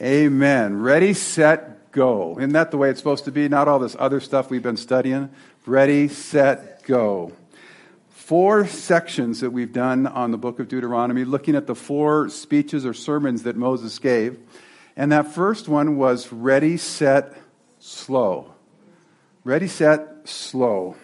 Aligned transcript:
Amen. 0.00 0.78
Ready, 0.82 1.14
set, 1.14 1.90
go. 1.90 2.36
Isn't 2.38 2.52
that 2.52 2.70
the 2.70 2.76
way 2.76 2.90
it's 2.90 3.00
supposed 3.00 3.24
to 3.24 3.32
be? 3.32 3.48
Not 3.48 3.66
all 3.66 3.78
this 3.78 3.96
other 3.98 4.20
stuff 4.20 4.50
we've 4.50 4.62
been 4.62 4.76
studying. 4.76 5.30
Ready, 5.64 6.08
set, 6.08 6.82
go. 6.82 7.32
Four 8.10 8.66
sections 8.66 9.40
that 9.40 9.50
we've 9.50 9.72
done 9.72 10.06
on 10.06 10.32
the 10.32 10.36
book 10.36 10.60
of 10.60 10.68
Deuteronomy, 10.68 11.24
looking 11.24 11.56
at 11.56 11.66
the 11.66 11.74
four 11.74 12.28
speeches 12.28 12.84
or 12.84 12.92
sermons 12.92 13.44
that 13.44 13.56
Moses 13.56 13.98
gave. 13.98 14.38
And 14.96 15.12
that 15.12 15.32
first 15.32 15.66
one 15.66 15.96
was 15.96 16.30
ready, 16.30 16.76
set, 16.76 17.34
slow. 17.78 18.52
Ready, 19.44 19.68
set, 19.68 20.28
slow. 20.28 20.96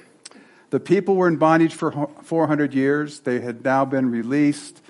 The 0.69 0.81
people 0.81 1.17
were 1.17 1.29
in 1.29 1.37
bondage 1.37 1.73
for 1.73 2.09
400 2.25 2.75
years. 2.75 3.21
They 3.21 3.41
had 3.41 3.65
now 3.65 3.87
been 3.87 4.11
released. 4.11 4.83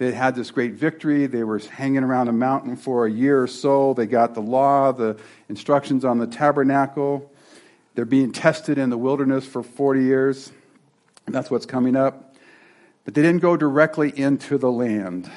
They 0.00 0.12
had 0.12 0.34
this 0.34 0.50
great 0.50 0.72
victory. 0.72 1.26
They 1.26 1.44
were 1.44 1.58
hanging 1.58 2.04
around 2.04 2.28
a 2.28 2.32
mountain 2.32 2.76
for 2.76 3.04
a 3.04 3.10
year 3.10 3.42
or 3.42 3.46
so. 3.46 3.92
They 3.92 4.06
got 4.06 4.32
the 4.32 4.40
law, 4.40 4.92
the 4.92 5.18
instructions 5.50 6.06
on 6.06 6.16
the 6.16 6.26
tabernacle. 6.26 7.30
They're 7.94 8.06
being 8.06 8.32
tested 8.32 8.78
in 8.78 8.88
the 8.88 8.96
wilderness 8.96 9.44
for 9.44 9.62
40 9.62 10.02
years. 10.02 10.52
And 11.26 11.34
that's 11.34 11.50
what's 11.50 11.66
coming 11.66 11.96
up. 11.96 12.34
But 13.04 13.12
they 13.12 13.20
didn't 13.20 13.42
go 13.42 13.58
directly 13.58 14.10
into 14.18 14.56
the 14.56 14.72
land. 14.72 15.30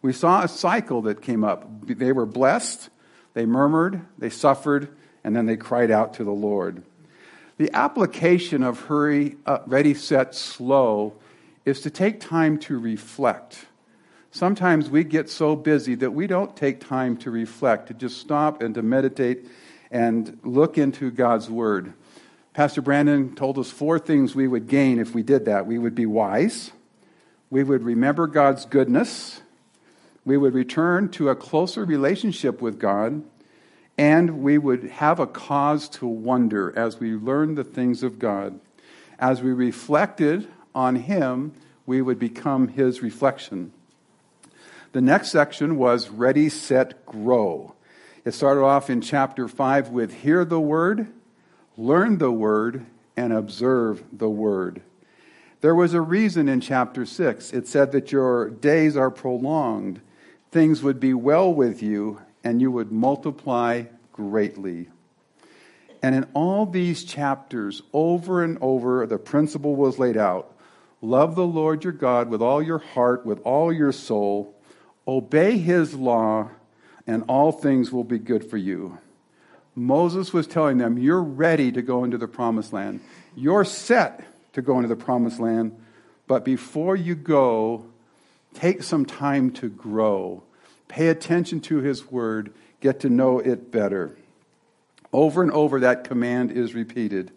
We 0.00 0.12
saw 0.12 0.44
a 0.44 0.48
cycle 0.48 1.02
that 1.02 1.20
came 1.20 1.42
up. 1.42 1.66
They 1.84 2.12
were 2.12 2.24
blessed, 2.24 2.88
they 3.34 3.46
murmured, 3.46 4.00
they 4.16 4.30
suffered, 4.30 4.90
and 5.24 5.34
then 5.34 5.46
they 5.46 5.56
cried 5.56 5.90
out 5.90 6.14
to 6.14 6.24
the 6.24 6.30
Lord. 6.30 6.84
The 7.56 7.72
application 7.74 8.62
of 8.62 8.78
hurry, 8.82 9.38
uh, 9.44 9.58
ready, 9.66 9.94
set, 9.94 10.36
slow 10.36 11.14
is 11.64 11.80
to 11.80 11.90
take 11.90 12.20
time 12.20 12.58
to 12.58 12.78
reflect 12.78 13.66
Sometimes 14.34 14.88
we 14.88 15.04
get 15.04 15.28
so 15.28 15.54
busy 15.54 15.94
that 15.96 16.12
we 16.12 16.26
don't 16.26 16.56
take 16.56 16.80
time 16.80 17.18
to 17.18 17.30
reflect, 17.30 17.88
to 17.88 17.94
just 17.94 18.16
stop 18.16 18.62
and 18.62 18.74
to 18.74 18.82
meditate 18.82 19.46
and 19.90 20.40
look 20.42 20.78
into 20.78 21.10
God's 21.10 21.50
Word. 21.50 21.92
Pastor 22.54 22.80
Brandon 22.80 23.34
told 23.34 23.58
us 23.58 23.70
four 23.70 23.98
things 23.98 24.34
we 24.34 24.48
would 24.48 24.68
gain 24.68 24.98
if 24.98 25.14
we 25.14 25.22
did 25.22 25.44
that. 25.44 25.66
We 25.66 25.78
would 25.78 25.94
be 25.94 26.06
wise, 26.06 26.72
we 27.50 27.62
would 27.62 27.82
remember 27.82 28.26
God's 28.26 28.64
goodness, 28.64 29.42
we 30.24 30.38
would 30.38 30.54
return 30.54 31.10
to 31.10 31.28
a 31.28 31.36
closer 31.36 31.84
relationship 31.84 32.62
with 32.62 32.78
God, 32.78 33.22
and 33.98 34.42
we 34.42 34.56
would 34.56 34.84
have 34.84 35.20
a 35.20 35.26
cause 35.26 35.90
to 35.90 36.06
wonder 36.06 36.72
as 36.74 36.98
we 36.98 37.12
learn 37.12 37.54
the 37.54 37.64
things 37.64 38.02
of 38.02 38.18
God. 38.18 38.58
As 39.18 39.42
we 39.42 39.52
reflected 39.52 40.48
on 40.74 40.96
Him, 40.96 41.52
we 41.84 42.00
would 42.00 42.18
become 42.18 42.68
His 42.68 43.02
reflection. 43.02 43.74
The 44.92 45.00
next 45.00 45.30
section 45.30 45.78
was 45.78 46.10
Ready, 46.10 46.50
Set, 46.50 47.06
Grow. 47.06 47.74
It 48.26 48.34
started 48.34 48.60
off 48.60 48.90
in 48.90 49.00
chapter 49.00 49.48
5 49.48 49.88
with 49.88 50.12
Hear 50.20 50.44
the 50.44 50.60
Word, 50.60 51.06
Learn 51.78 52.18
the 52.18 52.30
Word, 52.30 52.84
and 53.16 53.32
Observe 53.32 54.04
the 54.12 54.28
Word. 54.28 54.82
There 55.62 55.74
was 55.74 55.94
a 55.94 56.02
reason 56.02 56.46
in 56.46 56.60
chapter 56.60 57.06
6. 57.06 57.54
It 57.54 57.66
said 57.66 57.92
that 57.92 58.12
your 58.12 58.50
days 58.50 58.94
are 58.94 59.10
prolonged, 59.10 60.02
things 60.50 60.82
would 60.82 61.00
be 61.00 61.14
well 61.14 61.54
with 61.54 61.82
you, 61.82 62.20
and 62.44 62.60
you 62.60 62.70
would 62.70 62.92
multiply 62.92 63.84
greatly. 64.12 64.90
And 66.02 66.14
in 66.14 66.26
all 66.34 66.66
these 66.66 67.02
chapters, 67.02 67.80
over 67.94 68.44
and 68.44 68.58
over, 68.60 69.06
the 69.06 69.16
principle 69.16 69.74
was 69.74 69.98
laid 69.98 70.18
out 70.18 70.54
love 71.00 71.34
the 71.34 71.46
Lord 71.46 71.82
your 71.82 71.94
God 71.94 72.28
with 72.28 72.42
all 72.42 72.62
your 72.62 72.78
heart, 72.78 73.24
with 73.24 73.40
all 73.40 73.72
your 73.72 73.90
soul 73.90 74.54
Obey 75.06 75.58
his 75.58 75.94
law, 75.94 76.50
and 77.06 77.24
all 77.28 77.52
things 77.52 77.90
will 77.90 78.04
be 78.04 78.18
good 78.18 78.48
for 78.48 78.56
you. 78.56 78.98
Moses 79.74 80.32
was 80.32 80.46
telling 80.46 80.78
them, 80.78 80.98
You're 80.98 81.22
ready 81.22 81.72
to 81.72 81.82
go 81.82 82.04
into 82.04 82.18
the 82.18 82.28
promised 82.28 82.72
land. 82.72 83.00
You're 83.34 83.64
set 83.64 84.24
to 84.52 84.62
go 84.62 84.76
into 84.76 84.88
the 84.88 84.96
promised 84.96 85.40
land. 85.40 85.76
But 86.26 86.44
before 86.44 86.94
you 86.94 87.14
go, 87.14 87.86
take 88.54 88.82
some 88.82 89.04
time 89.04 89.50
to 89.52 89.68
grow. 89.68 90.42
Pay 90.88 91.08
attention 91.08 91.60
to 91.62 91.78
his 91.78 92.10
word. 92.10 92.52
Get 92.80 93.00
to 93.00 93.08
know 93.08 93.38
it 93.38 93.70
better. 93.70 94.16
Over 95.12 95.42
and 95.42 95.52
over, 95.52 95.80
that 95.80 96.04
command 96.04 96.52
is 96.52 96.74
repeated. 96.74 97.30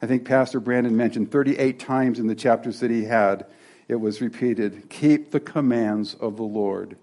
I 0.00 0.06
think 0.06 0.24
Pastor 0.24 0.60
Brandon 0.60 0.96
mentioned 0.96 1.30
38 1.30 1.78
times 1.78 2.18
in 2.18 2.26
the 2.26 2.34
chapters 2.34 2.80
that 2.80 2.90
he 2.90 3.04
had, 3.04 3.46
it 3.92 4.00
was 4.00 4.20
repeated 4.20 4.88
keep 4.88 5.30
the 5.30 5.40
commands 5.40 6.14
of 6.14 6.36
the 6.36 6.42
Lord. 6.42 6.96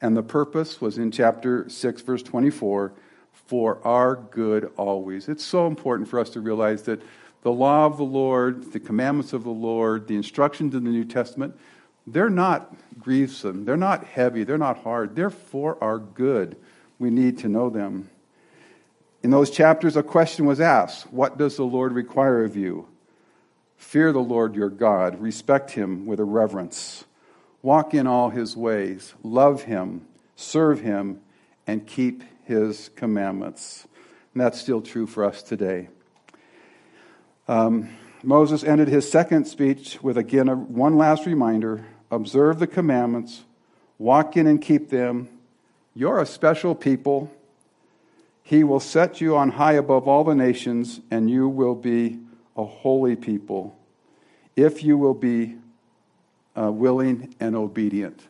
And 0.00 0.16
the 0.16 0.22
purpose 0.22 0.80
was 0.80 0.98
in 0.98 1.10
chapter 1.10 1.68
6, 1.68 2.02
verse 2.02 2.22
24 2.22 2.92
for 3.32 3.78
our 3.86 4.16
good 4.16 4.70
always. 4.76 5.28
It's 5.28 5.44
so 5.44 5.66
important 5.66 6.08
for 6.08 6.18
us 6.18 6.30
to 6.30 6.40
realize 6.40 6.82
that 6.82 7.00
the 7.42 7.52
law 7.52 7.86
of 7.86 7.96
the 7.96 8.04
Lord, 8.04 8.72
the 8.72 8.80
commandments 8.80 9.32
of 9.32 9.44
the 9.44 9.50
Lord, 9.50 10.08
the 10.08 10.16
instructions 10.16 10.74
in 10.74 10.84
the 10.84 10.90
New 10.90 11.04
Testament, 11.04 11.56
they're 12.06 12.28
not 12.28 12.74
grievous, 12.98 13.42
they're 13.44 13.76
not 13.76 14.04
heavy, 14.04 14.44
they're 14.44 14.58
not 14.58 14.78
hard, 14.82 15.16
they're 15.16 15.30
for 15.30 15.82
our 15.82 15.98
good. 15.98 16.56
We 16.98 17.10
need 17.10 17.38
to 17.38 17.48
know 17.48 17.70
them. 17.70 18.10
In 19.22 19.30
those 19.30 19.50
chapters, 19.50 19.96
a 19.96 20.02
question 20.02 20.44
was 20.44 20.60
asked 20.60 21.12
What 21.12 21.38
does 21.38 21.56
the 21.56 21.64
Lord 21.64 21.92
require 21.92 22.44
of 22.44 22.56
you? 22.56 22.88
Fear 23.76 24.12
the 24.12 24.20
Lord 24.20 24.54
your 24.54 24.70
God, 24.70 25.20
respect 25.20 25.72
him 25.72 26.06
with 26.06 26.20
a 26.20 26.24
reverence 26.24 27.04
walk 27.66 27.94
in 27.94 28.06
all 28.06 28.30
his 28.30 28.56
ways, 28.56 29.12
love 29.24 29.64
him, 29.64 30.06
serve 30.36 30.82
him, 30.82 31.20
and 31.66 31.84
keep 31.84 32.22
his 32.44 32.90
commandments. 32.94 33.88
And 34.32 34.40
that's 34.40 34.60
still 34.60 34.80
true 34.80 35.04
for 35.04 35.24
us 35.24 35.42
today. 35.42 35.88
Um, 37.48 37.90
Moses 38.22 38.62
ended 38.62 38.86
his 38.86 39.10
second 39.10 39.46
speech 39.46 40.00
with 40.00 40.16
again 40.16 40.48
a, 40.48 40.54
one 40.54 40.96
last 40.96 41.26
reminder 41.26 41.84
observe 42.08 42.60
the 42.60 42.68
commandments, 42.68 43.42
walk 43.98 44.36
in 44.36 44.46
and 44.46 44.62
keep 44.62 44.88
them. 44.90 45.28
You're 45.92 46.20
a 46.20 46.26
special 46.26 46.76
people. 46.76 47.32
He 48.44 48.62
will 48.62 48.78
set 48.78 49.20
you 49.20 49.36
on 49.36 49.50
high 49.50 49.72
above 49.72 50.06
all 50.06 50.22
the 50.22 50.36
nations, 50.36 51.00
and 51.10 51.28
you 51.28 51.48
will 51.48 51.74
be 51.74 52.20
a 52.56 52.64
holy 52.64 53.16
people 53.16 53.78
if 54.56 54.82
you 54.82 54.96
will 54.96 55.14
be 55.14 55.56
uh, 56.56 56.72
willing 56.72 57.34
and 57.38 57.54
obedient. 57.54 58.20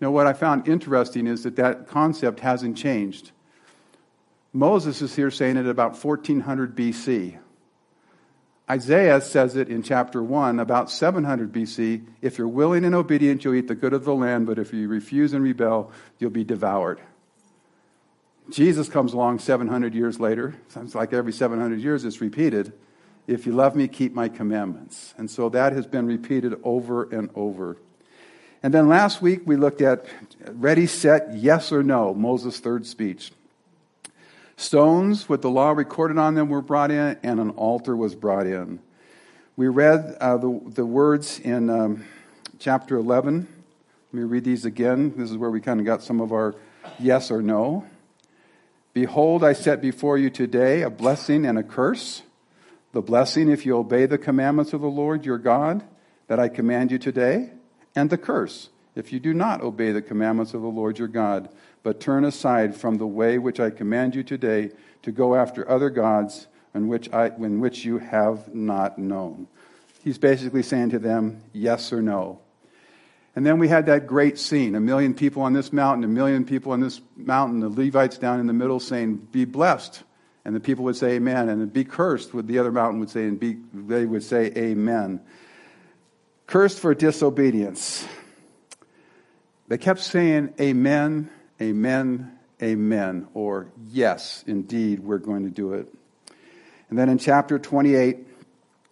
Now, 0.00 0.10
what 0.10 0.26
I 0.26 0.32
found 0.32 0.68
interesting 0.68 1.26
is 1.26 1.42
that 1.42 1.56
that 1.56 1.88
concept 1.88 2.40
hasn't 2.40 2.76
changed. 2.76 3.32
Moses 4.52 5.02
is 5.02 5.16
here 5.16 5.30
saying 5.30 5.56
it 5.56 5.66
about 5.66 6.02
1400 6.02 6.76
BC. 6.76 7.38
Isaiah 8.70 9.20
says 9.20 9.56
it 9.56 9.68
in 9.68 9.82
chapter 9.82 10.22
1 10.22 10.58
about 10.58 10.90
700 10.90 11.52
BC. 11.52 12.06
If 12.22 12.38
you're 12.38 12.48
willing 12.48 12.84
and 12.84 12.94
obedient, 12.94 13.44
you'll 13.44 13.56
eat 13.56 13.68
the 13.68 13.74
good 13.74 13.92
of 13.92 14.04
the 14.04 14.14
land, 14.14 14.46
but 14.46 14.58
if 14.58 14.72
you 14.72 14.88
refuse 14.88 15.34
and 15.34 15.44
rebel, 15.44 15.92
you'll 16.18 16.30
be 16.30 16.44
devoured. 16.44 17.00
Jesus 18.50 18.88
comes 18.88 19.12
along 19.12 19.40
700 19.40 19.94
years 19.94 20.20
later. 20.20 20.54
Sounds 20.68 20.94
like 20.94 21.12
every 21.12 21.32
700 21.32 21.80
years 21.80 22.04
it's 22.04 22.20
repeated. 22.20 22.72
If 23.26 23.46
you 23.46 23.52
love 23.52 23.74
me, 23.74 23.88
keep 23.88 24.14
my 24.14 24.28
commandments. 24.28 25.14
And 25.16 25.30
so 25.30 25.48
that 25.50 25.72
has 25.72 25.86
been 25.86 26.06
repeated 26.06 26.54
over 26.62 27.04
and 27.04 27.30
over. 27.34 27.78
And 28.62 28.72
then 28.72 28.88
last 28.88 29.22
week 29.22 29.42
we 29.44 29.56
looked 29.56 29.80
at 29.80 30.06
ready, 30.46 30.86
set, 30.86 31.34
yes 31.34 31.72
or 31.72 31.82
no, 31.82 32.14
Moses' 32.14 32.60
third 32.60 32.86
speech. 32.86 33.32
Stones 34.56 35.28
with 35.28 35.42
the 35.42 35.50
law 35.50 35.70
recorded 35.70 36.16
on 36.18 36.34
them 36.34 36.48
were 36.48 36.62
brought 36.62 36.90
in, 36.90 37.18
and 37.22 37.40
an 37.40 37.50
altar 37.50 37.96
was 37.96 38.14
brought 38.14 38.46
in. 38.46 38.78
We 39.56 39.68
read 39.68 40.16
uh, 40.20 40.36
the, 40.36 40.60
the 40.66 40.86
words 40.86 41.40
in 41.40 41.70
um, 41.70 42.04
chapter 42.58 42.96
11. 42.96 43.48
Let 44.12 44.20
me 44.20 44.22
read 44.22 44.44
these 44.44 44.64
again. 44.64 45.12
This 45.16 45.30
is 45.30 45.36
where 45.36 45.50
we 45.50 45.60
kind 45.60 45.80
of 45.80 45.86
got 45.86 46.02
some 46.02 46.20
of 46.20 46.32
our 46.32 46.54
yes 46.98 47.30
or 47.30 47.42
no. 47.42 47.84
Behold, 48.92 49.42
I 49.42 49.54
set 49.54 49.80
before 49.80 50.18
you 50.18 50.30
today 50.30 50.82
a 50.82 50.90
blessing 50.90 51.44
and 51.46 51.58
a 51.58 51.62
curse. 51.64 52.22
The 52.94 53.02
blessing 53.02 53.50
if 53.50 53.66
you 53.66 53.76
obey 53.76 54.06
the 54.06 54.18
commandments 54.18 54.72
of 54.72 54.80
the 54.80 54.86
Lord 54.86 55.26
your 55.26 55.36
God 55.36 55.82
that 56.28 56.38
I 56.38 56.46
command 56.48 56.92
you 56.92 56.98
today, 56.98 57.50
and 57.96 58.08
the 58.08 58.16
curse 58.16 58.68
if 58.94 59.12
you 59.12 59.18
do 59.18 59.34
not 59.34 59.62
obey 59.62 59.90
the 59.90 60.00
commandments 60.00 60.54
of 60.54 60.62
the 60.62 60.68
Lord 60.68 61.00
your 61.00 61.08
God, 61.08 61.48
but 61.82 61.98
turn 61.98 62.24
aside 62.24 62.76
from 62.76 62.98
the 62.98 63.06
way 63.08 63.36
which 63.36 63.58
I 63.58 63.70
command 63.70 64.14
you 64.14 64.22
today 64.22 64.70
to 65.02 65.10
go 65.10 65.34
after 65.34 65.68
other 65.68 65.90
gods 65.90 66.46
in 66.72 66.86
which, 66.86 67.12
I, 67.12 67.30
in 67.30 67.58
which 67.58 67.84
you 67.84 67.98
have 67.98 68.54
not 68.54 68.96
known. 68.96 69.48
He's 70.04 70.18
basically 70.18 70.62
saying 70.62 70.90
to 70.90 71.00
them, 71.00 71.42
yes 71.52 71.92
or 71.92 72.00
no. 72.00 72.38
And 73.34 73.44
then 73.44 73.58
we 73.58 73.66
had 73.66 73.86
that 73.86 74.06
great 74.06 74.38
scene 74.38 74.76
a 74.76 74.80
million 74.80 75.14
people 75.14 75.42
on 75.42 75.52
this 75.52 75.72
mountain, 75.72 76.04
a 76.04 76.08
million 76.08 76.44
people 76.44 76.70
on 76.70 76.78
this 76.78 77.00
mountain, 77.16 77.58
the 77.58 77.68
Levites 77.68 78.18
down 78.18 78.38
in 78.38 78.46
the 78.46 78.52
middle 78.52 78.78
saying, 78.78 79.16
Be 79.32 79.44
blessed. 79.44 80.04
And 80.44 80.54
the 80.54 80.60
people 80.60 80.84
would 80.84 80.96
say 80.96 81.12
amen. 81.12 81.48
And 81.48 81.72
be 81.72 81.84
cursed, 81.84 82.34
would 82.34 82.46
the 82.46 82.58
other 82.58 82.72
mountain 82.72 83.00
would 83.00 83.10
say, 83.10 83.24
and 83.24 83.40
be, 83.40 83.56
they 83.72 84.04
would 84.04 84.22
say 84.22 84.52
amen. 84.56 85.20
Cursed 86.46 86.78
for 86.78 86.94
disobedience. 86.94 88.06
They 89.68 89.78
kept 89.78 90.00
saying 90.00 90.54
amen, 90.60 91.30
amen, 91.60 92.38
amen, 92.62 93.28
or 93.32 93.68
yes, 93.90 94.44
indeed, 94.46 95.00
we're 95.00 95.18
going 95.18 95.44
to 95.44 95.50
do 95.50 95.72
it. 95.72 95.92
And 96.90 96.98
then 96.98 97.08
in 97.08 97.16
chapter 97.16 97.58
28, 97.58 98.18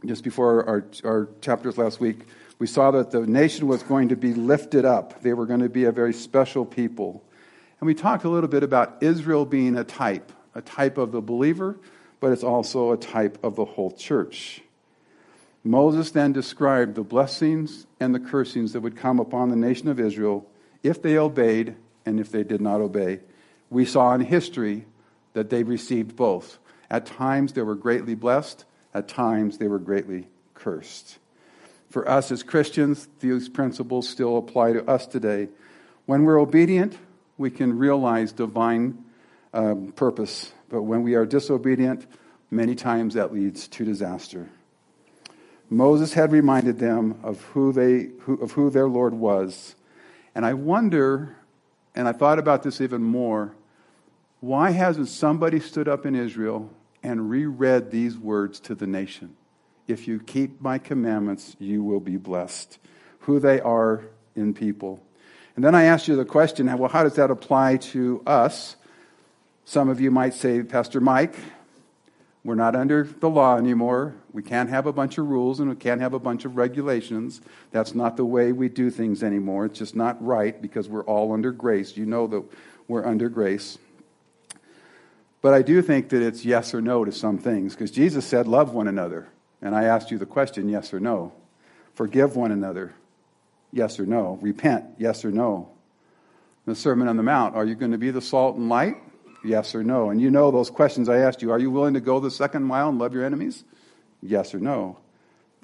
just 0.07 0.25
before 0.25 0.67
our, 0.67 0.85
our 1.05 1.29
chapters 1.41 1.77
last 1.77 2.01
week, 2.01 2.21
we 2.59 2.67
saw 2.67 2.91
that 2.93 3.11
the 3.11 3.27
nation 3.27 3.67
was 3.67 3.83
going 3.83 4.09
to 4.09 4.17
be 4.17 4.35
lifted 4.35 4.85
up. 4.85 5.21
They 5.23 5.35
were 5.35 5.47
going 5.47 5.61
to 5.61 5.69
be 5.69 5.85
a 5.85 5.93
very 5.93 6.13
special 6.13 6.65
people. 6.65 7.23
And 7.81 7.87
we 7.87 7.95
talked 7.95 8.25
a 8.25 8.29
little 8.29 8.49
bit 8.49 8.63
about 8.63 8.99
Israel 9.03 9.45
being 9.45 9.77
a 9.77 9.85
type, 9.85 10.33
a 10.55 10.63
type 10.63 10.99
of 10.99 11.13
the 11.13 11.21
believer, 11.21 11.77
but 12.21 12.33
it's 12.33 12.45
also 12.45 12.93
a 12.93 12.97
type 12.97 13.39
of 13.43 13.57
the 13.57 13.65
whole 13.65 13.91
church. 13.91 14.63
Moses 15.65 16.11
then 16.11 16.33
described 16.33 16.95
the 16.95 17.05
blessings 17.05 17.87
and 18.01 18.15
the 18.15 18.21
cursings 18.21 18.73
that 18.73 18.81
would 18.81 18.97
come 18.97 19.21
upon 19.21 19.49
the 19.49 19.57
nation 19.57 19.89
of 19.89 20.01
Israel 20.01 20.47
if 20.83 21.01
they 21.01 21.17
obeyed 21.17 21.77
and 22.05 22.19
if 22.19 22.33
they 22.33 22.43
did 22.43 22.61
not 22.61 22.81
obey. 22.81 23.21
We 23.71 23.85
saw 23.85 24.13
in 24.15 24.23
history 24.23 24.87
that 25.35 25.51
they 25.51 25.63
received 25.63 26.17
both. 26.17 26.59
At 26.91 27.07
times 27.07 27.53
they 27.53 27.63
were 27.63 27.75
greatly 27.75 28.15
blessed, 28.15 28.65
at 28.93 29.09
times 29.09 29.59
they 29.59 29.69
were 29.69 29.79
greatly 29.79 30.27
cursed. 30.55 31.19
For 31.89 32.09
us 32.09 32.33
as 32.33 32.43
Christians, 32.43 33.09
these 33.21 33.49
principles 33.49 34.09
still 34.09 34.37
apply 34.37 34.73
to 34.73 34.89
us 34.89 35.07
today. 35.07 35.49
When 36.07 36.25
we're 36.25 36.41
obedient, 36.41 36.99
we 37.39 37.51
can 37.51 37.79
realize 37.79 38.33
divine 38.33 39.05
um, 39.53 39.93
purpose, 39.93 40.53
but 40.69 40.83
when 40.83 41.03
we 41.03 41.15
are 41.15 41.27
disobedient, 41.27 42.07
many 42.51 42.75
times 42.75 43.15
that 43.15 43.33
leads 43.33 43.69
to 43.69 43.85
disaster. 43.85 44.49
Moses 45.69 46.13
had 46.13 46.33
reminded 46.33 46.79
them 46.79 47.19
of 47.23 47.41
who, 47.47 47.73
they, 47.73 48.11
who, 48.21 48.35
of 48.43 48.53
who 48.53 48.69
their 48.69 48.89
Lord 48.89 49.15
was. 49.15 49.75
And 50.35 50.45
I 50.45 50.53
wonder, 50.55 51.37
and 51.95 52.07
I 52.07 52.13
thought 52.13 52.39
about 52.39 52.63
this 52.63 52.81
even 52.81 53.03
more, 53.03 53.55
why 54.41 54.71
hasn't 54.71 55.09
somebody 55.09 55.61
stood 55.61 55.89
up 55.89 56.05
in 56.05 56.15
Israel 56.15 56.71
and 57.03 57.31
reread 57.31 57.91
these 57.91 58.19
words 58.19 58.61
to 58.61 58.75
the 58.75 58.87
nation? 58.87 59.37
If 59.89 60.07
you 60.07 60.21
keep 60.21 60.61
my 60.61 60.79
commandments, 60.79 61.57
you 61.59 61.83
will 61.83 62.01
be 62.01 62.17
blessed. 62.17 62.79
Who 63.21 63.41
they 63.41 63.61
are 63.61 64.05
in 64.35 64.53
people. 64.53 65.03
And 65.57 65.65
then 65.65 65.75
I 65.75 65.85
asked 65.85 66.09
you 66.09 66.17
the 66.17 66.25
question 66.25 66.67
well, 66.79 66.91
how 66.91 67.03
does 67.03 67.17
that 67.17 67.31
apply 67.31 67.79
to 67.79 68.23
us? 68.27 68.77
Some 69.65 69.89
of 69.89 70.01
you 70.01 70.11
might 70.11 70.35
say, 70.35 70.63
Pastor 70.63 71.01
Mike, 71.01 71.37
we're 72.45 72.57
not 72.57 72.75
under 72.75 73.05
the 73.05 73.31
law 73.31 73.57
anymore. 73.57 74.15
We 74.33 74.43
can't 74.43 74.69
have 74.69 74.87
a 74.87 74.93
bunch 74.93 75.17
of 75.19 75.29
rules 75.29 75.61
and 75.61 75.71
we 75.71 75.77
can't 75.77 76.01
have 76.01 76.13
a 76.13 76.19
bunch 76.19 76.45
of 76.45 76.57
regulations. 76.57 77.41
That's 77.71 77.95
not 77.95 78.17
the 78.17 78.25
way 78.25 78.51
we 78.51 78.69
do 78.69 78.91
things 78.91 79.23
anymore. 79.23 79.67
It's 79.67 79.79
just 79.79 79.95
not 79.95 80.23
right 80.25 80.61
because 80.61 80.89
we're 80.89 81.05
all 81.05 81.33
under 81.33 81.53
grace. 81.53 81.97
You 81.97 82.07
know 82.07 82.27
that 82.27 82.43
we're 82.89 83.07
under 83.07 83.29
grace. 83.29 83.79
But 85.41 85.55
I 85.55 85.63
do 85.63 85.83
think 85.83 86.09
that 86.09 86.23
it's 86.23 86.45
yes 86.45 86.75
or 86.75 86.81
no 86.81 87.05
to 87.05 87.13
some 87.13 87.39
things 87.39 87.75
because 87.75 87.91
Jesus 87.91 88.25
said, 88.25 88.49
Love 88.49 88.75
one 88.75 88.89
another. 88.89 89.29
And 89.61 89.77
I 89.77 89.85
asked 89.85 90.11
you 90.11 90.19
the 90.19 90.27
question, 90.27 90.69
yes 90.69 90.93
or 90.93 90.99
no. 90.99 91.33
Forgive 91.95 92.35
one 92.35 92.51
another, 92.51 92.95
yes 93.73 94.01
or 94.01 94.07
no. 94.07 94.39
Repent, 94.41 94.85
yes 94.99 95.25
or 95.25 95.31
no. 95.31 95.69
The 96.67 96.75
Sermon 96.75 97.07
on 97.07 97.17
the 97.17 97.23
Mount, 97.23 97.55
are 97.55 97.65
you 97.65 97.77
going 97.77 97.93
to 97.93 97.99
be 97.99 98.11
the 98.11 98.21
salt 98.21 98.57
and 98.57 98.69
light? 98.69 98.97
Yes 99.45 99.75
or 99.75 99.83
no. 99.83 100.11
And 100.11 100.21
you 100.21 100.31
know 100.31 100.51
those 100.51 100.71
questions 100.71 101.09
I 101.09 101.19
asked 101.19 101.43
you. 101.43 101.51
Are 101.51 101.59
you 101.59 101.71
willing 101.71 101.95
to 101.95 102.01
go 102.01 102.21
the 102.21 102.31
second 102.31 102.63
mile 102.63 102.89
and 102.89 102.99
love 102.99 103.15
your 103.15 103.25
enemies? 103.25 103.65
Yes 104.23 104.55
or 104.55 104.61
no. 104.61 104.99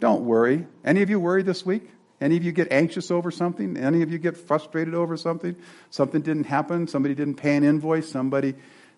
Don't 0.00 0.24
worry. 0.24 0.66
Any 0.84 1.02
of 1.02 1.10
you 1.10 1.20
worry 1.20 1.42
this 1.42 1.64
week? 1.64 1.88
Any 2.20 2.36
of 2.36 2.42
you 2.42 2.50
get 2.50 2.72
anxious 2.72 3.10
over 3.10 3.30
something? 3.30 3.76
Any 3.76 4.02
of 4.02 4.10
you 4.10 4.18
get 4.18 4.36
frustrated 4.36 4.94
over 4.94 5.16
something? 5.16 5.54
Something 5.90 6.22
didn't 6.22 6.44
happen? 6.44 6.88
Somebody 6.88 7.14
didn't 7.14 7.36
pay 7.36 7.56
an 7.56 7.62
invoice? 7.62 8.10
Somebody 8.10 8.54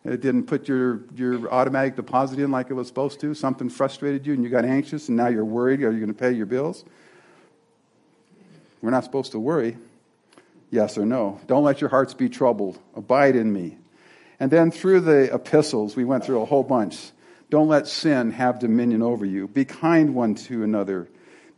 uh, 0.06 0.16
didn't 0.16 0.44
put 0.44 0.68
your, 0.68 1.02
your 1.14 1.52
automatic 1.52 1.96
deposit 1.96 2.38
in 2.38 2.50
like 2.50 2.70
it 2.70 2.74
was 2.74 2.88
supposed 2.88 3.20
to? 3.20 3.34
Something 3.34 3.68
frustrated 3.68 4.26
you 4.26 4.32
and 4.32 4.42
you 4.42 4.48
got 4.48 4.64
anxious 4.64 5.08
and 5.08 5.16
now 5.18 5.28
you're 5.28 5.44
worried. 5.44 5.82
Are 5.82 5.92
you 5.92 5.98
going 5.98 6.08
to 6.08 6.18
pay 6.18 6.32
your 6.32 6.46
bills? 6.46 6.84
We're 8.80 8.90
not 8.90 9.04
supposed 9.04 9.32
to 9.32 9.38
worry. 9.38 9.76
Yes 10.70 10.96
or 10.96 11.04
no. 11.04 11.40
Don't 11.46 11.64
let 11.64 11.82
your 11.82 11.90
hearts 11.90 12.14
be 12.14 12.30
troubled. 12.30 12.78
Abide 12.94 13.36
in 13.36 13.52
me. 13.52 13.76
And 14.40 14.50
then 14.50 14.70
through 14.70 15.00
the 15.00 15.32
epistles, 15.34 15.94
we 15.94 16.04
went 16.04 16.24
through 16.24 16.40
a 16.40 16.46
whole 16.46 16.64
bunch. 16.64 17.12
Don't 17.50 17.68
let 17.68 17.86
sin 17.86 18.32
have 18.32 18.58
dominion 18.58 19.02
over 19.02 19.26
you. 19.26 19.46
Be 19.46 19.66
kind 19.66 20.14
one 20.14 20.34
to 20.36 20.64
another. 20.64 21.08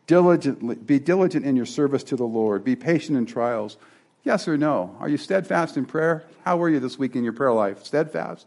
Diligently, 0.08 0.74
be 0.74 0.98
diligent 0.98 1.46
in 1.46 1.54
your 1.54 1.66
service 1.66 2.02
to 2.04 2.16
the 2.16 2.24
Lord. 2.24 2.64
Be 2.64 2.74
patient 2.74 3.16
in 3.16 3.24
trials. 3.24 3.76
Yes 4.24 4.48
or 4.48 4.58
no? 4.58 4.96
Are 4.98 5.08
you 5.08 5.16
steadfast 5.16 5.76
in 5.76 5.86
prayer? 5.86 6.24
How 6.44 6.56
were 6.56 6.68
you 6.68 6.80
this 6.80 6.98
week 6.98 7.14
in 7.14 7.22
your 7.22 7.32
prayer 7.32 7.52
life? 7.52 7.84
Steadfast? 7.84 8.46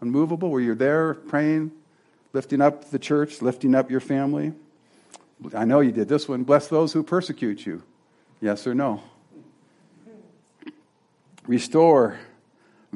Unmovable? 0.00 0.50
Were 0.50 0.60
you 0.60 0.74
there 0.74 1.14
praying, 1.14 1.72
lifting 2.32 2.62
up 2.62 2.90
the 2.90 2.98
church, 2.98 3.42
lifting 3.42 3.74
up 3.74 3.90
your 3.90 4.00
family? 4.00 4.54
I 5.54 5.66
know 5.66 5.80
you 5.80 5.92
did 5.92 6.08
this 6.08 6.26
one. 6.26 6.44
Bless 6.44 6.68
those 6.68 6.92
who 6.94 7.02
persecute 7.02 7.66
you. 7.66 7.82
Yes 8.40 8.66
or 8.66 8.74
no? 8.74 9.02
Restore 11.46 12.18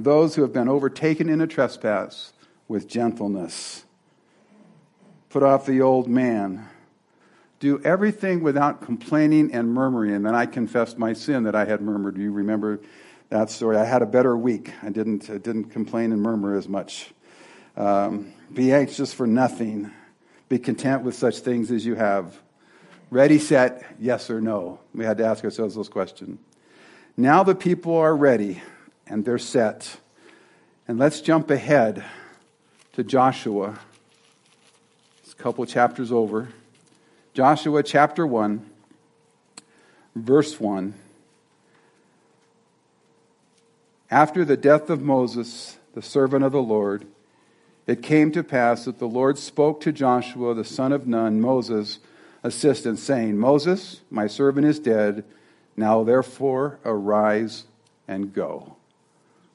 those 0.05 0.35
who 0.35 0.43
have 0.43 0.53
been 0.53 0.69
overtaken 0.69 1.29
in 1.29 1.41
a 1.41 1.47
trespass 1.47 2.33
with 2.69 2.87
gentleness. 2.87 3.85
Put 5.31 5.43
off 5.43 5.67
the 5.67 5.81
old 5.81 6.09
man. 6.09 6.69
Do 7.61 7.81
everything 7.83 8.43
without 8.43 8.83
complaining 8.83 9.53
and 9.53 9.73
murmuring. 9.73 10.15
And 10.15 10.25
then 10.25 10.35
I 10.35 10.47
confessed 10.47 10.99
my 10.99 11.13
sin 11.13 11.45
that 11.45 11.55
I 11.55 11.65
had 11.65 11.81
murmured. 11.81 12.17
You 12.17 12.31
remember 12.31 12.81
that 13.31 13.51
story? 13.51 13.77
I 13.77 13.85
had 13.85 14.03
a 14.03 14.07
better 14.07 14.37
week. 14.37 14.73
I 14.83 14.91
didn't, 14.91 15.29
I 15.29 15.39
didn't 15.39 15.65
complain 15.65 16.13
and 16.13 16.23
murmur 16.23 16.57
as 16.57 16.69
much. 16.69 17.11
Um, 17.77 18.33
be 18.53 18.73
anxious 18.73 19.13
for 19.13 19.27
nothing. 19.27 19.91
Be 20.49 20.59
content 20.59 21.03
with 21.03 21.15
such 21.15 21.39
things 21.39 21.71
as 21.71 21.85
you 21.85 21.95
have. 21.95 22.41
Ready, 23.11 23.39
set, 23.39 23.85
yes 23.99 24.31
or 24.31 24.41
no. 24.41 24.81
We 24.95 25.05
had 25.05 25.19
to 25.19 25.27
ask 25.27 25.43
ourselves 25.45 25.75
those 25.75 25.89
questions. 25.89 26.39
Now 27.17 27.43
the 27.43 27.55
people 27.55 27.97
are 27.97 28.15
ready 28.15 28.63
and 29.09 29.25
they're 29.25 29.39
set. 29.39 29.97
And 30.87 30.99
let's 30.99 31.21
jump 31.21 31.51
ahead 31.51 32.05
to 32.95 33.05
Joshua. 33.05 33.79
It's 35.23 35.33
a 35.33 35.37
couple 35.37 35.65
chapters 35.67 36.11
over. 36.13 36.49
Joshua 37.35 37.83
chapter 37.83 38.27
1, 38.27 38.65
verse 40.17 40.59
1. 40.59 40.95
After 44.11 44.45
the 44.45 44.57
death 44.57 44.89
of 44.89 45.03
Moses, 45.03 45.77
the 45.95 46.03
servant 46.03 46.45
of 46.45 46.53
the 46.53 46.63
Lord, 46.63 47.07
it 47.87 48.03
came 48.03 48.33
to 48.33 48.43
pass 48.43 48.87
that 48.87 48.99
the 48.99 49.07
Lord 49.09 49.39
spoke 49.39 49.81
to 49.83 49.93
Joshua, 49.93 50.55
the 50.55 50.65
son 50.65 50.93
of 50.93 51.07
Nun, 51.07 51.41
Moses' 51.41 51.99
assistant, 52.43 52.99
saying, 52.99 53.39
Moses, 53.39 54.01
my 54.11 54.27
servant 54.27 54.67
is 54.67 54.79
dead. 54.79 55.25
Now 55.77 56.03
therefore 56.05 56.79
arise 56.85 57.65
and 58.07 58.33
go. 58.33 58.78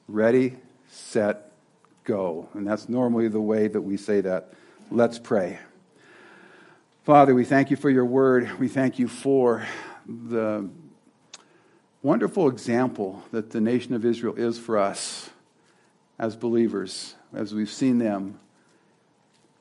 Ready, 0.06 0.56
set, 0.90 1.52
go. 2.04 2.48
And 2.52 2.66
that's 2.66 2.88
normally 2.88 3.28
the 3.28 3.40
way 3.40 3.68
that 3.68 3.80
we 3.80 3.96
say 3.96 4.20
that. 4.20 4.52
Let's 4.90 5.18
pray. 5.18 5.58
Father, 7.04 7.34
we 7.34 7.44
thank 7.44 7.70
you 7.70 7.76
for 7.76 7.88
your 7.88 8.04
word. 8.04 8.58
We 8.58 8.68
thank 8.68 8.98
you 8.98 9.08
for 9.08 9.66
the 10.06 10.68
wonderful 12.02 12.48
example 12.48 13.22
that 13.30 13.50
the 13.50 13.62
nation 13.62 13.94
of 13.94 14.04
Israel 14.04 14.34
is 14.36 14.58
for 14.58 14.76
us 14.76 15.30
as 16.18 16.36
believers, 16.36 17.14
as 17.32 17.54
we've 17.54 17.70
seen 17.70 17.98
them 17.98 18.38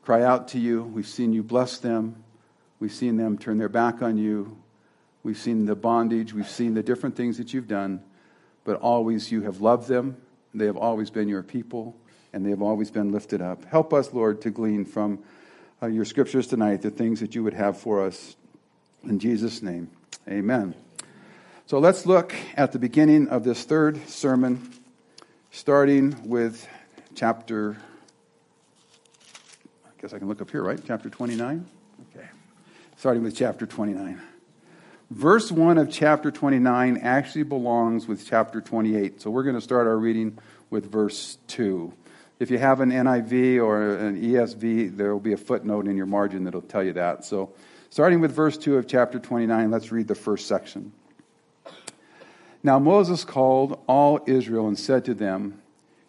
cry 0.04 0.24
out 0.24 0.50
to 0.50 0.60
you, 0.60 0.84
we've 0.84 1.08
seen 1.08 1.32
you 1.32 1.42
bless 1.42 1.78
them, 1.78 2.22
we've 2.80 2.92
seen 2.92 3.16
them 3.16 3.38
turn 3.38 3.58
their 3.58 3.70
back 3.70 4.02
on 4.02 4.18
you, 4.18 4.58
we've 5.24 5.38
seen 5.38 5.66
the 5.66 5.76
bondage, 5.76 6.34
we've 6.34 6.50
seen 6.50 6.74
the 6.74 6.84
different 6.84 7.16
things 7.16 7.38
that 7.38 7.54
you've 7.54 7.70
done, 7.70 8.04
but 8.66 8.76
always 8.82 9.32
you 9.32 9.42
have 9.44 9.62
loved 9.62 9.88
them 9.88 10.18
they 10.54 10.66
have 10.66 10.78
always 10.78 11.10
been 11.10 11.28
your 11.28 11.44
people, 11.44 11.96
and 12.32 12.46
they 12.46 12.50
have 12.50 12.62
always 12.62 12.92
been 12.92 13.12
lifted 13.12 13.42
up. 13.42 13.66
Help 13.66 13.94
us, 13.94 14.14
Lord, 14.14 14.42
to 14.42 14.52
glean 14.52 14.86
from 14.86 15.20
uh, 15.82 15.88
your 15.88 16.06
scriptures 16.06 16.48
tonight 16.48 16.82
the 16.82 16.92
things 16.92 17.20
that 17.20 17.36
you 17.36 17.44
would 17.44 17.54
have 17.54 17.78
for 17.78 18.06
us. 18.06 18.36
In 19.04 19.20
Jesus' 19.20 19.62
name, 19.62 19.90
amen. 20.28 20.76
So 21.66 21.80
let's 21.80 22.06
look 22.06 22.34
at 22.56 22.72
the 22.72 22.80
beginning 22.80 23.30
of 23.30 23.44
this 23.44 23.64
third 23.64 24.08
sermon, 24.08 24.72
starting 25.52 26.28
with 26.28 26.68
chapter, 27.16 27.78
I 29.86 30.02
guess 30.02 30.14
I 30.14 30.20
can 30.20 30.28
look 30.28 30.42
up 30.42 30.52
here, 30.52 30.64
right? 30.64 30.80
Chapter 30.86 31.10
29? 31.10 31.66
Okay. 32.16 32.28
Starting 32.98 33.24
with 33.24 33.36
chapter 33.36 33.66
29. 33.66 34.22
Verse 35.14 35.52
1 35.52 35.78
of 35.78 35.92
chapter 35.92 36.32
29 36.32 36.98
actually 36.98 37.44
belongs 37.44 38.08
with 38.08 38.26
chapter 38.26 38.60
28. 38.60 39.22
So 39.22 39.30
we're 39.30 39.44
going 39.44 39.54
to 39.54 39.62
start 39.62 39.86
our 39.86 39.96
reading 39.96 40.40
with 40.72 40.92
verse 40.92 41.38
2. 41.50 41.94
If 42.40 42.50
you 42.50 42.58
have 42.58 42.80
an 42.80 42.90
NIV 42.90 43.64
or 43.64 43.96
an 43.96 44.20
ESV, 44.20 44.98
there 44.98 45.14
will 45.14 45.20
be 45.20 45.34
a 45.34 45.38
footnote 45.38 45.88
in 45.88 45.96
your 45.96 46.08
margin 46.08 46.44
that'll 46.46 46.64
tell 46.64 46.82
you 46.82 46.94
that. 46.94 47.26
So 47.26 47.54
starting 47.92 48.22
with 48.22 48.32
verse 48.32 48.58
2 48.58 48.76
of 48.76 48.88
chapter 48.88 49.20
29, 49.20 49.70
let's 49.70 49.92
read 49.92 50.08
the 50.08 50.16
first 50.16 50.48
section. 50.48 50.92
Now 52.64 52.80
Moses 52.80 53.24
called 53.24 53.80
all 53.86 54.20
Israel 54.26 54.68
and 54.68 54.80
said 54.80 55.06
to 55.06 55.14
them, 55.14 55.62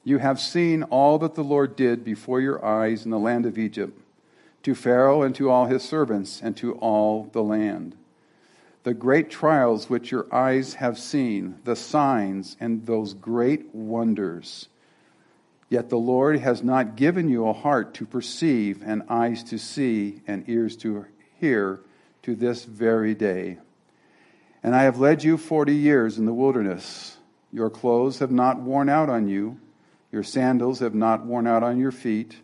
You 0.03 0.17
have 0.17 0.41
seen 0.41 0.83
all 0.85 1.19
that 1.19 1.35
the 1.35 1.45
Lord 1.45 1.77
did 1.77 2.05
before 2.05 2.41
your 2.41 2.65
eyes 2.65 3.05
in 3.05 3.11
the 3.11 3.19
land 3.19 3.45
of 3.45 3.59
Egypt, 3.59 4.01
to 4.63 4.75
Pharaoh 4.75 5.21
and 5.21 5.35
to 5.35 5.51
all 5.51 5.67
his 5.67 5.83
servants, 5.83 6.41
and 6.43 6.57
to 6.57 6.73
all 6.77 7.29
the 7.35 7.43
land. 7.43 7.97
The 8.85 8.95
great 8.95 9.31
trials 9.31 9.91
which 9.91 10.11
your 10.11 10.33
eyes 10.33 10.75
have 10.75 10.99
seen, 10.99 11.59
the 11.65 11.77
signs, 11.77 12.57
and 12.61 12.87
those 12.87 13.15
great 13.15 13.75
wonders. 13.75 14.69
Yet 15.69 15.91
the 15.91 15.99
Lord 15.99 16.39
has 16.39 16.63
not 16.63 16.97
given 16.97 17.29
you 17.29 17.49
a 17.49 17.53
heart 17.53 17.95
to 17.95 18.07
perceive, 18.07 18.83
and 18.85 19.03
eyes 19.09 19.43
to 19.45 19.59
see, 19.59 20.23
and 20.27 20.49
ears 20.49 20.77
to 20.79 21.07
hear 21.41 21.81
to 22.23 22.35
this 22.35 22.65
very 22.65 23.15
day. 23.15 23.59
And 24.63 24.75
I 24.75 24.85
have 24.85 24.99
led 24.99 25.25
you 25.25 25.37
forty 25.37 25.75
years 25.75 26.19
in 26.19 26.27
the 26.27 26.33
wilderness. 26.33 27.17
Your 27.53 27.71
clothes 27.71 28.21
have 28.21 28.31
not 28.31 28.61
worn 28.61 28.89
out 28.89 29.09
on 29.09 29.29
you 29.29 29.59
your 30.15 30.23
sandals 30.23 30.79
have 30.79 30.95
not 30.95 31.27
worn 31.27 31.49
out 31.49 31.65
on 31.65 31.81
your 31.81 31.91
feet. 31.91 32.37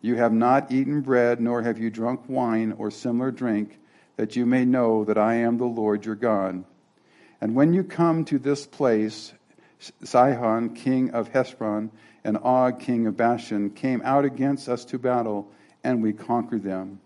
You 0.00 0.16
have 0.16 0.32
not 0.32 0.72
eaten 0.72 1.02
bread, 1.02 1.40
nor 1.40 1.62
have 1.62 1.78
you 1.78 1.88
drunk 1.88 2.22
wine 2.26 2.74
or 2.78 2.90
similar 2.90 3.30
drink, 3.30 3.78
that 4.16 4.36
you 4.36 4.46
may 4.46 4.64
know 4.64 5.04
that 5.04 5.18
I 5.18 5.34
am 5.36 5.58
the 5.58 5.64
Lord 5.64 6.04
your 6.04 6.14
God. 6.14 6.64
And 7.40 7.54
when 7.54 7.72
you 7.72 7.84
come 7.84 8.24
to 8.26 8.38
this 8.38 8.66
place, 8.66 9.32
Sihon, 10.02 10.74
king 10.74 11.10
of 11.10 11.28
Heshbon, 11.28 11.90
and 12.24 12.38
Og, 12.38 12.80
king 12.80 13.06
of 13.06 13.16
Bashan, 13.16 13.70
came 13.70 14.02
out 14.04 14.24
against 14.24 14.68
us 14.68 14.84
to 14.86 14.98
battle, 14.98 15.52
and 15.84 16.02
we 16.02 16.12
conquered 16.12 16.62
them. 16.62 17.00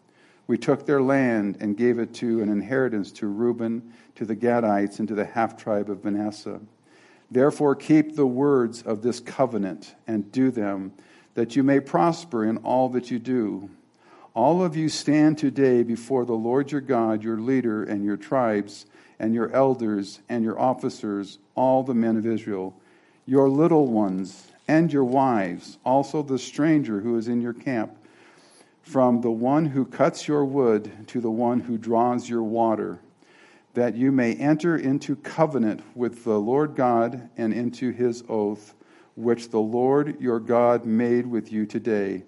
We 0.46 0.56
took 0.56 0.86
their 0.86 1.02
land 1.02 1.58
and 1.60 1.76
gave 1.76 1.98
it 1.98 2.14
to 2.14 2.42
an 2.42 2.48
inheritance 2.48 3.12
to 3.12 3.26
Reuben, 3.26 3.92
to 4.16 4.24
the 4.24 4.36
Gadites, 4.36 4.98
and 4.98 5.08
to 5.08 5.14
the 5.14 5.24
half 5.24 5.56
tribe 5.56 5.90
of 5.90 6.04
Manasseh. 6.04 6.60
Therefore, 7.30 7.76
keep 7.76 8.16
the 8.16 8.26
words 8.26 8.82
of 8.82 9.02
this 9.02 9.20
covenant 9.20 9.94
and 10.06 10.32
do 10.32 10.50
them, 10.50 10.92
that 11.34 11.54
you 11.54 11.62
may 11.62 11.78
prosper 11.78 12.44
in 12.44 12.56
all 12.58 12.88
that 12.90 13.10
you 13.10 13.18
do. 13.18 13.70
All 14.40 14.64
of 14.64 14.74
you 14.74 14.88
stand 14.88 15.36
today 15.36 15.82
before 15.82 16.24
the 16.24 16.32
Lord 16.32 16.72
your 16.72 16.80
God, 16.80 17.22
your 17.22 17.36
leader, 17.36 17.84
and 17.84 18.02
your 18.02 18.16
tribes, 18.16 18.86
and 19.18 19.34
your 19.34 19.52
elders, 19.52 20.20
and 20.30 20.42
your 20.42 20.58
officers, 20.58 21.38
all 21.54 21.82
the 21.82 21.92
men 21.92 22.16
of 22.16 22.26
Israel, 22.26 22.74
your 23.26 23.50
little 23.50 23.86
ones, 23.86 24.50
and 24.66 24.90
your 24.90 25.04
wives, 25.04 25.76
also 25.84 26.22
the 26.22 26.38
stranger 26.38 27.00
who 27.00 27.18
is 27.18 27.28
in 27.28 27.42
your 27.42 27.52
camp, 27.52 27.94
from 28.80 29.20
the 29.20 29.30
one 29.30 29.66
who 29.66 29.84
cuts 29.84 30.26
your 30.26 30.46
wood 30.46 30.90
to 31.08 31.20
the 31.20 31.30
one 31.30 31.60
who 31.60 31.76
draws 31.76 32.26
your 32.26 32.42
water 32.42 32.98
that 33.74 33.94
you 33.94 34.10
may 34.10 34.34
enter 34.36 34.74
into 34.74 35.16
covenant 35.16 35.82
with 35.94 36.24
the 36.24 36.40
Lord 36.40 36.74
God 36.74 37.28
and 37.36 37.52
into 37.52 37.90
his 37.90 38.24
oath, 38.26 38.72
which 39.16 39.50
the 39.50 39.60
Lord 39.60 40.18
your 40.18 40.40
God 40.40 40.86
made 40.86 41.26
with 41.26 41.52
you 41.52 41.66
today, 41.66 42.22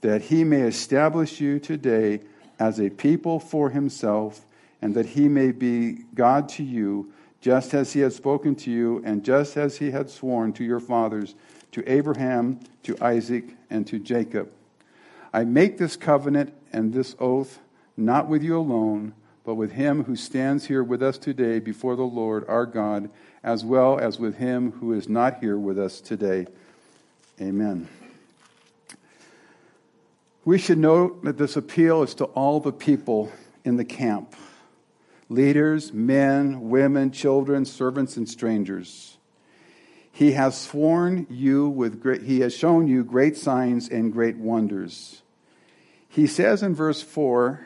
that 0.00 0.22
he 0.22 0.44
may 0.44 0.62
establish 0.62 1.40
you 1.40 1.58
today 1.58 2.20
as 2.58 2.78
a 2.80 2.90
people 2.90 3.38
for 3.38 3.70
himself, 3.70 4.44
and 4.82 4.94
that 4.94 5.06
he 5.06 5.28
may 5.28 5.52
be 5.52 6.04
God 6.14 6.48
to 6.50 6.62
you, 6.62 7.12
just 7.40 7.74
as 7.74 7.92
he 7.92 8.00
had 8.00 8.12
spoken 8.12 8.54
to 8.56 8.70
you, 8.70 9.02
and 9.04 9.24
just 9.24 9.56
as 9.56 9.78
he 9.78 9.90
had 9.90 10.10
sworn 10.10 10.52
to 10.54 10.64
your 10.64 10.80
fathers, 10.80 11.34
to 11.72 11.90
Abraham, 11.90 12.60
to 12.82 12.96
Isaac, 13.02 13.44
and 13.70 13.86
to 13.86 13.98
Jacob. 13.98 14.50
I 15.32 15.44
make 15.44 15.78
this 15.78 15.96
covenant 15.96 16.52
and 16.72 16.92
this 16.92 17.14
oath 17.18 17.60
not 17.96 18.28
with 18.28 18.42
you 18.42 18.58
alone 18.58 19.14
but 19.44 19.54
with 19.54 19.72
him 19.72 20.04
who 20.04 20.16
stands 20.16 20.66
here 20.66 20.82
with 20.84 21.02
us 21.02 21.18
today 21.18 21.58
before 21.58 21.96
the 21.96 22.02
Lord 22.02 22.44
our 22.48 22.66
God, 22.66 23.10
as 23.42 23.64
well 23.64 23.98
as 23.98 24.18
with 24.18 24.36
him 24.36 24.72
who 24.72 24.92
is 24.92 25.08
not 25.08 25.40
here 25.40 25.58
with 25.58 25.78
us 25.78 26.00
today. 26.00 26.46
Amen. 27.40 27.88
We 30.44 30.58
should 30.58 30.78
note 30.78 31.24
that 31.24 31.36
this 31.36 31.56
appeal 31.56 32.02
is 32.02 32.14
to 32.14 32.24
all 32.24 32.60
the 32.60 32.72
people 32.72 33.30
in 33.64 33.76
the 33.76 33.84
camp 33.84 34.34
leaders, 35.28 35.92
men, 35.92 36.70
women, 36.70 37.12
children, 37.12 37.64
servants, 37.64 38.16
and 38.16 38.28
strangers. 38.28 39.16
He 40.10 40.32
has 40.32 40.58
sworn 40.60 41.26
you 41.30 41.68
with 41.68 42.00
great, 42.00 42.22
he 42.22 42.40
has 42.40 42.54
shown 42.54 42.88
you 42.88 43.04
great 43.04 43.36
signs 43.36 43.88
and 43.88 44.12
great 44.12 44.36
wonders. 44.36 45.22
He 46.08 46.26
says 46.26 46.62
in 46.62 46.74
verse 46.74 47.00
4 47.00 47.64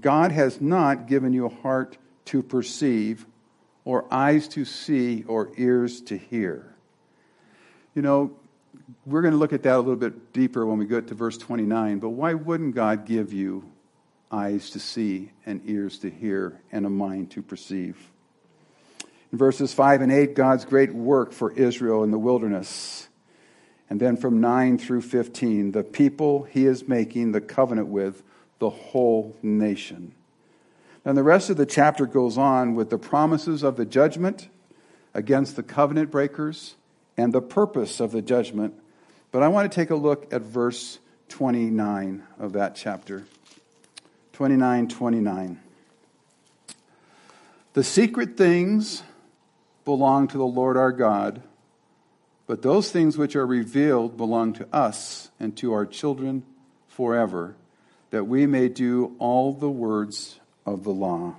God 0.00 0.32
has 0.32 0.60
not 0.60 1.06
given 1.06 1.32
you 1.32 1.46
a 1.46 1.54
heart 1.54 1.98
to 2.26 2.42
perceive, 2.42 3.26
or 3.84 4.12
eyes 4.12 4.48
to 4.48 4.64
see, 4.64 5.24
or 5.28 5.52
ears 5.56 6.00
to 6.02 6.16
hear. 6.16 6.74
You 7.94 8.02
know, 8.02 8.36
we're 9.06 9.22
going 9.22 9.32
to 9.32 9.38
look 9.38 9.52
at 9.52 9.62
that 9.62 9.76
a 9.76 9.78
little 9.78 9.96
bit 9.96 10.32
deeper 10.32 10.66
when 10.66 10.78
we 10.78 10.86
get 10.86 11.08
to 11.08 11.14
verse 11.14 11.38
29, 11.38 11.98
but 11.98 12.10
why 12.10 12.34
wouldn't 12.34 12.74
God 12.74 13.06
give 13.06 13.32
you 13.32 13.70
eyes 14.30 14.70
to 14.70 14.80
see, 14.80 15.30
and 15.46 15.60
ears 15.64 15.98
to 15.98 16.10
hear, 16.10 16.60
and 16.72 16.84
a 16.84 16.90
mind 16.90 17.30
to 17.32 17.42
perceive? 17.42 17.96
In 19.32 19.38
verses 19.38 19.72
5 19.72 20.02
and 20.02 20.12
8, 20.12 20.34
God's 20.34 20.64
great 20.64 20.94
work 20.94 21.32
for 21.32 21.52
Israel 21.52 22.04
in 22.04 22.10
the 22.10 22.18
wilderness. 22.18 23.08
And 23.90 24.00
then 24.00 24.16
from 24.16 24.40
9 24.40 24.78
through 24.78 25.02
15, 25.02 25.72
the 25.72 25.82
people 25.82 26.44
he 26.44 26.66
is 26.66 26.88
making 26.88 27.32
the 27.32 27.40
covenant 27.40 27.88
with 27.88 28.22
the 28.58 28.70
whole 28.70 29.36
nation. 29.42 30.14
And 31.04 31.16
the 31.16 31.22
rest 31.22 31.50
of 31.50 31.56
the 31.56 31.66
chapter 31.66 32.06
goes 32.06 32.38
on 32.38 32.74
with 32.74 32.90
the 32.90 32.98
promises 32.98 33.62
of 33.62 33.76
the 33.76 33.84
judgment 33.84 34.48
against 35.12 35.56
the 35.56 35.62
covenant 35.62 36.10
breakers 36.10 36.76
and 37.16 37.32
the 37.32 37.42
purpose 37.42 38.00
of 38.00 38.12
the 38.12 38.22
judgment. 38.22 38.74
But 39.30 39.42
I 39.42 39.48
want 39.48 39.70
to 39.70 39.74
take 39.74 39.90
a 39.90 39.96
look 39.96 40.32
at 40.32 40.42
verse 40.42 40.98
29 41.28 42.22
of 42.38 42.52
that 42.52 42.74
chapter. 42.74 43.24
29 44.32 44.88
29. 44.88 45.60
The 47.74 47.84
secret 47.84 48.36
things 48.36 49.02
belong 49.84 50.28
to 50.28 50.38
the 50.38 50.46
Lord 50.46 50.76
our 50.76 50.92
God, 50.92 51.42
but 52.46 52.62
those 52.62 52.90
things 52.90 53.18
which 53.18 53.34
are 53.36 53.46
revealed 53.46 54.16
belong 54.16 54.52
to 54.54 54.68
us 54.72 55.30
and 55.40 55.56
to 55.56 55.72
our 55.72 55.86
children 55.86 56.44
forever 56.88 57.56
that 58.10 58.24
we 58.24 58.46
may 58.46 58.68
do 58.68 59.16
all 59.18 59.52
the 59.52 59.70
words 59.70 60.38
of 60.64 60.84
the 60.84 60.92
law. 60.92 61.34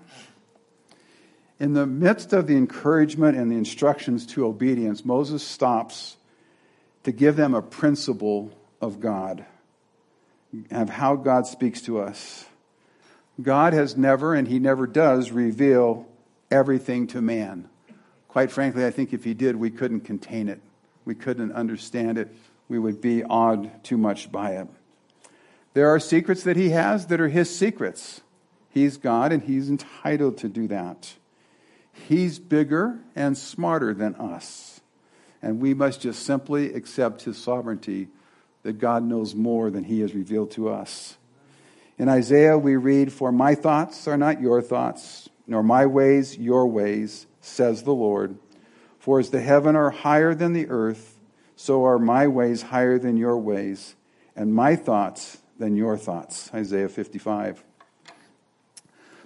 In 1.60 1.74
the 1.74 1.86
midst 1.86 2.34
of 2.34 2.48
the 2.48 2.56
encouragement 2.56 3.38
and 3.38 3.50
the 3.50 3.56
instructions 3.56 4.26
to 4.28 4.46
obedience, 4.46 5.06
Moses 5.06 5.42
stops 5.42 6.18
to 7.04 7.12
give 7.12 7.36
them 7.36 7.54
a 7.54 7.62
principle 7.62 8.52
of 8.82 9.00
God, 9.00 9.46
of 10.72 10.90
how 10.90 11.16
God 11.16 11.48
speaks 11.48 11.82
to 11.84 12.00
us. 12.00 12.46
God 13.42 13.74
has 13.74 13.96
never, 13.96 14.34
and 14.34 14.48
He 14.48 14.60
never 14.60 14.88
does, 14.88 15.32
reveal 15.32 16.08
everything 16.52 17.08
to 17.08 17.22
man. 17.22 17.70
Quite 18.28 18.52
frankly, 18.52 18.86
I 18.86 18.92
think 18.92 19.14
if 19.14 19.24
He 19.24 19.34
did, 19.34 19.56
we 19.56 19.70
couldn't 19.70 20.02
contain 20.02 20.50
it. 20.50 20.62
We 21.06 21.16
couldn't 21.16 21.54
understand 21.54 22.18
it. 22.18 22.36
We 22.68 22.80
would 22.80 23.00
be 23.00 23.24
awed 23.24 23.84
too 23.84 23.98
much 23.98 24.32
by 24.32 24.52
it. 24.52 24.68
There 25.76 25.90
are 25.90 26.00
secrets 26.00 26.44
that 26.44 26.56
he 26.56 26.70
has 26.70 27.08
that 27.08 27.20
are 27.20 27.28
his 27.28 27.54
secrets. 27.56 28.22
He's 28.70 28.96
God 28.98 29.34
and 29.34 29.44
he's 29.44 29.70
entitled 29.70 30.38
to 30.38 30.48
do 30.48 30.68
that. 30.70 31.16
He's 32.08 32.40
bigger 32.40 33.00
and 33.16 33.38
smarter 33.38 33.94
than 33.94 34.16
us. 34.16 34.82
And 35.42 35.60
we 35.60 35.74
must 35.74 36.02
just 36.02 36.24
simply 36.24 36.74
accept 36.74 37.24
his 37.24 37.38
sovereignty 37.38 38.10
that 38.64 38.80
God 38.80 39.04
knows 39.04 39.36
more 39.36 39.70
than 39.70 39.84
he 39.84 40.02
has 40.02 40.14
revealed 40.14 40.52
to 40.52 40.70
us. 40.70 41.18
In 41.98 42.10
Isaiah, 42.10 42.58
we 42.58 42.76
read, 42.76 43.14
For 43.14 43.32
my 43.32 43.56
thoughts 43.56 44.08
are 44.08 44.18
not 44.18 44.42
your 44.42 44.62
thoughts, 44.62 45.30
nor 45.48 45.64
my 45.64 45.86
ways 45.86 46.38
your 46.38 46.68
ways, 46.68 47.28
says 47.42 47.84
the 47.84 47.94
Lord. 47.94 48.38
For 49.00 49.20
as 49.20 49.30
the 49.30 49.42
heaven 49.42 49.76
are 49.76 49.92
higher 49.92 50.34
than 50.34 50.54
the 50.54 50.68
earth, 50.68 51.20
so 51.56 51.86
are 51.86 52.00
my 52.00 52.28
ways 52.28 52.64
higher 52.64 53.00
than 53.00 53.18
your 53.18 53.38
ways, 53.38 53.96
and 54.36 54.54
my 54.54 54.76
thoughts 54.76 55.38
than 55.58 55.76
your 55.76 55.98
thoughts. 55.98 56.52
Isaiah 56.54 56.90
55. 56.90 57.64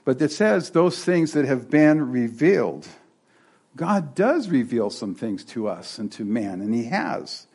But 0.10 0.24
it 0.24 0.32
says 0.32 0.72
those 0.72 1.06
things 1.06 1.34
that 1.34 1.46
have 1.46 1.70
been 1.70 2.12
revealed. 2.12 2.88
God 3.76 4.16
does 4.16 4.50
reveal 4.50 4.90
some 4.90 5.14
things 5.14 5.44
to 5.46 5.68
us 5.68 6.00
and 6.00 6.12
to 6.14 6.26
man, 6.26 6.62
and 6.62 6.74
He 6.74 6.86
has. 6.86 7.46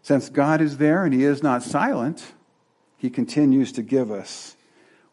Since 0.00 0.28
God 0.28 0.60
is 0.60 0.76
there 0.76 1.04
and 1.04 1.12
He 1.12 1.24
is 1.24 1.42
not 1.42 1.64
silent, 1.64 2.32
He 2.96 3.10
continues 3.10 3.72
to 3.72 3.82
give 3.82 4.12
us. 4.12 4.54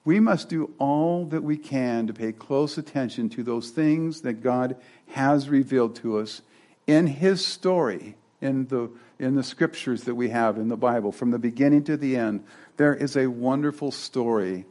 We 0.05 0.19
must 0.19 0.49
do 0.49 0.71
all 0.77 1.25
that 1.25 1.41
we 1.41 1.57
can 1.57 2.05
to 2.05 2.13
pay 2.13 2.31
close 2.31 2.77
attention 2.77 3.29
to 3.29 3.41
those 3.41 3.71
things 3.71 4.21
that 4.21 4.43
God 4.43 4.75
has 5.07 5.49
revealed 5.49 5.95
to 5.95 6.19
us 6.19 6.43
in 6.85 7.07
His 7.07 7.43
story, 7.43 8.17
in 8.39 8.67
the, 8.67 8.91
in 9.17 9.33
the 9.33 9.41
scriptures 9.41 10.03
that 10.03 10.13
we 10.13 10.29
have 10.29 10.57
in 10.57 10.67
the 10.67 10.77
Bible, 10.77 11.11
from 11.11 11.31
the 11.31 11.39
beginning 11.39 11.85
to 11.85 11.97
the 11.97 12.17
end. 12.17 12.43
There 12.75 12.93
is 12.93 13.17
a 13.17 13.25
wonderful 13.25 13.91
story 13.91 14.67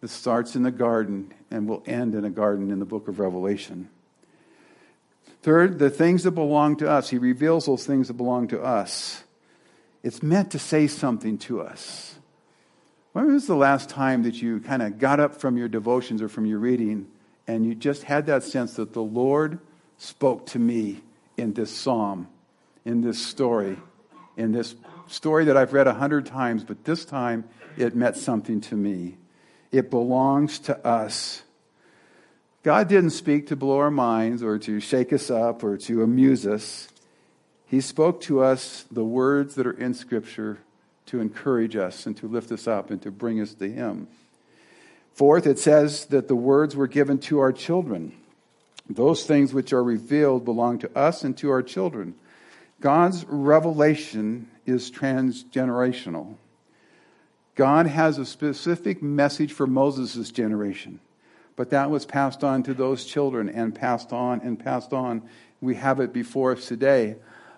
that 0.00 0.08
starts 0.08 0.54
in 0.54 0.62
the 0.62 0.70
garden 0.70 1.32
and 1.50 1.68
will 1.68 1.82
end 1.86 2.14
in 2.14 2.24
a 2.24 2.30
garden 2.30 2.70
in 2.70 2.78
the 2.78 2.84
book 2.84 3.08
of 3.08 3.18
Revelation. 3.18 3.88
Third, 5.42 5.78
the 5.78 5.90
things 5.90 6.24
that 6.24 6.32
belong 6.32 6.76
to 6.76 6.90
us. 6.90 7.10
He 7.10 7.18
reveals 7.18 7.66
those 7.66 7.86
things 7.86 8.08
that 8.08 8.14
belong 8.14 8.48
to 8.48 8.62
us. 8.62 9.24
it's 10.02 10.22
meant 10.22 10.52
to 10.52 10.58
say 10.58 10.86
something 10.86 11.38
to 11.38 11.60
us. 11.60 12.16
When 13.12 13.32
was 13.32 13.46
the 13.46 13.56
last 13.56 13.88
time 13.90 14.22
that 14.22 14.40
you 14.40 14.60
kind 14.60 14.80
of 14.80 14.98
got 14.98 15.18
up 15.18 15.40
from 15.40 15.56
your 15.56 15.68
devotions 15.68 16.22
or 16.22 16.28
from 16.28 16.46
your 16.46 16.58
reading 16.58 17.08
and 17.48 17.66
you 17.66 17.74
just 17.74 18.04
had 18.04 18.26
that 18.26 18.44
sense 18.44 18.74
that 18.74 18.92
the 18.92 19.02
Lord 19.02 19.58
spoke 19.96 20.46
to 20.46 20.58
me 20.58 21.00
in 21.36 21.54
this 21.54 21.70
psalm, 21.70 22.28
in 22.84 23.00
this 23.00 23.18
story, 23.18 23.78
in 24.36 24.52
this 24.52 24.76
story 25.08 25.46
that 25.46 25.56
I've 25.56 25.72
read 25.72 25.88
a 25.88 25.94
hundred 25.94 26.26
times, 26.26 26.62
but 26.62 26.84
this 26.84 27.04
time 27.04 27.44
it 27.76 27.96
meant 27.96 28.16
something 28.16 28.60
to 28.62 28.76
me. 28.76 29.16
It 29.70 29.90
belongs 29.90 30.58
to 30.60 30.86
us. 30.86 31.42
God 32.62 32.88
didn't 32.88 33.10
speak 33.10 33.48
to 33.48 33.56
blow 33.56 33.78
our 33.78 33.90
minds 33.90 34.42
or 34.42 34.58
to 34.58 34.80
shake 34.80 35.12
us 35.12 35.30
up 35.30 35.62
or 35.62 35.76
to 35.78 36.02
amuse 36.02 36.46
us. 36.46 36.88
He 37.66 37.80
spoke 37.80 38.20
to 38.22 38.42
us 38.42 38.84
the 38.90 39.04
words 39.04 39.54
that 39.54 39.66
are 39.66 39.78
in 39.78 39.94
Scripture 39.94 40.58
to 41.06 41.20
encourage 41.20 41.76
us 41.76 42.06
and 42.06 42.16
to 42.18 42.28
lift 42.28 42.50
us 42.52 42.66
up 42.66 42.90
and 42.90 43.00
to 43.02 43.10
bring 43.10 43.40
us 43.40 43.54
to 43.54 43.70
Him. 43.70 44.08
Fourth, 45.14 45.46
it 45.46 45.58
says 45.58 46.06
that 46.06 46.28
the 46.28 46.36
words 46.36 46.76
were 46.76 46.86
given 46.86 47.18
to 47.18 47.40
our 47.40 47.52
children. 47.52 48.12
Those 48.88 49.24
things 49.24 49.52
which 49.52 49.72
are 49.72 49.82
revealed 49.82 50.44
belong 50.44 50.78
to 50.80 50.98
us 50.98 51.24
and 51.24 51.36
to 51.38 51.50
our 51.50 51.62
children. 51.62 52.14
God's 52.80 53.24
revelation 53.26 54.48
is 54.64 54.90
transgenerational. 54.90 56.36
God 57.58 57.88
has 57.88 58.18
a 58.18 58.24
specific 58.24 59.02
message 59.02 59.52
for 59.52 59.66
Moses' 59.66 60.30
generation, 60.30 61.00
but 61.56 61.70
that 61.70 61.90
was 61.90 62.06
passed 62.06 62.44
on 62.44 62.62
to 62.62 62.72
those 62.72 63.04
children 63.04 63.48
and 63.48 63.74
passed 63.74 64.12
on 64.12 64.40
and 64.42 64.56
passed 64.56 64.92
on. 64.92 65.22
We 65.60 65.74
have 65.74 65.98
it 65.98 66.12
before 66.12 66.52
us 66.52 66.68
today. 66.68 67.16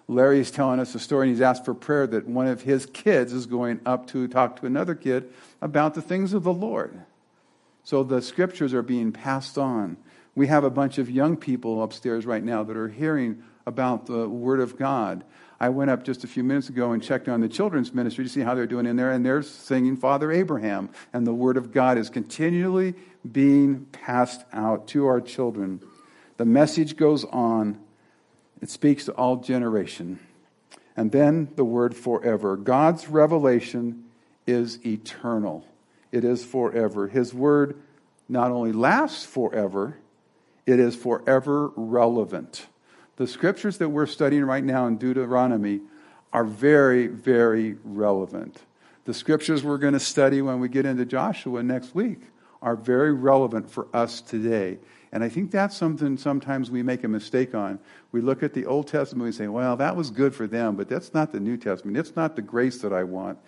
Larry's 0.09 0.50
telling 0.50 0.80
us 0.80 0.95
a 0.95 0.99
story, 0.99 1.28
and 1.28 1.37
he's 1.37 1.42
asked 1.42 1.66
for 1.66 1.75
prayer 1.75 2.07
that 2.07 2.26
one 2.26 2.47
of 2.47 2.62
his 2.62 2.87
kids 2.87 3.35
is 3.35 3.45
going 3.45 3.78
up 3.85 4.07
to 4.07 4.26
talk 4.26 4.59
to 4.61 4.66
another 4.66 4.95
kid 4.95 5.30
about 5.61 5.92
the 5.92 6.00
things 6.00 6.33
of 6.33 6.45
the 6.45 6.52
Lord. 6.52 6.99
So 7.85 8.02
the 8.02 8.23
scriptures 8.23 8.73
are 8.73 8.80
being 8.80 9.12
passed 9.12 9.59
on. 9.59 9.99
We 10.35 10.47
have 10.47 10.64
a 10.64 10.71
bunch 10.71 10.97
of 10.97 11.11
young 11.11 11.37
people 11.37 11.83
upstairs 11.83 12.25
right 12.25 12.42
now 12.42 12.62
that 12.62 12.76
are 12.76 12.88
hearing 12.88 13.42
about 13.66 14.07
the 14.07 14.26
Word 14.26 14.61
of 14.61 14.78
God. 14.78 15.25
I 15.60 15.68
went 15.68 15.90
up 15.90 16.04
just 16.04 16.24
a 16.24 16.26
few 16.26 16.42
minutes 16.42 16.70
ago 16.70 16.92
and 16.92 17.02
checked 17.02 17.28
on 17.28 17.40
the 17.40 17.48
children's 17.48 17.92
ministry 17.92 18.24
to 18.24 18.30
see 18.30 18.40
how 18.40 18.54
they're 18.54 18.66
doing 18.66 18.86
in 18.86 18.96
there, 18.96 19.10
and 19.10 19.24
they're 19.24 19.42
singing 19.42 19.96
Father 19.96 20.32
Abraham. 20.32 20.88
And 21.12 21.26
the 21.26 21.34
Word 21.34 21.58
of 21.58 21.70
God 21.70 21.98
is 21.98 22.08
continually 22.08 22.94
being 23.30 23.86
passed 23.92 24.44
out 24.52 24.88
to 24.88 25.06
our 25.06 25.20
children. 25.20 25.82
The 26.38 26.46
message 26.46 26.96
goes 26.96 27.26
on, 27.26 27.78
it 28.62 28.70
speaks 28.70 29.04
to 29.04 29.12
all 29.12 29.36
generation. 29.36 30.18
And 30.96 31.12
then 31.12 31.50
the 31.56 31.64
word 31.64 31.94
forever. 31.94 32.56
God's 32.56 33.08
revelation 33.08 34.04
is 34.46 34.84
eternal, 34.84 35.66
it 36.10 36.24
is 36.24 36.44
forever. 36.44 37.08
His 37.08 37.34
word 37.34 37.76
not 38.28 38.50
only 38.50 38.72
lasts 38.72 39.26
forever, 39.26 39.98
it 40.64 40.80
is 40.80 40.96
forever 40.96 41.72
relevant. 41.76 42.66
The 43.20 43.26
scriptures 43.26 43.76
that 43.76 43.90
we're 43.90 44.06
studying 44.06 44.46
right 44.46 44.64
now 44.64 44.86
in 44.86 44.96
Deuteronomy 44.96 45.82
are 46.32 46.42
very, 46.42 47.06
very 47.06 47.76
relevant. 47.84 48.62
The 49.04 49.12
scriptures 49.12 49.62
we're 49.62 49.76
going 49.76 49.92
to 49.92 50.00
study 50.00 50.40
when 50.40 50.58
we 50.58 50.70
get 50.70 50.86
into 50.86 51.04
Joshua 51.04 51.62
next 51.62 51.94
week 51.94 52.22
are 52.62 52.76
very 52.76 53.12
relevant 53.12 53.70
for 53.70 53.88
us 53.92 54.22
today. 54.22 54.78
And 55.12 55.22
I 55.22 55.28
think 55.28 55.50
that's 55.50 55.76
something 55.76 56.16
sometimes 56.16 56.70
we 56.70 56.82
make 56.82 57.04
a 57.04 57.08
mistake 57.08 57.54
on. 57.54 57.78
We 58.10 58.22
look 58.22 58.42
at 58.42 58.54
the 58.54 58.64
Old 58.64 58.86
Testament 58.86 59.26
and 59.26 59.34
we 59.34 59.36
say, 59.36 59.48
well, 59.48 59.76
that 59.76 59.96
was 59.96 60.08
good 60.08 60.34
for 60.34 60.46
them, 60.46 60.74
but 60.74 60.88
that's 60.88 61.12
not 61.12 61.30
the 61.30 61.40
New 61.40 61.58
Testament. 61.58 61.98
It's 61.98 62.16
not 62.16 62.36
the 62.36 62.42
grace 62.42 62.78
that 62.78 62.94
I 62.94 63.04
want. 63.04 63.38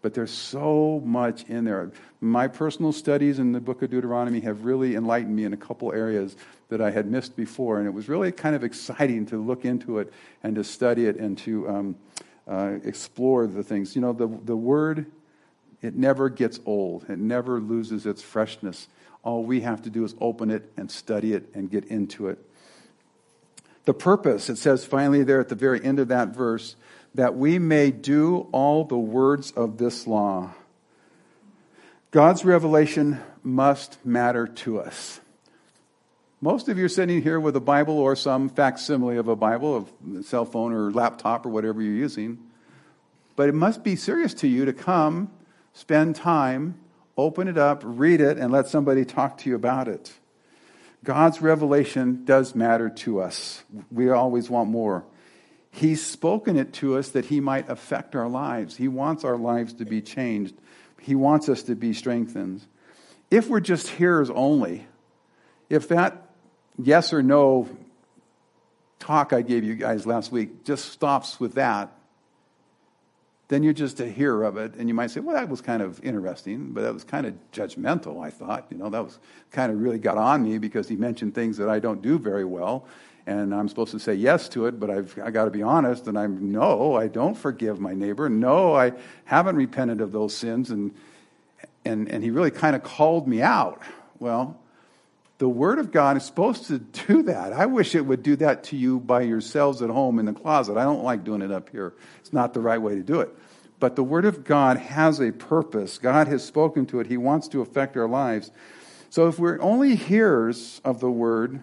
But 0.00 0.14
there's 0.14 0.30
so 0.30 1.02
much 1.04 1.44
in 1.44 1.64
there. 1.64 1.90
My 2.20 2.46
personal 2.46 2.92
studies 2.92 3.38
in 3.38 3.52
the 3.52 3.60
book 3.60 3.82
of 3.82 3.90
Deuteronomy 3.90 4.40
have 4.40 4.64
really 4.64 4.94
enlightened 4.94 5.34
me 5.34 5.44
in 5.44 5.52
a 5.52 5.56
couple 5.56 5.92
areas 5.92 6.36
that 6.68 6.80
I 6.80 6.90
had 6.90 7.10
missed 7.10 7.36
before. 7.36 7.78
And 7.78 7.86
it 7.86 7.90
was 7.90 8.08
really 8.08 8.30
kind 8.30 8.54
of 8.54 8.62
exciting 8.62 9.26
to 9.26 9.42
look 9.42 9.64
into 9.64 9.98
it 9.98 10.12
and 10.42 10.54
to 10.54 10.62
study 10.62 11.06
it 11.06 11.16
and 11.16 11.36
to 11.38 11.68
um, 11.68 11.96
uh, 12.46 12.76
explore 12.84 13.46
the 13.46 13.62
things. 13.62 13.96
You 13.96 14.02
know, 14.02 14.12
the, 14.12 14.28
the 14.44 14.56
word, 14.56 15.06
it 15.82 15.94
never 15.94 16.28
gets 16.28 16.60
old, 16.64 17.04
it 17.08 17.18
never 17.18 17.60
loses 17.60 18.06
its 18.06 18.22
freshness. 18.22 18.88
All 19.24 19.42
we 19.42 19.62
have 19.62 19.82
to 19.82 19.90
do 19.90 20.04
is 20.04 20.14
open 20.20 20.50
it 20.50 20.70
and 20.76 20.90
study 20.90 21.32
it 21.32 21.50
and 21.54 21.70
get 21.70 21.84
into 21.86 22.28
it. 22.28 22.38
The 23.84 23.94
purpose, 23.94 24.48
it 24.48 24.58
says 24.58 24.84
finally 24.84 25.24
there 25.24 25.40
at 25.40 25.48
the 25.48 25.54
very 25.54 25.82
end 25.82 25.98
of 25.98 26.08
that 26.08 26.28
verse, 26.28 26.76
that 27.14 27.36
we 27.36 27.58
may 27.58 27.90
do 27.90 28.48
all 28.52 28.84
the 28.84 28.98
words 28.98 29.50
of 29.52 29.78
this 29.78 30.06
law. 30.06 30.52
God's 32.10 32.44
revelation 32.44 33.20
must 33.42 34.04
matter 34.04 34.46
to 34.46 34.80
us. 34.80 35.20
Most 36.40 36.68
of 36.68 36.78
you 36.78 36.84
are 36.84 36.88
sitting 36.88 37.20
here 37.20 37.40
with 37.40 37.56
a 37.56 37.60
Bible 37.60 37.98
or 37.98 38.14
some 38.14 38.48
facsimile 38.48 39.16
of 39.16 39.26
a 39.26 39.34
Bible, 39.34 39.88
a 40.16 40.22
cell 40.22 40.44
phone 40.44 40.72
or 40.72 40.90
laptop 40.92 41.44
or 41.44 41.48
whatever 41.48 41.82
you're 41.82 41.94
using. 41.94 42.38
But 43.34 43.48
it 43.48 43.54
must 43.54 43.82
be 43.82 43.96
serious 43.96 44.34
to 44.34 44.48
you 44.48 44.64
to 44.64 44.72
come, 44.72 45.30
spend 45.72 46.14
time, 46.14 46.78
open 47.16 47.48
it 47.48 47.58
up, 47.58 47.82
read 47.84 48.20
it, 48.20 48.38
and 48.38 48.52
let 48.52 48.68
somebody 48.68 49.04
talk 49.04 49.38
to 49.38 49.50
you 49.50 49.56
about 49.56 49.88
it. 49.88 50.12
God's 51.04 51.42
revelation 51.42 52.24
does 52.24 52.54
matter 52.54 52.88
to 52.90 53.20
us. 53.20 53.64
We 53.90 54.10
always 54.10 54.48
want 54.48 54.70
more. 54.70 55.04
He's 55.70 56.04
spoken 56.04 56.56
it 56.56 56.72
to 56.74 56.96
us 56.96 57.10
that 57.10 57.26
He 57.26 57.40
might 57.40 57.68
affect 57.68 58.16
our 58.16 58.28
lives. 58.28 58.76
He 58.76 58.88
wants 58.88 59.24
our 59.24 59.36
lives 59.36 59.74
to 59.74 59.84
be 59.84 60.00
changed, 60.00 60.54
He 61.00 61.14
wants 61.14 61.48
us 61.48 61.62
to 61.64 61.74
be 61.74 61.92
strengthened. 61.92 62.62
If 63.30 63.48
we're 63.48 63.60
just 63.60 63.88
hearers 63.88 64.30
only, 64.30 64.86
if 65.68 65.88
that 65.88 66.30
yes 66.82 67.12
or 67.12 67.22
no 67.22 67.68
talk 68.98 69.32
I 69.32 69.42
gave 69.42 69.64
you 69.64 69.74
guys 69.74 70.06
last 70.06 70.32
week 70.32 70.64
just 70.64 70.86
stops 70.86 71.38
with 71.38 71.54
that, 71.54 71.92
then 73.48 73.62
you're 73.62 73.72
just 73.72 73.98
a 74.00 74.06
hearer 74.06 74.44
of 74.44 74.58
it, 74.58 74.74
and 74.74 74.88
you 74.88 74.94
might 74.94 75.10
say, 75.10 75.20
"Well, 75.20 75.34
that 75.34 75.48
was 75.48 75.62
kind 75.62 75.82
of 75.82 76.02
interesting, 76.04 76.72
but 76.72 76.82
that 76.82 76.92
was 76.92 77.04
kind 77.04 77.26
of 77.26 77.34
judgmental." 77.50 78.22
I 78.22 78.30
thought, 78.30 78.66
you 78.70 78.76
know, 78.76 78.90
that 78.90 79.02
was 79.02 79.18
kind 79.50 79.72
of 79.72 79.80
really 79.80 79.98
got 79.98 80.18
on 80.18 80.42
me 80.42 80.58
because 80.58 80.88
he 80.88 80.96
mentioned 80.96 81.34
things 81.34 81.56
that 81.56 81.68
I 81.68 81.78
don't 81.78 82.02
do 82.02 82.18
very 82.18 82.44
well, 82.44 82.86
and 83.28 83.54
I'm 83.54 83.68
supposed 83.68 83.90
to 83.92 83.98
say 83.98 84.14
yes 84.14 84.48
to 84.50 84.66
it, 84.66 84.80
but 84.80 84.90
I've 84.90 85.18
I 85.22 85.30
got 85.30 85.44
to 85.44 85.50
be 85.50 85.62
honest, 85.62 86.06
and 86.08 86.18
I'm 86.18 86.50
no, 86.50 86.96
I 86.96 87.08
don't 87.08 87.36
forgive 87.36 87.78
my 87.78 87.92
neighbor. 87.92 88.28
No, 88.30 88.74
I 88.74 88.92
haven't 89.26 89.56
repented 89.56 90.00
of 90.00 90.12
those 90.12 90.34
sins, 90.34 90.70
and 90.70 90.94
and 91.84 92.08
and 92.08 92.24
he 92.24 92.30
really 92.30 92.50
kind 92.50 92.74
of 92.74 92.82
called 92.82 93.28
me 93.28 93.42
out. 93.42 93.82
Well, 94.18 94.58
the 95.36 95.48
Word 95.48 95.78
of 95.78 95.92
God 95.92 96.16
is 96.16 96.24
supposed 96.24 96.66
to 96.68 96.78
do 96.78 97.22
that. 97.24 97.52
I 97.52 97.66
wish 97.66 97.94
it 97.94 98.00
would 98.00 98.22
do 98.22 98.36
that 98.36 98.64
to 98.64 98.76
you 98.76 98.98
by 98.98 99.22
yourselves 99.22 99.82
at 99.82 99.90
home 99.90 100.18
in 100.18 100.24
the 100.24 100.32
closet. 100.32 100.78
I 100.78 100.84
don't 100.84 101.04
like 101.04 101.22
doing 101.22 101.42
it 101.42 101.52
up 101.52 101.68
here. 101.68 101.92
It's 102.20 102.32
not 102.32 102.54
the 102.54 102.60
right 102.60 102.80
way 102.80 102.94
to 102.94 103.02
do 103.02 103.20
it. 103.20 103.28
But 103.78 103.94
the 103.94 104.02
Word 104.02 104.24
of 104.24 104.42
God 104.42 104.78
has 104.78 105.20
a 105.20 105.32
purpose. 105.32 105.98
God 105.98 106.28
has 106.28 106.42
spoken 106.42 106.86
to 106.86 107.00
it. 107.00 107.06
He 107.06 107.18
wants 107.18 107.46
to 107.48 107.60
affect 107.60 107.96
our 107.96 108.08
lives. 108.08 108.50
So 109.10 109.28
if 109.28 109.38
we're 109.38 109.60
only 109.60 109.96
hearers 109.96 110.80
of 110.82 111.00
the 111.00 111.10
Word, 111.10 111.60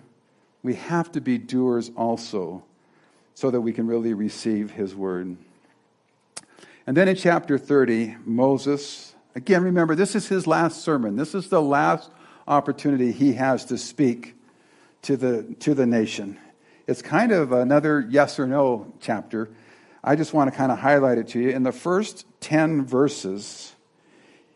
we 0.66 0.74
have 0.74 1.12
to 1.12 1.22
be 1.22 1.38
doers 1.38 1.92
also 1.96 2.64
so 3.36 3.52
that 3.52 3.62
we 3.62 3.72
can 3.72 3.86
really 3.86 4.16
receive 4.16 4.72
His 4.72 4.96
Word. 4.96 5.38
And 6.88 6.98
then 6.98 7.08
in 7.08 7.16
chapter 7.16 7.60
30, 7.60 8.18
Moses, 8.26 9.14
again, 9.36 9.64
remember, 9.64 9.94
this 9.94 10.16
is 10.16 10.28
his 10.28 10.48
last 10.48 10.84
sermon. 10.84 11.16
This 11.16 11.36
is 11.36 11.50
the 11.50 11.62
last 11.62 12.12
opportunity 12.48 13.12
he 13.12 13.34
has 13.34 13.66
to 13.66 13.78
speak 13.78 14.36
to 15.04 15.18
the, 15.18 15.44
to 15.60 15.74
the 15.76 15.86
nation. 15.86 16.40
It's 16.88 17.02
kind 17.02 17.32
of 17.32 17.52
another 17.52 18.06
yes 18.10 18.40
or 18.40 18.48
no 18.48 18.92
chapter. 19.00 19.50
I 20.04 20.16
just 20.16 20.34
want 20.34 20.52
to 20.52 20.58
kind 20.58 20.72
of 20.72 20.80
highlight 20.80 21.18
it 21.18 21.28
to 21.30 21.40
you. 21.40 21.50
In 21.50 21.64
the 21.64 21.72
first 21.72 22.26
10 22.42 22.86
verses, 22.86 23.76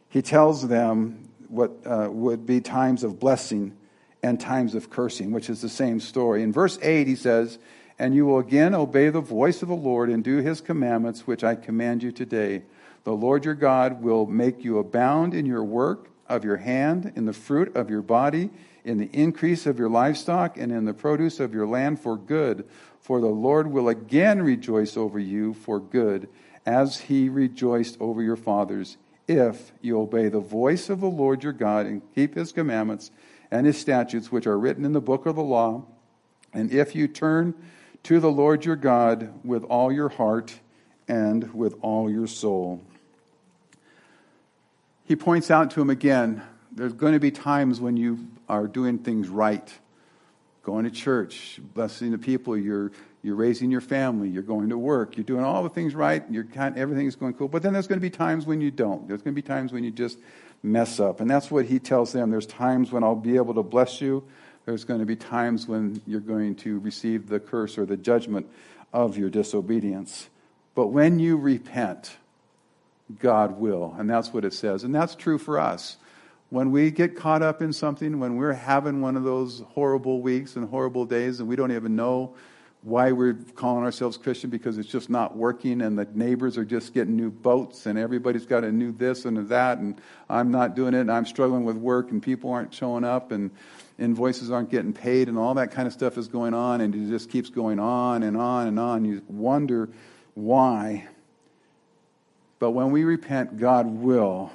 he 0.09 0.21
tells 0.21 0.67
them 0.67 1.29
what 1.47 1.71
uh, 1.85 2.07
would 2.11 2.45
be 2.45 2.61
times 2.61 3.03
of 3.03 3.19
blessing 3.19 3.75
and 4.21 4.39
times 4.39 4.75
of 4.75 4.89
cursing, 4.89 5.31
which 5.31 5.49
is 5.49 5.61
the 5.61 5.69
same 5.69 5.99
story. 5.99 6.43
In 6.43 6.51
verse 6.51 6.77
8, 6.81 7.07
he 7.07 7.15
says, 7.15 7.57
And 7.97 8.13
you 8.13 8.25
will 8.25 8.39
again 8.39 8.73
obey 8.73 9.09
the 9.09 9.21
voice 9.21 9.61
of 9.61 9.69
the 9.69 9.75
Lord 9.75 10.09
and 10.09 10.23
do 10.23 10.37
his 10.37 10.61
commandments, 10.61 11.25
which 11.25 11.43
I 11.43 11.55
command 11.55 12.03
you 12.03 12.11
today. 12.11 12.63
The 13.03 13.13
Lord 13.13 13.45
your 13.45 13.55
God 13.55 14.01
will 14.01 14.25
make 14.25 14.63
you 14.63 14.77
abound 14.77 15.33
in 15.33 15.45
your 15.45 15.63
work 15.63 16.09
of 16.27 16.43
your 16.43 16.57
hand, 16.57 17.13
in 17.15 17.25
the 17.25 17.33
fruit 17.33 17.75
of 17.75 17.89
your 17.89 18.01
body, 18.01 18.49
in 18.83 18.97
the 18.97 19.09
increase 19.13 19.65
of 19.65 19.79
your 19.79 19.89
livestock, 19.89 20.57
and 20.57 20.71
in 20.71 20.85
the 20.85 20.93
produce 20.93 21.39
of 21.39 21.53
your 21.53 21.65
land 21.65 21.99
for 21.99 22.17
good. 22.17 22.65
For 22.99 23.19
the 23.19 23.27
Lord 23.27 23.71
will 23.71 23.89
again 23.89 24.41
rejoice 24.41 24.95
over 24.97 25.17
you 25.17 25.53
for 25.53 25.79
good, 25.79 26.29
as 26.65 26.99
he 27.01 27.29
rejoiced 27.29 27.97
over 27.99 28.21
your 28.21 28.35
fathers, 28.35 28.97
if 29.27 29.71
you 29.81 29.99
obey 29.99 30.27
the 30.27 30.39
voice 30.39 30.89
of 30.89 30.99
the 30.99 31.07
Lord 31.07 31.43
your 31.43 31.53
God 31.53 31.85
and 31.85 32.01
keep 32.13 32.35
his 32.35 32.51
commandments 32.51 33.11
and 33.51 33.65
his 33.65 33.77
statutes, 33.77 34.31
which 34.31 34.47
are 34.47 34.57
written 34.57 34.85
in 34.85 34.93
the 34.93 35.01
book 35.01 35.25
of 35.25 35.35
the 35.35 35.43
law. 35.43 35.83
And 36.53 36.71
if 36.71 36.95
you 36.95 37.07
turn 37.07 37.53
to 38.03 38.19
the 38.19 38.31
Lord 38.31 38.65
your 38.65 38.75
God 38.75 39.33
with 39.43 39.63
all 39.63 39.91
your 39.91 40.09
heart 40.09 40.59
and 41.07 41.53
with 41.53 41.75
all 41.81 42.09
your 42.09 42.27
soul. 42.27 42.81
He 45.05 45.15
points 45.15 45.49
out 45.49 45.71
to 45.71 45.81
him 45.81 45.89
again 45.89 46.43
there's 46.71 46.93
going 46.93 47.13
to 47.13 47.19
be 47.19 47.31
times 47.31 47.81
when 47.81 47.97
you 47.97 48.27
are 48.47 48.67
doing 48.67 48.99
things 48.99 49.27
right, 49.27 49.73
going 50.63 50.85
to 50.85 50.91
church, 50.91 51.59
blessing 51.73 52.11
the 52.11 52.17
people, 52.17 52.55
you're, 52.55 52.91
you're 53.21 53.35
raising 53.35 53.69
your 53.69 53.81
family, 53.81 54.29
you're 54.29 54.43
going 54.43 54.69
to 54.69 54.77
work, 54.77 55.17
you're 55.17 55.25
doing 55.25 55.43
all 55.43 55.63
the 55.63 55.69
things 55.69 55.93
right, 55.93 56.23
you're 56.29 56.45
kind, 56.45 56.77
everything's 56.77 57.15
going 57.15 57.33
cool. 57.33 57.47
But 57.47 57.63
then 57.63 57.73
there's 57.73 57.87
going 57.87 57.99
to 57.99 58.05
be 58.05 58.09
times 58.09 58.45
when 58.45 58.61
you 58.61 58.71
don't. 58.71 59.07
There's 59.07 59.21
going 59.21 59.35
to 59.35 59.41
be 59.41 59.45
times 59.45 59.73
when 59.73 59.83
you 59.83 59.91
just 59.91 60.17
mess 60.63 60.99
up. 60.99 61.19
And 61.19 61.29
that's 61.29 61.51
what 61.51 61.65
he 61.65 61.79
tells 61.79 62.13
them. 62.13 62.29
There's 62.29 62.45
times 62.45 62.91
when 62.91 63.03
I'll 63.03 63.15
be 63.15 63.35
able 63.35 63.53
to 63.55 63.63
bless 63.63 64.01
you. 64.01 64.23
There's 64.65 64.85
going 64.85 64.99
to 64.99 65.05
be 65.05 65.15
times 65.15 65.67
when 65.67 66.01
you're 66.05 66.19
going 66.19 66.55
to 66.57 66.79
receive 66.79 67.27
the 67.27 67.39
curse 67.39 67.77
or 67.77 67.85
the 67.85 67.97
judgment 67.97 68.47
of 68.93 69.17
your 69.17 69.29
disobedience. 69.29 70.29
But 70.75 70.87
when 70.87 71.19
you 71.19 71.37
repent, 71.37 72.15
God 73.19 73.59
will. 73.59 73.95
And 73.97 74.09
that's 74.09 74.33
what 74.33 74.45
it 74.45 74.53
says. 74.53 74.83
And 74.83 74.93
that's 74.93 75.15
true 75.15 75.37
for 75.37 75.59
us. 75.59 75.97
When 76.49 76.71
we 76.71 76.89
get 76.89 77.15
caught 77.15 77.41
up 77.41 77.61
in 77.61 77.73
something, 77.73 78.19
when 78.19 78.35
we're 78.37 78.53
having 78.53 79.01
one 79.01 79.15
of 79.15 79.23
those 79.23 79.63
horrible 79.73 80.21
weeks 80.21 80.55
and 80.55 80.69
horrible 80.69 81.05
days, 81.05 81.39
and 81.39 81.47
we 81.47 81.55
don't 81.55 81.71
even 81.71 81.95
know 81.95 82.33
why 82.81 83.11
we're 83.11 83.33
calling 83.55 83.83
ourselves 83.83 84.15
Christian 84.15 84.49
because 84.49 84.77
it's 84.77 84.87
just 84.87 85.09
not 85.09 85.35
working, 85.35 85.81
and 85.81 85.99
the 85.99 86.07
neighbors 86.13 86.57
are 86.57 86.63
just 86.63 86.93
getting 86.93 87.15
new 87.17 87.29
boats, 87.29 87.85
and 87.85 87.99
everybody's 87.99 88.45
got 88.45 88.63
a 88.63 88.71
new 88.71 88.93
this 88.93 89.25
and 89.25 89.37
a 89.37 89.41
that, 89.43 89.79
and 89.79 89.99
I'm 90.29 90.49
not 90.49 90.75
doing 90.75 90.93
it, 90.93 91.01
and 91.01 91.11
I'm 91.11 91.25
struggling 91.25 91.65
with 91.65 91.75
work, 91.75 92.11
and 92.11 92.23
people 92.23 92.51
aren't 92.51 92.73
showing 92.73 93.03
up, 93.03 93.31
and 93.31 93.51
invoices 93.97 94.49
aren't 94.49 94.69
getting 94.69 94.93
paid, 94.93 95.27
and 95.27 95.37
all 95.37 95.53
that 95.55 95.71
kind 95.71 95.87
of 95.87 95.93
stuff 95.93 96.17
is 96.17 96.29
going 96.29 96.53
on, 96.53 96.79
and 96.79 96.95
it 96.95 97.09
just 97.09 97.29
keeps 97.29 97.49
going 97.49 97.79
on 97.79 98.23
and 98.23 98.37
on 98.37 98.67
and 98.67 98.79
on. 98.79 99.03
You 99.03 99.23
wonder 99.27 99.89
why. 100.35 101.07
But 102.59 102.71
when 102.71 102.91
we 102.91 103.03
repent, 103.03 103.57
God 103.57 103.87
will. 103.87 104.51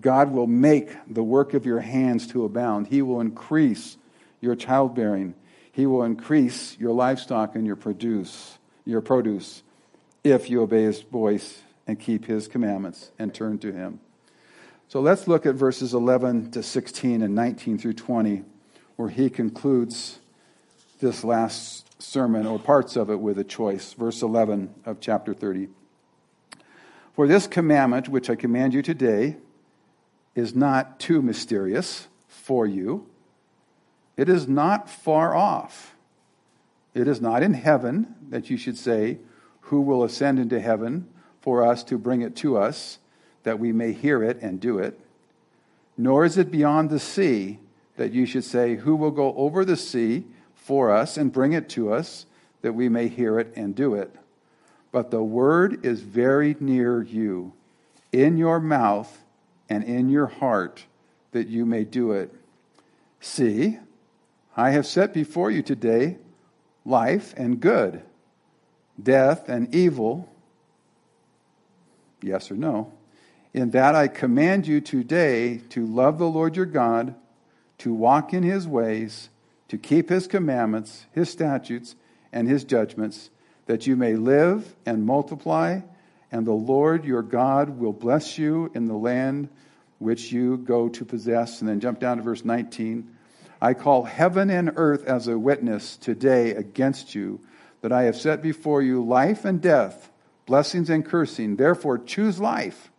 God 0.00 0.32
will 0.32 0.46
make 0.46 0.90
the 1.06 1.22
work 1.22 1.52
of 1.52 1.66
your 1.66 1.80
hands 1.80 2.26
to 2.28 2.46
abound. 2.46 2.86
He 2.86 3.02
will 3.02 3.20
increase 3.20 3.98
your 4.40 4.54
childbearing. 4.54 5.34
He 5.72 5.86
will 5.86 6.04
increase 6.04 6.78
your 6.78 6.92
livestock 6.92 7.56
and 7.56 7.66
your 7.66 7.76
produce, 7.76 8.58
your 8.84 9.00
produce, 9.00 9.62
if 10.22 10.48
you 10.48 10.62
obey 10.62 10.84
his 10.84 11.02
voice 11.02 11.62
and 11.86 11.98
keep 11.98 12.26
his 12.26 12.46
commandments 12.46 13.10
and 13.18 13.34
turn 13.34 13.58
to 13.58 13.72
him. 13.72 14.00
So 14.88 15.00
let's 15.00 15.26
look 15.26 15.46
at 15.46 15.54
verses 15.54 15.94
11 15.94 16.50
to 16.52 16.62
16 16.62 17.22
and 17.22 17.34
19 17.34 17.78
through 17.78 17.94
20, 17.94 18.44
where 18.96 19.08
he 19.08 19.30
concludes 19.30 20.18
this 21.00 21.24
last 21.24 22.00
sermon 22.00 22.46
or 22.46 22.58
parts 22.58 22.94
of 22.94 23.08
it 23.10 23.18
with 23.18 23.38
a 23.38 23.44
choice. 23.44 23.94
Verse 23.94 24.20
11 24.20 24.74
of 24.84 25.00
chapter 25.00 25.32
30. 25.32 25.68
For 27.14 27.26
this 27.26 27.46
commandment, 27.46 28.08
which 28.08 28.28
I 28.28 28.34
command 28.34 28.74
you 28.74 28.82
today, 28.82 29.36
is 30.34 30.54
not 30.54 31.00
too 31.00 31.22
mysterious 31.22 32.08
for 32.28 32.66
you. 32.66 33.06
It 34.16 34.28
is 34.28 34.46
not 34.46 34.88
far 34.88 35.34
off. 35.34 35.94
It 36.94 37.08
is 37.08 37.20
not 37.20 37.42
in 37.42 37.54
heaven 37.54 38.14
that 38.28 38.50
you 38.50 38.56
should 38.56 38.76
say, 38.76 39.18
Who 39.62 39.80
will 39.80 40.04
ascend 40.04 40.38
into 40.38 40.60
heaven 40.60 41.08
for 41.40 41.64
us 41.64 41.82
to 41.84 41.98
bring 41.98 42.22
it 42.22 42.36
to 42.36 42.58
us, 42.58 42.98
that 43.42 43.58
we 43.58 43.72
may 43.72 43.92
hear 43.92 44.22
it 44.22 44.38
and 44.42 44.60
do 44.60 44.78
it? 44.78 44.98
Nor 45.96 46.24
is 46.24 46.38
it 46.38 46.50
beyond 46.50 46.90
the 46.90 46.98
sea 46.98 47.58
that 47.96 48.12
you 48.12 48.26
should 48.26 48.44
say, 48.44 48.76
Who 48.76 48.94
will 48.96 49.10
go 49.10 49.34
over 49.34 49.64
the 49.64 49.76
sea 49.76 50.24
for 50.54 50.90
us 50.90 51.16
and 51.16 51.32
bring 51.32 51.52
it 51.52 51.68
to 51.70 51.92
us, 51.92 52.26
that 52.60 52.74
we 52.74 52.88
may 52.88 53.08
hear 53.08 53.38
it 53.38 53.52
and 53.56 53.74
do 53.74 53.94
it? 53.94 54.14
But 54.90 55.10
the 55.10 55.22
word 55.22 55.84
is 55.84 56.02
very 56.02 56.54
near 56.60 57.02
you, 57.02 57.54
in 58.12 58.36
your 58.36 58.60
mouth 58.60 59.24
and 59.68 59.82
in 59.82 60.10
your 60.10 60.26
heart, 60.26 60.84
that 61.32 61.48
you 61.48 61.64
may 61.64 61.84
do 61.84 62.12
it. 62.12 62.32
See, 63.20 63.78
I 64.56 64.70
have 64.70 64.86
set 64.86 65.14
before 65.14 65.50
you 65.50 65.62
today 65.62 66.18
life 66.84 67.32
and 67.36 67.60
good, 67.60 68.02
death 69.02 69.48
and 69.48 69.74
evil. 69.74 70.28
Yes 72.20 72.50
or 72.50 72.54
no? 72.54 72.92
In 73.54 73.70
that 73.70 73.94
I 73.94 74.08
command 74.08 74.66
you 74.66 74.80
today 74.80 75.58
to 75.70 75.86
love 75.86 76.18
the 76.18 76.28
Lord 76.28 76.56
your 76.56 76.66
God, 76.66 77.14
to 77.78 77.92
walk 77.92 78.32
in 78.32 78.42
his 78.42 78.66
ways, 78.66 79.28
to 79.68 79.78
keep 79.78 80.08
his 80.08 80.26
commandments, 80.26 81.06
his 81.12 81.30
statutes, 81.30 81.94
and 82.32 82.48
his 82.48 82.64
judgments 82.64 83.30
that 83.66 83.86
you 83.86 83.96
may 83.96 84.14
live 84.14 84.74
and 84.84 85.06
multiply, 85.06 85.80
and 86.30 86.46
the 86.46 86.52
Lord 86.52 87.04
your 87.04 87.22
God 87.22 87.78
will 87.78 87.92
bless 87.92 88.38
you 88.38 88.70
in 88.74 88.86
the 88.86 88.94
land 88.94 89.48
which 89.98 90.32
you 90.32 90.56
go 90.56 90.88
to 90.88 91.04
possess. 91.04 91.60
And 91.60 91.68
then 91.68 91.80
jump 91.80 92.00
down 92.00 92.16
to 92.16 92.22
verse 92.22 92.44
19. 92.44 93.08
I 93.62 93.72
call 93.72 94.02
heaven 94.04 94.50
and 94.50 94.72
earth 94.76 95.04
as 95.06 95.26
a 95.28 95.38
witness 95.38 95.96
today 95.96 96.50
against 96.50 97.14
you 97.14 97.40
that 97.80 97.92
I 97.92 98.02
have 98.02 98.16
set 98.16 98.42
before 98.42 98.82
you 98.82 99.02
life 99.02 99.46
and 99.46 99.60
death, 99.60 100.10
blessings 100.44 100.90
and 100.90 101.06
cursing. 101.06 101.56
Therefore, 101.56 101.96
choose 101.96 102.38
life, 102.38 102.90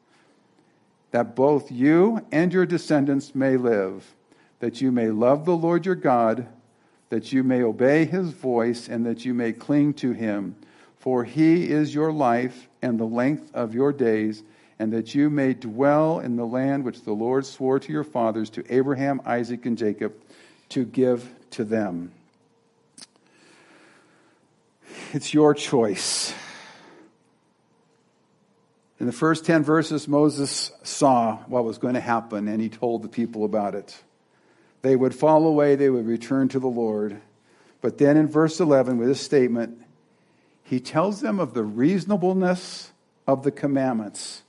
that 1.11 1.35
both 1.35 1.71
you 1.71 2.25
and 2.31 2.51
your 2.51 2.65
descendants 2.65 3.35
may 3.35 3.57
live, 3.57 4.15
that 4.59 4.81
you 4.81 4.91
may 4.91 5.09
love 5.09 5.45
the 5.45 5.55
Lord 5.55 5.85
your 5.85 5.95
God 5.95 6.47
that 7.13 7.31
you 7.31 7.43
may 7.43 7.61
obey 7.61 8.05
his 8.05 8.31
voice 8.31 8.89
and 8.89 9.05
that 9.05 9.23
you 9.23 9.35
may 9.35 9.53
cling 9.53 9.93
to 9.93 10.13
him. 10.13 10.55
For 10.97 11.23
he 11.23 11.69
is 11.69 11.93
your 11.93 12.11
life 12.11 12.67
and 12.81 12.99
the 12.99 13.05
length 13.05 13.53
of 13.53 13.75
your 13.75 13.93
days, 13.93 14.41
and 14.79 14.91
that 14.93 15.13
you 15.13 15.29
may 15.29 15.53
dwell 15.53 16.19
in 16.19 16.37
the 16.37 16.45
land 16.47 16.83
which 16.83 17.03
the 17.03 17.13
Lord 17.13 17.45
swore 17.45 17.77
to 17.77 17.91
your 17.91 18.03
fathers, 18.03 18.49
to 18.49 18.63
Abraham, 18.67 19.21
Isaac, 19.27 19.67
and 19.67 19.77
Jacob, 19.77 20.15
to 20.73 20.85
give 20.85 21.29
to 21.51 21.63
them. 21.63 22.11
It's 25.13 25.33
your 25.33 25.53
choice. 25.53 26.33
In 28.99 29.05
the 29.05 29.11
first 29.11 29.45
10 29.45 29.63
verses, 29.63 30.07
Moses 30.07 30.71
saw 30.81 31.37
what 31.45 31.63
was 31.63 31.77
going 31.77 31.93
to 31.93 31.99
happen, 31.99 32.47
and 32.47 32.59
he 32.59 32.69
told 32.69 33.03
the 33.03 33.07
people 33.07 33.45
about 33.45 33.75
it. 33.75 34.01
They 34.81 34.95
would 34.95 35.13
fall 35.13 35.45
away, 35.45 35.75
they 35.75 35.91
would 35.91 36.07
return 36.07 36.47
to 36.49 36.59
the 36.59 36.67
Lord. 36.67 37.21
But 37.81 37.99
then 37.99 38.17
in 38.17 38.27
verse 38.27 38.59
11, 38.59 38.97
with 38.97 39.07
this 39.07 39.21
statement, 39.21 39.77
he 40.63 40.79
tells 40.79 41.21
them 41.21 41.39
of 41.39 41.53
the 41.53 41.63
reasonableness 41.63 42.91
of 43.27 43.43
the 43.43 43.51
commandments. 43.51 44.41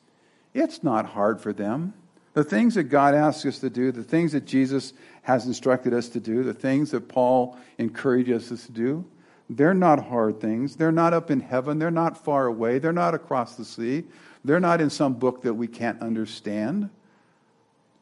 It's 0.55 0.83
not 0.83 1.07
hard 1.07 1.43
for 1.43 1.53
them. 1.53 1.93
The 2.35 2.45
things 2.45 2.75
that 2.75 2.85
God 2.85 3.15
asks 3.15 3.47
us 3.47 3.61
to 3.61 3.71
do, 3.71 3.93
the 3.93 4.03
things 4.03 4.33
that 4.33 4.45
Jesus 4.45 4.93
has 5.23 5.47
instructed 5.47 5.95
us 5.95 6.09
to 6.11 6.21
do, 6.21 6.43
the 6.43 6.53
things 6.53 6.91
that 6.91 7.09
Paul 7.09 7.57
encourages 7.79 8.53
us 8.53 8.67
to 8.67 8.73
do, 8.73 9.05
they're 9.49 9.75
not 9.75 10.07
hard 10.07 10.41
things. 10.41 10.77
They're 10.77 10.93
not 10.93 11.13
up 11.13 11.31
in 11.31 11.41
heaven. 11.41 11.79
They're 11.79 11.91
not 11.91 12.23
far 12.25 12.47
away. 12.47 12.79
They're 12.79 12.93
not 12.93 13.15
across 13.15 13.57
the 13.57 13.65
sea. 13.65 14.05
They're 14.45 14.61
not 14.61 14.81
in 14.81 14.91
some 14.91 15.15
book 15.15 15.43
that 15.43 15.55
we 15.55 15.67
can't 15.67 16.01
understand. 16.01 16.91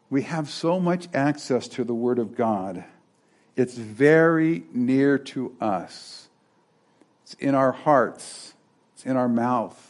We 0.08 0.22
have 0.22 0.48
so 0.48 0.78
much 0.78 1.08
access 1.14 1.68
to 1.68 1.84
the 1.84 1.94
Word 1.94 2.18
of 2.18 2.36
God. 2.36 2.84
It's 3.56 3.74
very 3.74 4.64
near 4.72 5.18
to 5.18 5.54
us. 5.60 6.28
It's 7.24 7.34
in 7.34 7.54
our 7.54 7.72
hearts, 7.72 8.54
it's 8.94 9.04
in 9.04 9.16
our 9.16 9.28
mouth. 9.28 9.88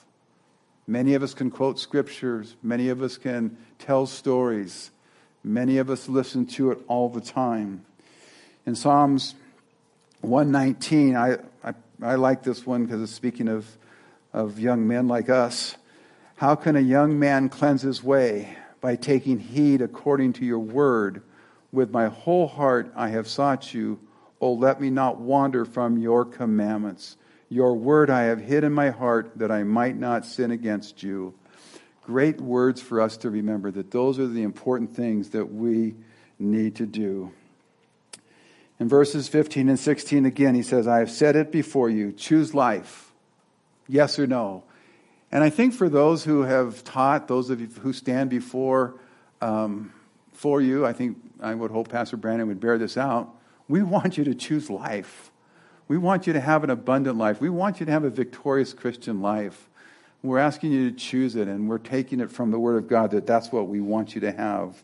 Many 0.87 1.15
of 1.15 1.23
us 1.23 1.33
can 1.33 1.51
quote 1.51 1.79
scriptures, 1.79 2.57
many 2.63 2.89
of 2.89 3.03
us 3.03 3.17
can 3.17 3.57
tell 3.83 4.07
stories, 4.07 4.90
many 5.45 5.79
of 5.79 5.90
us 5.90 6.09
listen 6.09 6.47
to 6.47 6.71
it 6.71 6.79
all 6.88 7.09
the 7.09 7.21
time. 7.21 7.85
In 8.66 8.75
Psalms 8.75 9.35
119, 10.21 11.16
I, 11.16 11.38
I, 11.64 11.75
I 12.03 12.14
like 12.14 12.42
this 12.42 12.66
one 12.66 12.85
because 12.85 13.03
it's 13.03 13.12
speaking 13.12 13.49
of, 13.49 13.66
of 14.33 14.59
young 14.59 14.87
men 14.87 15.09
like 15.09 15.29
us. 15.29 15.77
How 16.37 16.55
can 16.55 16.77
a 16.77 16.81
young 16.81 17.18
man 17.18 17.49
cleanse 17.49 17.83
his 17.83 18.03
way? 18.03 18.57
by 18.83 18.97
taking 18.97 19.38
heed 19.38 19.81
according 19.81 20.35
to 20.35 20.45
your 20.45 20.59
word. 20.59 21.23
With 21.71 21.90
my 21.90 22.09
whole 22.09 22.47
heart 22.47 22.92
I 22.95 23.09
have 23.09 23.27
sought 23.27 23.73
you. 23.73 23.99
Oh, 24.42 24.53
let 24.53 24.81
me 24.81 24.90
not 24.90 25.18
wander 25.18 25.64
from 25.64 25.97
your 25.97 26.27
commandments. 26.27 27.16
Your 27.49 27.75
word 27.75 28.11
I 28.11 28.25
have 28.25 28.40
hid 28.40 28.64
in 28.64 28.73
my 28.73 28.90
heart 28.90 29.33
that 29.37 29.51
I 29.51 29.62
might 29.62 29.97
not 29.97 30.27
sin 30.27 30.51
against 30.51 31.03
you. 31.03 31.33
Great 32.03 32.41
words 32.41 32.83
for 32.83 33.01
us 33.01 33.17
to 33.19 33.31
remember 33.31 33.71
that 33.71 33.91
those 33.91 34.19
are 34.19 34.27
the 34.27 34.43
important 34.43 34.95
things 34.95 35.31
that 35.31 35.53
we 35.53 35.95
need 36.38 36.77
to 36.77 36.87
do. 36.87 37.33
In 38.81 38.88
verses 38.88 39.29
15 39.29 39.69
and 39.69 39.79
16, 39.79 40.27
again, 40.27 40.55
he 40.57 40.62
says, 40.62 40.88
I 40.88 40.99
have 40.99 41.11
said 41.11 41.37
it 41.37 41.53
before 41.53 41.88
you. 41.88 42.11
Choose 42.11 42.53
life. 42.55 43.12
Yes 43.87 44.19
or 44.19 44.27
no? 44.27 44.65
And 45.31 45.45
I 45.45 45.51
think 45.51 45.75
for 45.75 45.88
those 45.88 46.25
who 46.25 46.43
have 46.43 46.83
taught, 46.83 47.29
those 47.29 47.49
of 47.51 47.61
you 47.61 47.69
who 47.69 47.93
stand 47.93 48.29
before 48.29 48.97
um, 49.41 49.93
for 50.33 50.61
you, 50.61 50.85
I 50.85 50.93
think 50.93 51.19
I 51.41 51.55
would 51.55 51.71
hope 51.71 51.88
Pastor 51.88 52.17
Brandon 52.17 52.49
would 52.49 52.61
bear 52.61 52.77
this 52.77 52.97
out. 52.97 53.33
We 53.69 53.83
want 53.83 54.19
you 54.19 54.25
to 54.25 54.35
choose 54.35 54.69
life. 54.69 55.31
We 55.88 55.97
want 55.97 56.27
you 56.27 56.33
to 56.33 56.41
have 56.41 56.65
an 56.65 56.71
abundant 56.71 57.17
life. 57.17 57.41
We 57.41 57.51
want 57.51 57.81
you 57.81 57.87
to 57.87 57.93
have 57.93 58.05
a 58.05 58.11
victorious 58.11 58.73
Christian 58.73 59.21
life. 59.21 59.69
We're 60.23 60.39
asking 60.39 60.73
you 60.73 60.91
to 60.91 60.97
choose 60.97 61.35
it, 61.35 61.49
and 61.49 61.69
we're 61.69 61.79
taking 61.79 62.21
it 62.21 62.31
from 62.31 62.53
the 62.53 62.59
Word 62.59 62.77
of 62.77 62.89
God 62.89 63.11
that 63.11 63.27
that's 63.27 63.51
what 63.51 63.67
we 63.67 63.81
want 63.81 64.15
you 64.15 64.21
to 64.21 64.33
have. 64.33 64.83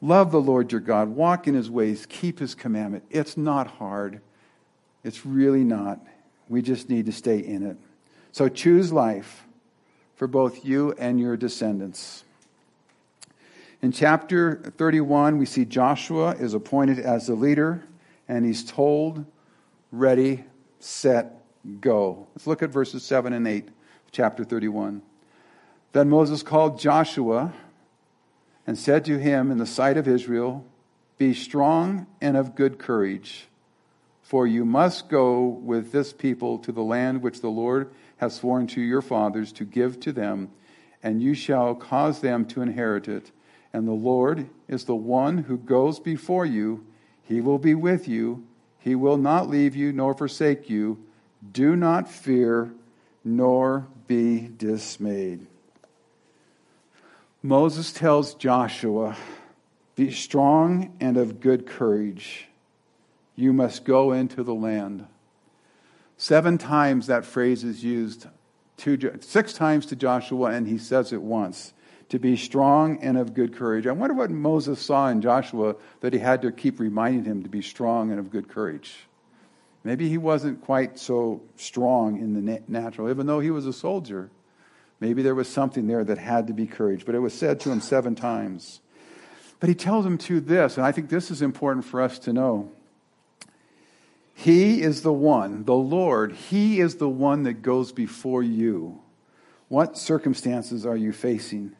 Love 0.00 0.30
the 0.30 0.40
Lord 0.40 0.70
your 0.70 0.80
God, 0.80 1.08
walk 1.08 1.46
in 1.46 1.54
his 1.54 1.70
ways, 1.70 2.06
keep 2.06 2.38
his 2.38 2.54
commandment. 2.54 3.04
It's 3.10 3.36
not 3.36 3.66
hard. 3.66 4.20
It's 5.04 5.26
really 5.26 5.64
not. 5.64 6.00
We 6.48 6.62
just 6.62 6.88
need 6.88 7.06
to 7.06 7.12
stay 7.12 7.38
in 7.38 7.64
it. 7.64 7.76
So 8.32 8.48
choose 8.48 8.92
life 8.92 9.44
for 10.16 10.26
both 10.26 10.64
you 10.64 10.92
and 10.98 11.18
your 11.18 11.36
descendants. 11.36 12.24
In 13.80 13.90
chapter 13.90 14.62
31, 14.76 15.38
we 15.38 15.46
see 15.46 15.64
Joshua 15.64 16.30
is 16.36 16.54
appointed 16.54 17.00
as 17.00 17.26
the 17.26 17.34
leader, 17.34 17.82
and 18.28 18.44
he's 18.44 18.64
told, 18.64 19.24
ready, 19.90 20.44
set, 20.78 21.42
go. 21.80 22.28
Let's 22.34 22.46
look 22.46 22.62
at 22.62 22.70
verses 22.70 23.02
7 23.02 23.32
and 23.32 23.48
8 23.48 23.68
chapter 24.12 24.44
31. 24.44 25.00
Then 25.92 26.10
Moses 26.10 26.42
called 26.42 26.78
Joshua 26.78 27.54
and 28.66 28.78
said 28.78 29.06
to 29.06 29.18
him 29.18 29.50
in 29.50 29.56
the 29.56 29.64
sight 29.64 29.96
of 29.96 30.06
Israel, 30.06 30.66
Be 31.16 31.32
strong 31.32 32.06
and 32.20 32.36
of 32.36 32.54
good 32.54 32.78
courage, 32.78 33.48
for 34.22 34.46
you 34.46 34.66
must 34.66 35.08
go 35.08 35.40
with 35.40 35.92
this 35.92 36.12
people 36.12 36.58
to 36.58 36.72
the 36.72 36.82
land 36.82 37.22
which 37.22 37.40
the 37.40 37.48
Lord 37.48 37.90
has 38.18 38.34
sworn 38.34 38.66
to 38.68 38.82
your 38.82 39.00
fathers 39.00 39.50
to 39.52 39.64
give 39.64 39.98
to 40.00 40.12
them, 40.12 40.50
and 41.02 41.22
you 41.22 41.32
shall 41.32 41.74
cause 41.74 42.20
them 42.20 42.44
to 42.46 42.60
inherit 42.60 43.08
it. 43.08 43.30
And 43.72 43.88
the 43.88 43.92
Lord 43.92 44.50
is 44.68 44.84
the 44.84 44.94
one 44.94 45.38
who 45.38 45.56
goes 45.56 45.98
before 45.98 46.44
you. 46.44 46.84
He 47.22 47.40
will 47.40 47.58
be 47.58 47.74
with 47.74 48.06
you. 48.06 48.44
He 48.78 48.94
will 48.94 49.16
not 49.16 49.48
leave 49.48 49.74
you 49.74 49.90
nor 49.90 50.14
forsake 50.14 50.68
you. 50.68 51.02
Do 51.50 51.74
not 51.76 52.10
fear 52.10 52.74
nor 53.24 53.86
be 54.12 54.46
dismayed. 54.58 55.46
Moses 57.42 57.94
tells 57.94 58.34
Joshua, 58.34 59.16
Be 59.96 60.10
strong 60.10 60.94
and 61.00 61.16
of 61.16 61.40
good 61.40 61.66
courage. 61.66 62.48
You 63.34 63.54
must 63.54 63.86
go 63.86 64.12
into 64.12 64.42
the 64.42 64.54
land. 64.54 65.06
Seven 66.18 66.58
times 66.58 67.06
that 67.06 67.24
phrase 67.24 67.64
is 67.64 67.82
used, 67.82 68.26
to, 68.78 69.18
six 69.20 69.54
times 69.54 69.86
to 69.86 69.96
Joshua, 69.96 70.50
and 70.50 70.68
he 70.68 70.76
says 70.76 71.14
it 71.14 71.22
once 71.22 71.72
to 72.10 72.18
be 72.18 72.36
strong 72.36 72.98
and 73.00 73.16
of 73.16 73.32
good 73.32 73.56
courage. 73.56 73.86
I 73.86 73.92
wonder 73.92 74.14
what 74.14 74.30
Moses 74.30 74.78
saw 74.78 75.08
in 75.08 75.22
Joshua 75.22 75.74
that 76.00 76.12
he 76.12 76.18
had 76.18 76.42
to 76.42 76.52
keep 76.52 76.78
reminding 76.78 77.24
him 77.24 77.42
to 77.44 77.48
be 77.48 77.62
strong 77.62 78.10
and 78.10 78.20
of 78.20 78.30
good 78.30 78.46
courage. 78.46 79.06
Maybe 79.84 80.08
he 80.08 80.18
wasn't 80.18 80.62
quite 80.62 80.98
so 80.98 81.42
strong 81.56 82.18
in 82.18 82.34
the 82.34 82.62
natural, 82.68 83.10
even 83.10 83.26
though 83.26 83.40
he 83.40 83.50
was 83.50 83.66
a 83.66 83.72
soldier. 83.72 84.30
Maybe 85.00 85.22
there 85.22 85.34
was 85.34 85.48
something 85.48 85.88
there 85.88 86.04
that 86.04 86.18
had 86.18 86.46
to 86.46 86.52
be 86.52 86.66
courage, 86.66 87.04
but 87.04 87.16
it 87.16 87.18
was 87.18 87.34
said 87.34 87.58
to 87.60 87.72
him 87.72 87.80
seven 87.80 88.14
times. 88.14 88.80
But 89.58 89.68
he 89.68 89.74
tells 89.74 90.06
him 90.06 90.18
to 90.18 90.40
this, 90.40 90.76
and 90.76 90.86
I 90.86 90.92
think 90.92 91.08
this 91.08 91.30
is 91.30 91.42
important 91.42 91.84
for 91.84 92.00
us 92.00 92.18
to 92.20 92.32
know. 92.32 92.70
He 94.34 94.82
is 94.82 95.02
the 95.02 95.12
one, 95.12 95.64
the 95.64 95.74
Lord, 95.74 96.32
He 96.32 96.80
is 96.80 96.96
the 96.96 97.08
one 97.08 97.42
that 97.42 97.62
goes 97.62 97.92
before 97.92 98.42
you. 98.42 99.00
What 99.68 99.98
circumstances 99.98 100.86
are 100.86 100.96
you 100.96 101.12
facing? 101.12 101.72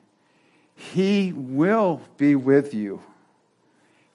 He 0.75 1.33
will 1.33 2.01
be 2.17 2.35
with 2.35 2.75
you. 2.75 3.03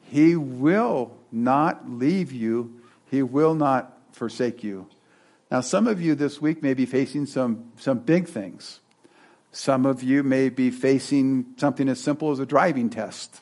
He 0.02 0.36
will 0.36 1.18
not 1.32 1.90
leave 1.90 2.32
you 2.32 2.77
he 3.10 3.24
will 3.24 3.56
not 3.56 3.98
forsake 4.12 4.64
you. 4.64 4.88
Now, 5.50 5.62
some 5.62 5.88
of 5.88 6.02
you 6.02 6.16
this 6.16 6.42
week 6.42 6.62
may 6.62 6.74
be 6.74 6.86
facing 6.86 7.26
some, 7.26 7.72
some 7.78 8.00
big 8.00 8.28
things. 8.28 8.82
Some 9.52 9.86
of 9.86 10.04
you 10.04 10.24
may 10.24 10.50
be 10.50 10.70
facing 10.70 11.54
something 11.58 11.88
as 11.88 12.02
simple 12.02 12.32
as 12.32 12.40
a 12.40 12.46
driving 12.46 12.90
test, 12.90 13.42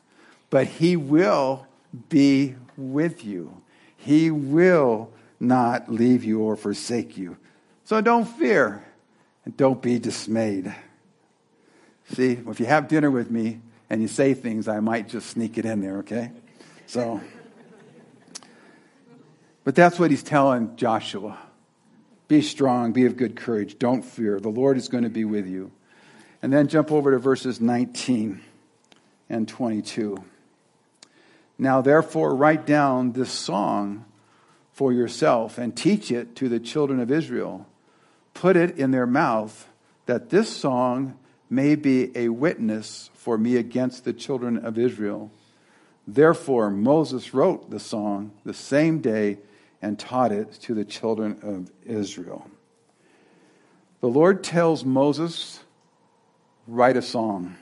but 0.49 0.67
He 0.67 0.95
will 0.95 1.65
be 2.09 2.55
with 2.77 3.25
you. 3.25 3.61
He 3.97 4.29
will 4.29 5.11
not 5.39 5.91
leave 5.91 6.23
you 6.23 6.41
or 6.41 6.55
forsake 6.55 7.17
you. 7.17 7.37
So 7.85 8.01
don't 8.01 8.25
fear 8.25 8.85
and 9.43 9.57
don't 9.57 9.81
be 9.81 9.97
dismayed. 9.97 10.73
See, 12.13 12.39
if 12.47 12.59
you 12.59 12.67
have 12.67 12.87
dinner 12.87 13.09
with 13.09 13.31
me 13.31 13.61
and 13.89 14.01
you 14.01 14.07
say 14.07 14.35
things, 14.35 14.67
I 14.67 14.79
might 14.79 15.09
just 15.09 15.31
sneak 15.31 15.57
it 15.57 15.65
in 15.65 15.81
there, 15.81 15.97
okay? 15.97 16.31
So. 16.85 17.19
But 19.65 19.75
that's 19.75 19.99
what 19.99 20.11
he's 20.11 20.23
telling 20.23 20.77
Joshua. 20.77 21.37
Be 22.27 22.41
strong, 22.41 22.93
be 22.93 23.05
of 23.05 23.17
good 23.17 23.35
courage, 23.35 23.77
don't 23.77 24.05
fear. 24.05 24.39
The 24.39 24.49
Lord 24.49 24.77
is 24.77 24.87
going 24.87 25.03
to 25.03 25.09
be 25.09 25.25
with 25.25 25.47
you. 25.47 25.71
And 26.41 26.53
then 26.53 26.67
jump 26.67 26.91
over 26.91 27.11
to 27.11 27.17
verses 27.17 27.59
19 27.59 28.41
and 29.29 29.47
22. 29.47 30.23
Now, 31.57 31.81
therefore, 31.81 32.35
write 32.35 32.65
down 32.65 33.13
this 33.13 33.31
song 33.31 34.05
for 34.71 34.93
yourself 34.93 35.57
and 35.57 35.75
teach 35.75 36.11
it 36.11 36.35
to 36.35 36.47
the 36.47 36.59
children 36.59 36.99
of 36.99 37.11
Israel. 37.11 37.65
Put 38.33 38.57
it 38.57 38.77
in 38.77 38.91
their 38.91 39.07
mouth, 39.07 39.67
that 40.05 40.29
this 40.29 40.55
song 40.55 41.17
may 41.49 41.75
be 41.75 42.15
a 42.15 42.29
witness 42.29 43.09
for 43.13 43.37
me 43.37 43.55
against 43.55 44.03
the 44.03 44.13
children 44.13 44.57
of 44.57 44.77
Israel. 44.77 45.31
Therefore, 46.05 46.69
Moses 46.69 47.33
wrote 47.33 47.71
the 47.71 47.79
song 47.79 48.31
the 48.43 48.53
same 48.53 48.99
day 48.99 49.39
and 49.85 49.99
taught 49.99 50.31
it 50.31 50.51
to 50.51 50.73
the 50.73 50.83
children 50.83 51.37
of 51.43 51.71
Israel. 51.85 52.49
The 54.01 54.07
Lord 54.07 54.43
tells 54.43 54.83
Moses, 54.83 55.59
write 56.65 56.97
a 56.97 57.03
song. 57.03 57.55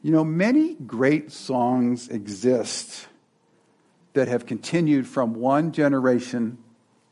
You 0.00 0.12
know, 0.12 0.22
many 0.22 0.74
great 0.74 1.32
songs 1.32 2.06
exist 2.06 3.08
that 4.12 4.28
have 4.28 4.46
continued 4.46 5.08
from 5.08 5.34
one 5.34 5.72
generation 5.72 6.58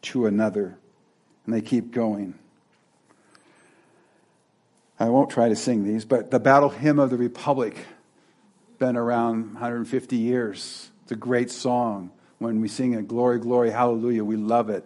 to 0.03 0.27
another, 0.27 0.79
and 1.45 1.53
they 1.53 1.61
keep 1.61 1.91
going. 1.91 2.39
I 5.01 5.09
won't 5.09 5.31
try 5.31 5.49
to 5.49 5.57
sing 5.57 5.83
these, 5.83 6.05
but 6.05 6.31
the 6.31 6.39
Battle 6.39 6.69
Hymn 6.69 7.01
of 7.01 7.11
the 7.11 7.17
Republic, 7.17 7.77
been 8.79 8.97
around 8.97 9.55
150 9.55 10.15
years. 10.15 10.91
It's 11.03 11.11
a 11.11 11.17
great 11.17 11.51
song 11.51 12.13
when 12.39 12.61
we 12.61 12.69
sing 12.69 12.95
it, 12.95 13.09
Glory, 13.09 13.39
Glory, 13.39 13.71
Hallelujah, 13.71 14.25
we 14.25 14.37
love 14.37 14.71
it. 14.71 14.85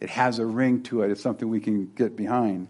It 0.00 0.10
has 0.10 0.38
a 0.38 0.46
ring 0.46 0.82
to 0.84 1.02
it, 1.02 1.10
it's 1.10 1.22
something 1.22 1.48
we 1.48 1.60
can 1.60 1.92
get 1.94 2.16
behind. 2.16 2.68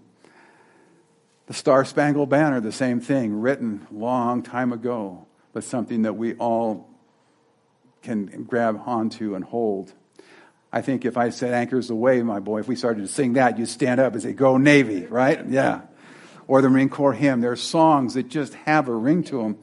The 1.47 1.55
Star 1.55 1.85
Spangled 1.85 2.31
Banner, 2.31 2.61
the 2.61 2.73
same 2.73 3.01
thing, 3.01 3.41
written 3.41 3.87
long 3.91 4.43
time 4.43 4.73
ago, 4.73 5.27
but 5.53 5.63
something 5.63 6.03
that 6.03 6.15
we 6.15 6.35
all 6.35 6.89
can 8.03 8.45
grab 8.45 8.81
onto 8.87 9.35
and 9.35 9.45
hold. 9.45 9.93
I 10.73 10.83
think 10.83 11.05
if 11.05 11.17
I 11.17 11.31
said 11.31 11.55
Anchors 11.55 11.91
Aweigh, 11.91 12.25
my 12.25 12.41
boy, 12.41 12.61
if 12.61 12.69
we 12.69 12.77
started 12.77 13.03
to 13.03 13.09
sing 13.09 13.35
that, 13.35 13.59
you'd 13.59 13.69
stand 13.69 14.01
up 14.01 14.13
and 14.13 14.23
say, 14.23 14.33
Go 14.33 14.57
Navy, 14.57 15.07
right? 15.07 15.47
Yeah. 15.49 15.83
Or 16.47 16.63
the 16.63 16.69
Marine 16.69 16.89
Corps 16.89 17.13
hymn. 17.13 17.41
There 17.41 17.53
are 17.53 17.57
songs 17.57 18.15
that 18.15 18.29
just 18.29 18.55
have 18.55 18.89
a 18.89 18.95
ring 18.95 19.23
to 19.25 19.43
them. 19.43 19.59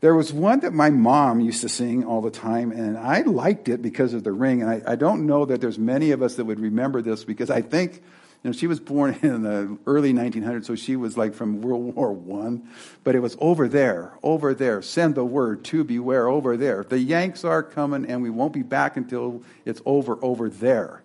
There 0.00 0.14
was 0.14 0.32
one 0.32 0.60
that 0.60 0.72
my 0.72 0.88
mom 0.88 1.40
used 1.40 1.60
to 1.60 1.68
sing 1.68 2.04
all 2.04 2.22
the 2.22 2.30
time, 2.30 2.72
and 2.72 2.96
I 2.96 3.20
liked 3.20 3.68
it 3.68 3.82
because 3.82 4.14
of 4.14 4.24
the 4.24 4.32
ring. 4.32 4.62
And 4.62 4.70
I, 4.70 4.92
I 4.92 4.96
don't 4.96 5.26
know 5.26 5.44
that 5.44 5.60
there's 5.60 5.78
many 5.78 6.12
of 6.12 6.22
us 6.22 6.36
that 6.36 6.46
would 6.46 6.60
remember 6.60 7.02
this 7.02 7.22
because 7.24 7.50
I 7.50 7.60
think 7.60 8.02
you 8.42 8.48
know, 8.48 8.52
she 8.52 8.66
was 8.66 8.80
born 8.80 9.18
in 9.22 9.42
the 9.42 9.78
early 9.86 10.14
1900s, 10.14 10.64
so 10.64 10.74
she 10.74 10.96
was 10.96 11.18
like 11.18 11.34
from 11.34 11.60
World 11.60 11.94
War 11.96 12.12
One. 12.12 12.68
But 13.04 13.14
it 13.14 13.20
was 13.20 13.36
over 13.40 13.68
there, 13.68 14.14
over 14.22 14.54
there. 14.54 14.80
Send 14.80 15.14
the 15.14 15.24
word 15.24 15.64
to 15.66 15.84
beware 15.84 16.28
over 16.28 16.56
there. 16.56 16.82
The 16.82 16.98
Yanks 16.98 17.44
are 17.44 17.62
coming, 17.62 18.06
and 18.06 18.22
we 18.22 18.30
won't 18.30 18.54
be 18.54 18.62
back 18.62 18.96
until 18.96 19.42
it's 19.66 19.82
over 19.84 20.18
over 20.22 20.48
there. 20.48 21.02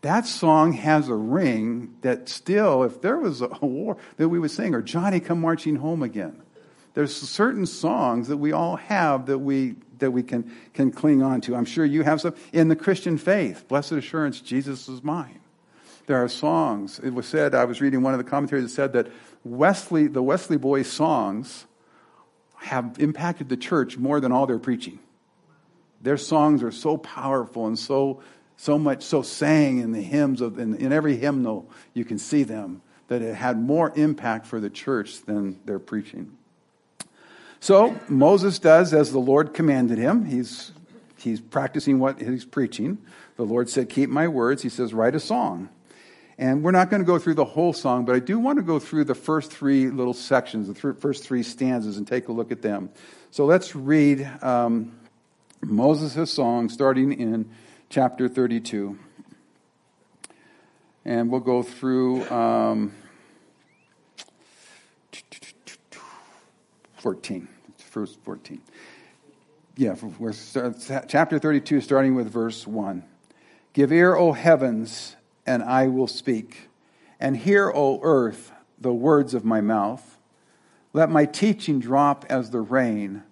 That 0.00 0.26
song 0.26 0.72
has 0.72 1.08
a 1.08 1.14
ring 1.14 1.94
that 2.00 2.28
still, 2.28 2.82
if 2.82 3.02
there 3.02 3.18
was 3.18 3.40
a 3.40 3.46
war, 3.60 3.98
that 4.16 4.28
we 4.28 4.38
would 4.38 4.50
sing, 4.50 4.74
or 4.74 4.82
Johnny 4.82 5.20
come 5.20 5.40
marching 5.40 5.76
home 5.76 6.02
again. 6.02 6.42
There's 6.94 7.14
certain 7.14 7.66
songs 7.66 8.28
that 8.28 8.36
we 8.36 8.52
all 8.52 8.76
have 8.76 9.26
that 9.26 9.38
we 9.38 9.76
that 9.98 10.10
we 10.10 10.22
can 10.22 10.52
can 10.74 10.90
cling 10.90 11.22
on 11.22 11.40
to. 11.42 11.54
I'm 11.54 11.64
sure 11.64 11.84
you 11.84 12.02
have 12.02 12.20
some 12.20 12.34
in 12.52 12.68
the 12.68 12.76
Christian 12.76 13.16
faith. 13.16 13.66
Blessed 13.68 13.92
assurance, 13.92 14.40
Jesus 14.40 14.88
is 14.88 15.02
mine. 15.02 15.40
There 16.06 16.22
are 16.22 16.28
songs. 16.28 16.98
It 16.98 17.10
was 17.10 17.26
said. 17.26 17.54
I 17.54 17.64
was 17.64 17.80
reading 17.80 18.02
one 18.02 18.12
of 18.12 18.18
the 18.18 18.28
commentaries 18.28 18.64
that 18.64 18.70
said 18.70 18.92
that 18.92 19.08
Wesley, 19.44 20.08
the 20.08 20.22
Wesley 20.22 20.56
Boys 20.56 20.90
songs, 20.90 21.66
have 22.56 22.96
impacted 22.98 23.48
the 23.48 23.56
church 23.56 23.96
more 23.96 24.20
than 24.20 24.32
all 24.32 24.46
their 24.46 24.58
preaching. 24.58 24.98
Their 26.00 26.16
songs 26.16 26.62
are 26.62 26.72
so 26.72 26.96
powerful 26.96 27.66
and 27.66 27.78
so 27.78 28.22
so 28.56 28.78
much 28.78 29.02
so 29.02 29.22
sang 29.22 29.78
in 29.78 29.92
the 29.92 30.02
hymns 30.02 30.40
of 30.40 30.58
in, 30.58 30.74
in 30.76 30.92
every 30.92 31.16
hymnal 31.16 31.68
you 31.94 32.04
can 32.04 32.18
see 32.18 32.42
them 32.42 32.82
that 33.08 33.22
it 33.22 33.34
had 33.34 33.58
more 33.58 33.92
impact 33.96 34.46
for 34.46 34.60
the 34.60 34.70
church 34.70 35.22
than 35.22 35.58
their 35.64 35.78
preaching. 35.78 36.36
So 37.62 37.96
Moses 38.08 38.58
does 38.58 38.92
as 38.92 39.12
the 39.12 39.20
Lord 39.20 39.54
commanded 39.54 39.96
him. 39.96 40.24
He's, 40.24 40.72
he's 41.16 41.40
practicing 41.40 42.00
what 42.00 42.20
he's 42.20 42.44
preaching. 42.44 42.98
The 43.36 43.44
Lord 43.44 43.70
said, 43.70 43.88
Keep 43.88 44.10
my 44.10 44.26
words. 44.26 44.64
He 44.64 44.68
says, 44.68 44.92
Write 44.92 45.14
a 45.14 45.20
song. 45.20 45.68
And 46.36 46.64
we're 46.64 46.72
not 46.72 46.90
going 46.90 47.02
to 47.02 47.06
go 47.06 47.20
through 47.20 47.34
the 47.34 47.44
whole 47.44 47.72
song, 47.72 48.04
but 48.04 48.16
I 48.16 48.18
do 48.18 48.40
want 48.40 48.58
to 48.58 48.64
go 48.64 48.80
through 48.80 49.04
the 49.04 49.14
first 49.14 49.52
three 49.52 49.90
little 49.90 50.12
sections, 50.12 50.66
the 50.66 50.74
th- 50.74 50.96
first 51.00 51.22
three 51.22 51.44
stanzas, 51.44 51.98
and 51.98 52.04
take 52.04 52.26
a 52.26 52.32
look 52.32 52.50
at 52.50 52.62
them. 52.62 52.90
So 53.30 53.44
let's 53.44 53.76
read 53.76 54.28
um, 54.42 54.98
Moses' 55.60 56.32
song 56.32 56.68
starting 56.68 57.12
in 57.12 57.48
chapter 57.90 58.28
32. 58.28 58.98
And 61.04 61.30
we'll 61.30 61.38
go 61.38 61.62
through 61.62 62.28
um, 62.28 62.92
14. 67.02 67.48
First 67.78 68.20
14. 68.22 68.62
Yeah, 69.76 69.96
we're, 70.20 70.32
chapter 71.08 71.40
32, 71.40 71.80
starting 71.80 72.14
with 72.14 72.30
verse 72.30 72.64
1. 72.64 73.02
Give 73.72 73.90
ear, 73.90 74.14
O 74.14 74.32
heavens, 74.32 75.16
and 75.44 75.64
I 75.64 75.88
will 75.88 76.06
speak, 76.06 76.68
and 77.18 77.36
hear, 77.36 77.72
O 77.74 77.98
earth, 78.04 78.52
the 78.80 78.92
words 78.92 79.34
of 79.34 79.44
my 79.44 79.60
mouth. 79.60 80.16
Let 80.92 81.10
my 81.10 81.24
teaching 81.24 81.80
drop 81.80 82.24
as 82.28 82.50
the 82.50 82.60
rain, 82.60 83.24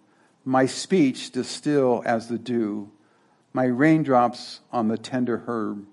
my 0.45 0.67
speech 0.67 1.31
distill 1.31 2.03
as 2.05 2.27
the 2.27 2.39
dew, 2.39 2.91
my 3.53 3.67
raindrops 3.67 4.61
on 4.73 4.89
the 4.89 4.99
tender 4.99 5.45
herb, 5.47 5.87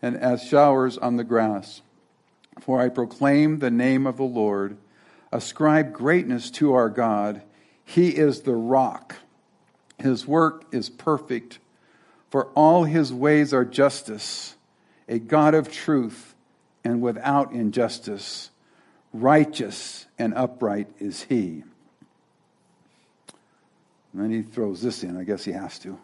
and 0.00 0.16
as 0.16 0.44
showers 0.44 0.96
on 0.96 1.16
the 1.16 1.24
grass. 1.24 1.82
For 2.60 2.80
I 2.80 2.88
proclaim 2.88 3.58
the 3.58 3.70
name 3.70 4.06
of 4.06 4.16
the 4.16 4.22
Lord. 4.22 4.76
Ascribe 5.32 5.92
greatness 5.92 6.50
to 6.52 6.72
our 6.74 6.88
God. 6.88 7.42
He 7.84 8.10
is 8.10 8.42
the 8.42 8.54
rock. 8.54 9.16
His 9.98 10.26
work 10.26 10.64
is 10.72 10.88
perfect, 10.88 11.58
for 12.30 12.46
all 12.54 12.84
his 12.84 13.12
ways 13.12 13.52
are 13.52 13.64
justice, 13.64 14.56
a 15.08 15.18
God 15.18 15.54
of 15.54 15.70
truth 15.70 16.34
and 16.84 17.00
without 17.00 17.52
injustice. 17.52 18.50
Righteous 19.12 20.06
and 20.18 20.34
upright 20.34 20.88
is 20.98 21.24
he. 21.24 21.64
And 24.12 24.22
then 24.22 24.30
he 24.30 24.42
throws 24.42 24.82
this 24.82 25.02
in. 25.04 25.16
I 25.16 25.24
guess 25.24 25.44
he 25.44 25.52
has 25.52 25.78
to. 25.80 25.98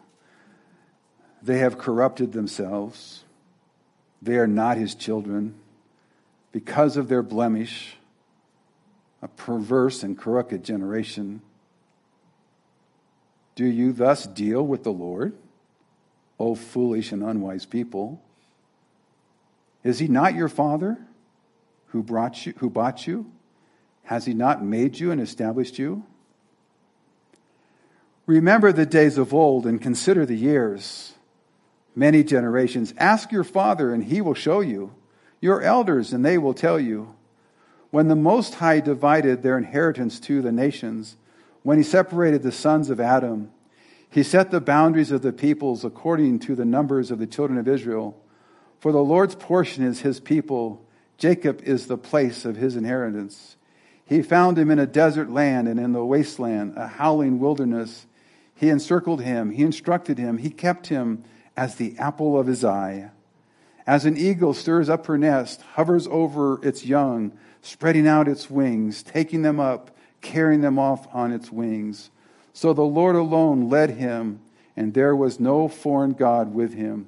They 1.41 1.59
have 1.59 1.77
corrupted 1.77 2.33
themselves. 2.33 3.23
They 4.21 4.37
are 4.37 4.47
not 4.47 4.77
his 4.77 4.95
children. 4.95 5.55
Because 6.51 6.97
of 6.97 7.07
their 7.07 7.21
blemish, 7.21 7.96
a 9.21 9.27
perverse 9.27 10.03
and 10.03 10.17
crooked 10.17 10.63
generation. 10.63 11.41
Do 13.55 13.65
you 13.65 13.91
thus 13.91 14.27
deal 14.27 14.65
with 14.65 14.83
the 14.83 14.91
Lord, 14.91 15.35
O 16.39 16.53
foolish 16.55 17.11
and 17.11 17.23
unwise 17.23 17.65
people? 17.65 18.21
Is 19.83 19.99
he 19.99 20.07
not 20.07 20.35
your 20.35 20.49
father 20.49 20.97
who 21.87 22.03
brought 22.03 22.45
you 22.45 22.53
who 22.57 22.69
bought 22.69 23.07
you? 23.07 23.31
Has 24.03 24.25
he 24.25 24.33
not 24.33 24.63
made 24.63 24.99
you 24.99 25.11
and 25.11 25.19
established 25.19 25.79
you? 25.79 26.05
Remember 28.25 28.71
the 28.71 28.85
days 28.85 29.17
of 29.17 29.33
old 29.33 29.65
and 29.65 29.81
consider 29.81 30.25
the 30.25 30.35
years, 30.35 31.13
many 31.95 32.23
generations. 32.23 32.93
Ask 32.97 33.31
your 33.31 33.43
father, 33.43 33.93
and 33.93 34.03
he 34.03 34.21
will 34.21 34.33
show 34.33 34.59
you, 34.59 34.93
your 35.41 35.61
elders, 35.61 36.13
and 36.13 36.23
they 36.23 36.37
will 36.37 36.53
tell 36.53 36.79
you. 36.79 37.15
When 37.89 38.07
the 38.07 38.15
Most 38.15 38.55
High 38.55 38.79
divided 38.79 39.43
their 39.43 39.57
inheritance 39.57 40.19
to 40.21 40.41
the 40.41 40.51
nations, 40.51 41.15
when 41.63 41.77
he 41.77 41.83
separated 41.83 42.43
the 42.43 42.51
sons 42.51 42.89
of 42.89 42.99
Adam, 42.99 43.51
he 44.09 44.23
set 44.23 44.51
the 44.51 44.61
boundaries 44.61 45.11
of 45.11 45.21
the 45.21 45.33
peoples 45.33 45.83
according 45.83 46.39
to 46.39 46.55
the 46.55 46.65
numbers 46.65 47.11
of 47.11 47.19
the 47.19 47.27
children 47.27 47.59
of 47.59 47.67
Israel. 47.67 48.21
For 48.79 48.91
the 48.91 49.03
Lord's 49.03 49.35
portion 49.35 49.83
is 49.83 50.01
his 50.01 50.19
people, 50.19 50.85
Jacob 51.17 51.61
is 51.63 51.87
the 51.87 51.97
place 51.97 52.45
of 52.45 52.55
his 52.55 52.75
inheritance. 52.75 53.55
He 54.05 54.21
found 54.21 54.57
him 54.57 54.71
in 54.71 54.79
a 54.79 54.85
desert 54.85 55.29
land 55.29 55.67
and 55.67 55.79
in 55.79 55.91
the 55.91 56.05
wasteland, 56.05 56.73
a 56.77 56.87
howling 56.87 57.39
wilderness. 57.39 58.05
He 58.55 58.69
encircled 58.69 59.21
him, 59.21 59.51
he 59.51 59.63
instructed 59.63 60.17
him, 60.17 60.37
he 60.37 60.49
kept 60.49 60.87
him 60.87 61.23
as 61.55 61.75
the 61.75 61.97
apple 61.97 62.39
of 62.39 62.47
his 62.47 62.63
eye. 62.63 63.11
As 63.85 64.05
an 64.05 64.17
eagle 64.17 64.53
stirs 64.53 64.89
up 64.89 65.05
her 65.07 65.17
nest, 65.17 65.61
hovers 65.73 66.07
over 66.07 66.65
its 66.65 66.85
young, 66.85 67.31
spreading 67.67 68.07
out 68.07 68.27
its 68.27 68.49
wings, 68.49 69.03
taking 69.03 69.41
them 69.41 69.59
up, 69.59 69.91
carrying 70.21 70.61
them 70.61 70.79
off 70.79 71.07
on 71.13 71.31
its 71.31 71.51
wings. 71.51 72.09
So 72.53 72.73
the 72.73 72.81
Lord 72.81 73.15
alone 73.15 73.69
led 73.69 73.91
him, 73.91 74.39
and 74.75 74.93
there 74.93 75.15
was 75.15 75.39
no 75.39 75.67
foreign 75.67 76.13
God 76.13 76.53
with 76.53 76.73
him. 76.73 77.07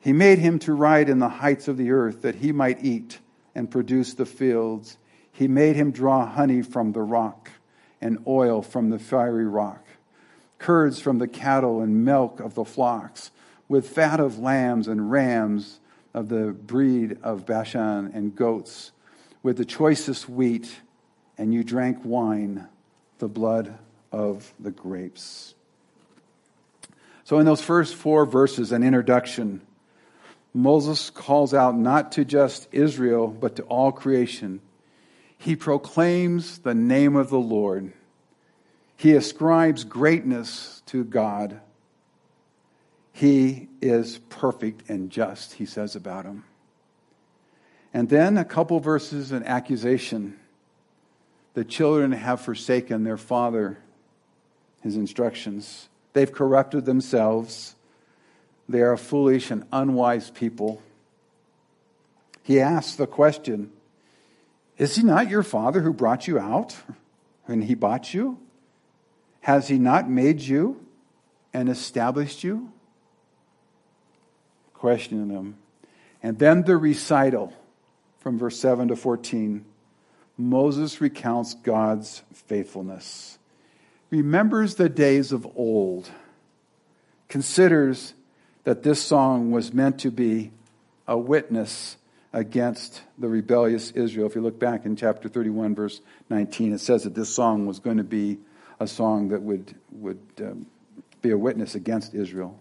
He 0.00 0.12
made 0.12 0.38
him 0.38 0.58
to 0.60 0.74
ride 0.74 1.08
in 1.08 1.18
the 1.18 1.28
heights 1.28 1.68
of 1.68 1.76
the 1.76 1.90
earth, 1.90 2.22
that 2.22 2.36
he 2.36 2.52
might 2.52 2.84
eat 2.84 3.18
and 3.54 3.70
produce 3.70 4.14
the 4.14 4.26
fields. 4.26 4.98
He 5.30 5.48
made 5.48 5.76
him 5.76 5.90
draw 5.90 6.26
honey 6.26 6.62
from 6.62 6.92
the 6.92 7.02
rock, 7.02 7.50
and 8.00 8.18
oil 8.26 8.62
from 8.62 8.90
the 8.90 8.98
fiery 8.98 9.46
rock 9.46 9.84
curds 10.64 10.98
from 10.98 11.18
the 11.18 11.28
cattle 11.28 11.82
and 11.82 12.06
milk 12.06 12.40
of 12.40 12.54
the 12.54 12.64
flocks, 12.64 13.30
with 13.68 13.86
fat 13.86 14.18
of 14.18 14.38
lambs 14.38 14.88
and 14.88 15.10
rams 15.10 15.78
of 16.14 16.30
the 16.30 16.52
breed 16.52 17.18
of 17.22 17.44
Bashan 17.44 18.10
and 18.14 18.34
goats, 18.34 18.92
with 19.44 19.56
the 19.56 19.64
choicest 19.64 20.28
wheat, 20.28 20.68
and 21.38 21.54
you 21.54 21.62
drank 21.62 21.98
wine, 22.04 22.66
the 23.18 23.28
blood 23.28 23.78
of 24.10 24.52
the 24.58 24.72
grapes. 24.72 25.54
So, 27.22 27.38
in 27.38 27.46
those 27.46 27.62
first 27.62 27.94
four 27.94 28.26
verses, 28.26 28.72
an 28.72 28.82
introduction, 28.82 29.60
Moses 30.52 31.10
calls 31.10 31.54
out 31.54 31.76
not 31.76 32.10
to 32.12 32.24
just 32.24 32.66
Israel, 32.72 33.28
but 33.28 33.54
to 33.56 33.62
all 33.62 33.92
creation. 33.92 34.60
He 35.38 35.54
proclaims 35.54 36.58
the 36.58 36.74
name 36.74 37.14
of 37.14 37.30
the 37.30 37.38
Lord 37.38 37.92
he 38.96 39.12
ascribes 39.12 39.84
greatness 39.84 40.82
to 40.86 41.04
God. 41.04 41.60
He 43.12 43.68
is 43.80 44.18
perfect 44.28 44.88
and 44.88 45.10
just, 45.10 45.54
he 45.54 45.66
says 45.66 45.96
about 45.96 46.24
him. 46.24 46.44
And 47.94 48.08
then 48.08 48.36
a 48.36 48.44
couple 48.44 48.80
verses 48.80 49.30
an 49.30 49.44
accusation. 49.44 50.36
The 51.54 51.64
children 51.64 52.10
have 52.10 52.40
forsaken 52.40 53.04
their 53.04 53.16
father, 53.16 53.78
his 54.82 54.96
instructions. 54.96 55.88
They've 56.12 56.30
corrupted 56.30 56.86
themselves. 56.86 57.76
They 58.68 58.80
are 58.80 58.92
a 58.92 58.98
foolish 58.98 59.52
and 59.52 59.64
unwise 59.72 60.30
people. 60.30 60.82
He 62.42 62.60
asks 62.60 62.96
the 62.96 63.06
question 63.06 63.70
Is 64.76 64.96
he 64.96 65.04
not 65.04 65.30
your 65.30 65.44
father 65.44 65.80
who 65.80 65.92
brought 65.92 66.26
you 66.26 66.36
out 66.36 66.76
when 67.44 67.62
he 67.62 67.76
bought 67.76 68.12
you? 68.12 68.40
Has 69.42 69.68
he 69.68 69.78
not 69.78 70.10
made 70.10 70.40
you 70.40 70.84
and 71.52 71.68
established 71.68 72.42
you? 72.42 72.72
Questioning 74.72 75.28
them. 75.28 75.58
And 76.22 76.40
then 76.40 76.62
the 76.62 76.76
recital 76.76 77.52
from 78.24 78.38
verse 78.38 78.58
7 78.58 78.88
to 78.88 78.96
14. 78.96 79.66
Moses 80.38 81.02
recounts 81.02 81.52
God's 81.52 82.22
faithfulness, 82.32 83.38
remembers 84.08 84.76
the 84.76 84.88
days 84.88 85.30
of 85.30 85.46
old, 85.56 86.10
considers 87.28 88.14
that 88.64 88.82
this 88.82 89.00
song 89.02 89.50
was 89.50 89.74
meant 89.74 90.00
to 90.00 90.10
be 90.10 90.52
a 91.06 91.18
witness 91.18 91.98
against 92.32 93.02
the 93.18 93.28
rebellious 93.28 93.90
Israel. 93.90 94.26
If 94.26 94.34
you 94.34 94.40
look 94.40 94.58
back 94.58 94.86
in 94.86 94.96
chapter 94.96 95.28
31, 95.28 95.74
verse 95.74 96.00
19, 96.30 96.72
it 96.72 96.78
says 96.78 97.04
that 97.04 97.14
this 97.14 97.28
song 97.28 97.66
was 97.66 97.78
going 97.78 97.98
to 97.98 98.04
be 98.04 98.38
a 98.80 98.86
song 98.86 99.28
that 99.28 99.42
would, 99.42 99.74
would 99.92 100.18
um, 100.40 100.64
be 101.20 101.30
a 101.30 101.38
witness 101.38 101.74
against 101.74 102.14
Israel. 102.14 102.58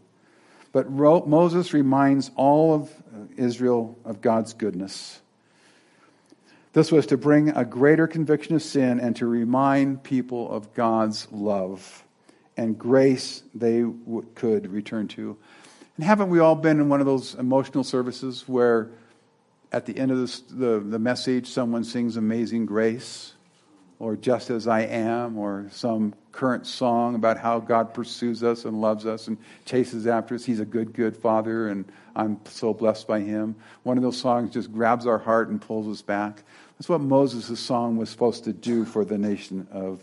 But 0.74 0.92
Moses 0.92 1.74
reminds 1.74 2.32
all 2.36 2.74
of 2.74 2.92
uh, 2.92 3.28
Israel 3.38 3.98
of 4.04 4.20
God's 4.20 4.52
goodness. 4.52 5.22
This 6.74 6.92
was 6.92 7.06
to 7.08 7.18
bring 7.18 7.50
a 7.50 7.64
greater 7.64 8.08
conviction 8.08 8.56
of 8.56 8.64
sin 8.64 9.00
and 9.00 9.16
to 9.18 9.28
remind 9.28 10.04
people 10.04 10.52
of 10.52 10.74
God's 10.74 11.32
love 11.32 12.04
and 12.58 12.78
grace 12.78 13.44
they 13.54 13.82
w- 13.82 14.26
could 14.34 14.72
return 14.72 15.08
to. 15.10 15.38
And 15.98 16.06
haven't 16.06 16.30
we 16.30 16.40
all 16.40 16.56
been 16.56 16.80
in 16.80 16.90
one 16.90 17.00
of 17.00 17.06
those 17.06 17.36
emotional 17.36 17.84
services 17.84 18.44
where 18.48 18.90
at 19.72 19.86
the 19.86 19.98
end 19.98 20.12
of 20.12 20.18
the, 20.50 20.80
the 20.80 21.00
message 21.00 21.48
someone 21.48 21.84
sings 21.84 22.18
Amazing 22.18 22.66
Grace? 22.66 23.34
or 24.04 24.18
Just 24.18 24.50
as 24.50 24.68
I 24.68 24.82
Am, 24.82 25.38
or 25.38 25.68
some 25.72 26.14
current 26.34 26.68
song 26.68 27.16
about 27.16 27.38
how 27.38 27.60
God 27.60 27.94
pursues 27.94 28.44
us 28.44 28.66
and 28.66 28.82
loves 28.82 29.06
us 29.06 29.28
and 29.28 29.38
chases 29.64 30.08
after 30.08 30.36
us. 30.36 30.44
He's 30.44 30.60
a 30.60 30.66
good, 30.66 30.94
good 30.94 31.16
Father, 31.16 31.70
and 31.70 31.86
I'm 32.14 32.40
so 32.46 32.74
blessed 32.74 33.08
by 33.08 33.22
Him. 33.22 33.56
One 33.84 33.96
of 33.98 34.04
those 34.04 34.18
songs 34.18 34.50
just 34.50 34.74
grabs 34.74 35.08
our 35.08 35.20
heart 35.20 35.48
and 35.48 35.62
pulls 35.62 35.88
us 35.88 36.02
back. 36.02 36.44
That's 36.78 36.90
what 36.90 37.02
Moses' 37.02 37.60
song 37.60 37.98
was 37.98 38.10
supposed 38.10 38.44
to 38.46 38.54
do 38.54 38.86
for 38.86 39.06
the 39.06 39.18
nation 39.18 39.68
of 39.72 40.02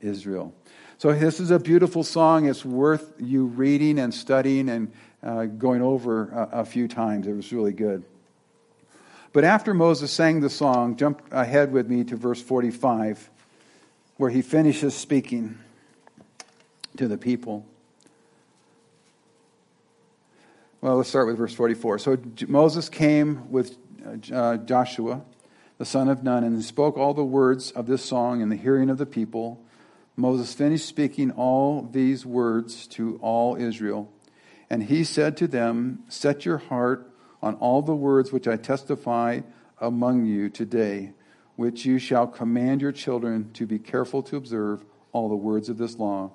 Israel. 0.00 0.52
So, 0.98 1.12
this 1.12 1.38
is 1.38 1.50
a 1.50 1.58
beautiful 1.58 2.02
song. 2.02 2.46
It's 2.46 2.64
worth 2.64 3.14
you 3.20 3.46
reading 3.46 3.98
and 3.98 4.12
studying 4.12 4.68
and 4.68 4.92
uh, 5.22 5.44
going 5.44 5.80
over 5.80 6.28
a, 6.30 6.60
a 6.60 6.64
few 6.64 6.88
times. 6.88 7.26
It 7.26 7.34
was 7.34 7.52
really 7.52 7.72
good. 7.72 8.04
But 9.32 9.44
after 9.44 9.74
Moses 9.74 10.10
sang 10.10 10.40
the 10.40 10.50
song, 10.50 10.96
jump 10.96 11.22
ahead 11.30 11.72
with 11.72 11.88
me 11.88 12.02
to 12.04 12.16
verse 12.16 12.40
45, 12.40 13.30
where 14.16 14.30
he 14.30 14.42
finishes 14.42 14.94
speaking 14.94 15.58
to 16.96 17.06
the 17.06 17.18
people. 17.18 17.64
Well, 20.80 20.96
let's 20.96 21.08
start 21.08 21.26
with 21.26 21.36
verse 21.36 21.54
44. 21.54 21.98
So 21.98 22.18
Moses 22.46 22.88
came 22.88 23.50
with 23.50 23.76
uh, 24.32 24.56
Joshua, 24.58 25.22
the 25.78 25.84
son 25.84 26.08
of 26.08 26.24
Nun, 26.24 26.42
and 26.42 26.56
he 26.56 26.62
spoke 26.62 26.96
all 26.96 27.14
the 27.14 27.24
words 27.24 27.70
of 27.70 27.86
this 27.86 28.04
song 28.04 28.40
in 28.40 28.48
the 28.48 28.56
hearing 28.56 28.90
of 28.90 28.98
the 28.98 29.06
people. 29.06 29.64
Moses 30.16 30.52
finished 30.52 30.86
speaking 30.86 31.30
all 31.30 31.82
these 31.82 32.26
words 32.26 32.88
to 32.88 33.18
all 33.22 33.54
Israel. 33.56 34.12
And 34.68 34.82
he 34.82 35.04
said 35.04 35.36
to 35.36 35.46
them, 35.46 36.02
Set 36.08 36.44
your 36.44 36.58
heart 36.58 37.10
on 37.40 37.54
all 37.54 37.80
the 37.80 37.94
words 37.94 38.32
which 38.32 38.48
I 38.48 38.56
testify 38.56 39.40
among 39.80 40.26
you 40.26 40.50
today, 40.50 41.12
which 41.54 41.86
you 41.86 42.00
shall 42.00 42.26
command 42.26 42.82
your 42.82 42.92
children 42.92 43.52
to 43.52 43.64
be 43.64 43.78
careful 43.78 44.22
to 44.24 44.36
observe 44.36 44.84
all 45.12 45.28
the 45.28 45.36
words 45.36 45.68
of 45.68 45.78
this 45.78 45.96
law. 45.96 46.32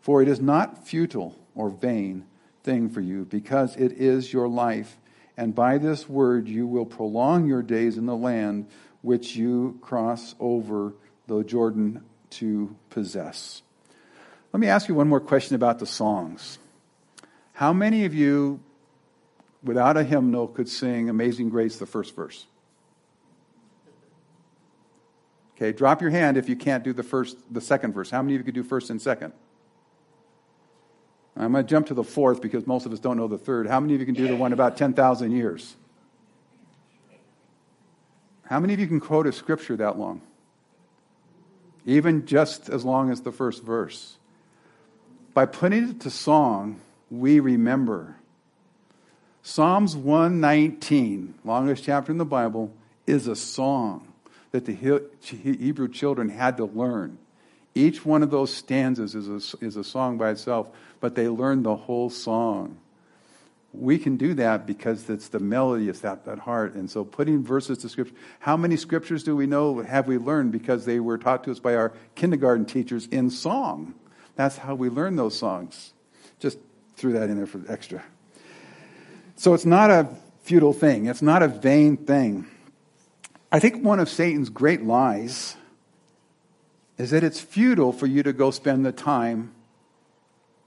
For 0.00 0.20
it 0.20 0.28
is 0.28 0.40
not 0.40 0.84
futile 0.86 1.38
or 1.54 1.70
vain 1.70 2.26
thing 2.64 2.90
for 2.90 3.00
you, 3.00 3.24
because 3.24 3.76
it 3.76 3.92
is 3.92 4.32
your 4.32 4.48
life. 4.48 4.98
And 5.40 5.54
by 5.54 5.78
this 5.78 6.06
word 6.06 6.48
you 6.48 6.66
will 6.66 6.84
prolong 6.84 7.46
your 7.46 7.62
days 7.62 7.96
in 7.96 8.04
the 8.04 8.14
land 8.14 8.66
which 9.00 9.36
you 9.36 9.78
cross 9.80 10.34
over 10.38 10.92
the 11.28 11.42
Jordan 11.42 12.04
to 12.32 12.76
possess. 12.90 13.62
Let 14.52 14.60
me 14.60 14.66
ask 14.66 14.86
you 14.86 14.94
one 14.94 15.08
more 15.08 15.18
question 15.18 15.56
about 15.56 15.78
the 15.78 15.86
songs. 15.86 16.58
How 17.54 17.72
many 17.72 18.04
of 18.04 18.12
you, 18.12 18.60
without 19.64 19.96
a 19.96 20.04
hymnal, 20.04 20.46
could 20.46 20.68
sing 20.68 21.08
Amazing 21.08 21.48
Grace, 21.48 21.78
the 21.78 21.86
first 21.86 22.14
verse? 22.14 22.44
Okay, 25.56 25.72
drop 25.72 26.02
your 26.02 26.10
hand 26.10 26.36
if 26.36 26.50
you 26.50 26.56
can't 26.56 26.84
do 26.84 26.92
the 26.92 27.02
first, 27.02 27.38
the 27.50 27.62
second 27.62 27.94
verse. 27.94 28.10
How 28.10 28.20
many 28.20 28.34
of 28.34 28.40
you 28.40 28.44
could 28.44 28.54
do 28.54 28.62
first 28.62 28.90
and 28.90 29.00
second? 29.00 29.32
I'm 31.40 31.52
going 31.52 31.64
to 31.64 31.70
jump 31.70 31.86
to 31.86 31.94
the 31.94 32.04
fourth 32.04 32.42
because 32.42 32.66
most 32.66 32.84
of 32.84 32.92
us 32.92 32.98
don't 32.98 33.16
know 33.16 33.26
the 33.26 33.38
third. 33.38 33.66
How 33.66 33.80
many 33.80 33.94
of 33.94 34.00
you 34.00 34.06
can 34.06 34.14
do 34.14 34.28
the 34.28 34.36
one 34.36 34.52
about 34.52 34.76
10,000 34.76 35.32
years? 35.32 35.74
How 38.44 38.60
many 38.60 38.74
of 38.74 38.80
you 38.80 38.86
can 38.86 39.00
quote 39.00 39.26
a 39.26 39.32
scripture 39.32 39.76
that 39.76 39.98
long? 39.98 40.20
Even 41.86 42.26
just 42.26 42.68
as 42.68 42.84
long 42.84 43.10
as 43.10 43.22
the 43.22 43.32
first 43.32 43.62
verse. 43.62 44.18
By 45.32 45.46
putting 45.46 45.88
it 45.88 46.00
to 46.00 46.10
song, 46.10 46.80
we 47.10 47.40
remember. 47.40 48.16
Psalms 49.42 49.96
119, 49.96 51.34
longest 51.44 51.84
chapter 51.84 52.12
in 52.12 52.18
the 52.18 52.26
Bible, 52.26 52.70
is 53.06 53.26
a 53.26 53.34
song 53.34 54.12
that 54.50 54.66
the 54.66 54.74
Hebrew 55.22 55.88
children 55.88 56.28
had 56.28 56.58
to 56.58 56.66
learn. 56.66 57.16
Each 57.80 58.04
one 58.04 58.22
of 58.22 58.30
those 58.30 58.52
stanzas 58.52 59.14
is 59.14 59.54
a, 59.54 59.64
is 59.64 59.76
a 59.76 59.82
song 59.82 60.18
by 60.18 60.30
itself, 60.30 60.68
but 61.00 61.14
they 61.14 61.28
learn 61.28 61.62
the 61.62 61.76
whole 61.76 62.10
song. 62.10 62.76
We 63.72 63.98
can 63.98 64.18
do 64.18 64.34
that 64.34 64.66
because 64.66 65.08
it's 65.08 65.28
the 65.28 65.38
melody, 65.38 65.88
it's 65.88 66.00
that, 66.00 66.26
that 66.26 66.40
heart. 66.40 66.74
And 66.74 66.90
so 66.90 67.04
putting 67.04 67.42
verses 67.42 67.78
to 67.78 67.88
scripture. 67.88 68.14
How 68.38 68.58
many 68.58 68.76
scriptures 68.76 69.22
do 69.22 69.34
we 69.34 69.46
know 69.46 69.80
have 69.80 70.06
we 70.06 70.18
learned 70.18 70.52
because 70.52 70.84
they 70.84 71.00
were 71.00 71.16
taught 71.16 71.44
to 71.44 71.52
us 71.52 71.58
by 71.58 71.74
our 71.74 71.94
kindergarten 72.16 72.66
teachers 72.66 73.06
in 73.06 73.30
song? 73.30 73.94
That's 74.36 74.58
how 74.58 74.74
we 74.74 74.90
learn 74.90 75.16
those 75.16 75.38
songs. 75.38 75.94
Just 76.38 76.58
threw 76.96 77.14
that 77.14 77.30
in 77.30 77.38
there 77.38 77.46
for 77.46 77.62
extra. 77.66 78.02
So 79.36 79.54
it's 79.54 79.64
not 79.64 79.90
a 79.90 80.06
futile 80.42 80.74
thing, 80.74 81.06
it's 81.06 81.22
not 81.22 81.42
a 81.42 81.48
vain 81.48 81.96
thing. 81.96 82.46
I 83.50 83.58
think 83.58 83.82
one 83.82 84.00
of 84.00 84.10
Satan's 84.10 84.50
great 84.50 84.82
lies 84.82 85.56
is 87.00 87.10
that 87.12 87.24
it's 87.24 87.40
futile 87.40 87.92
for 87.92 88.06
you 88.06 88.22
to 88.22 88.32
go 88.32 88.50
spend 88.50 88.84
the 88.84 88.92
time 88.92 89.52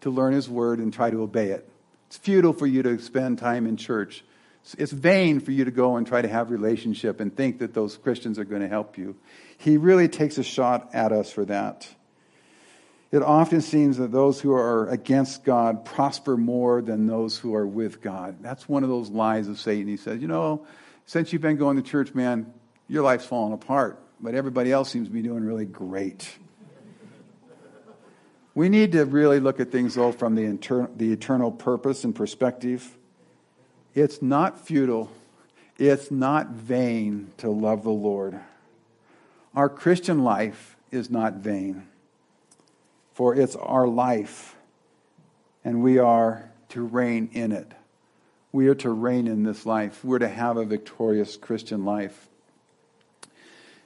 to 0.02 0.10
learn 0.10 0.34
his 0.34 0.50
word 0.50 0.80
and 0.80 0.92
try 0.92 1.12
to 1.12 1.22
obey 1.22 1.50
it. 1.50 1.70
It's 2.08 2.18
futile 2.18 2.54
for 2.54 2.66
you 2.66 2.82
to 2.82 3.00
spend 3.00 3.38
time 3.38 3.68
in 3.68 3.78
church. 3.78 4.24
It's 4.80 4.92
vain 4.92 5.40
for 5.40 5.52
you 5.52 5.66
to 5.66 5.72
go 5.72 5.96
and 5.96 6.08
try 6.08 6.24
to 6.24 6.28
have 6.28 6.50
relationship 6.50 7.20
and 7.20 7.36
think 7.36 7.60
that 7.60 7.76
those 7.76 7.98
Christians 7.98 8.40
are 8.40 8.46
going 8.46 8.64
to 8.64 8.68
help 8.68 8.98
you. 8.98 9.16
He 9.60 9.78
really 9.78 10.08
takes 10.08 10.40
a 10.40 10.44
shot 10.44 10.90
at 10.94 11.12
us 11.12 11.32
for 11.32 11.46
that. 11.46 11.88
It 13.12 13.22
often 13.22 13.62
seems 13.62 13.98
that 13.98 14.12
those 14.12 14.42
who 14.42 14.54
are 14.54 14.88
against 14.90 15.44
God 15.44 15.86
prosper 15.86 16.36
more 16.36 16.82
than 16.82 17.06
those 17.06 17.38
who 17.38 17.54
are 17.54 17.68
with 17.68 18.02
God. 18.02 18.38
That's 18.42 18.68
one 18.68 18.82
of 18.82 18.90
those 18.90 19.12
lies 19.12 19.48
of 19.48 19.60
Satan. 19.60 19.88
He 19.88 19.98
says, 19.98 20.20
you 20.20 20.28
know, 20.28 20.66
since 21.06 21.32
you've 21.32 21.44
been 21.44 21.58
going 21.58 21.78
to 21.78 21.84
church, 21.84 22.16
man, 22.16 22.52
your 22.88 23.04
life's 23.04 23.26
falling 23.26 23.54
apart, 23.54 24.03
but 24.24 24.36
everybody 24.36 24.71
else 24.71 24.89
seems 24.89 25.09
to 25.09 25.13
be 25.13 25.21
doing 25.21 25.43
really 25.43 25.65
great. 25.65 26.38
We 28.55 28.69
need 28.69 28.93
to 28.93 29.03
really 29.03 29.41
look 29.41 29.59
at 29.59 29.69
things, 29.69 29.95
though, 29.95 30.13
from 30.13 30.36
the, 30.36 30.45
inter- 30.45 30.89
the 30.95 31.11
eternal 31.11 31.51
purpose 31.51 32.05
and 32.05 32.15
perspective. 32.15 32.97
It's 33.93 34.21
not 34.21 34.65
futile, 34.65 35.11
it's 35.78 36.09
not 36.09 36.51
vain 36.51 37.32
to 37.38 37.49
love 37.49 37.84
the 37.84 37.89
Lord. 37.89 38.39
Our 39.55 39.67
Christian 39.67 40.24
life 40.24 40.78
is 40.89 41.09
not 41.09 41.34
vain, 41.34 41.86
for 43.13 43.36
it's 43.36 43.57
our 43.57 43.88
life, 43.88 44.55
and 45.65 45.84
we 45.84 45.97
are 45.97 46.49
to 46.69 46.82
reign 46.82 47.30
in 47.34 47.51
it. 47.51 47.71
We 48.53 48.67
are 48.67 48.76
to 48.76 48.89
reign 48.89 49.28
in 49.28 49.43
this 49.43 49.65
life. 49.65 50.05
We're 50.05 50.19
to 50.19 50.30
have 50.30 50.55
a 50.57 50.65
victorious 50.65 51.36
Christian 51.36 51.84
life. 51.84 52.30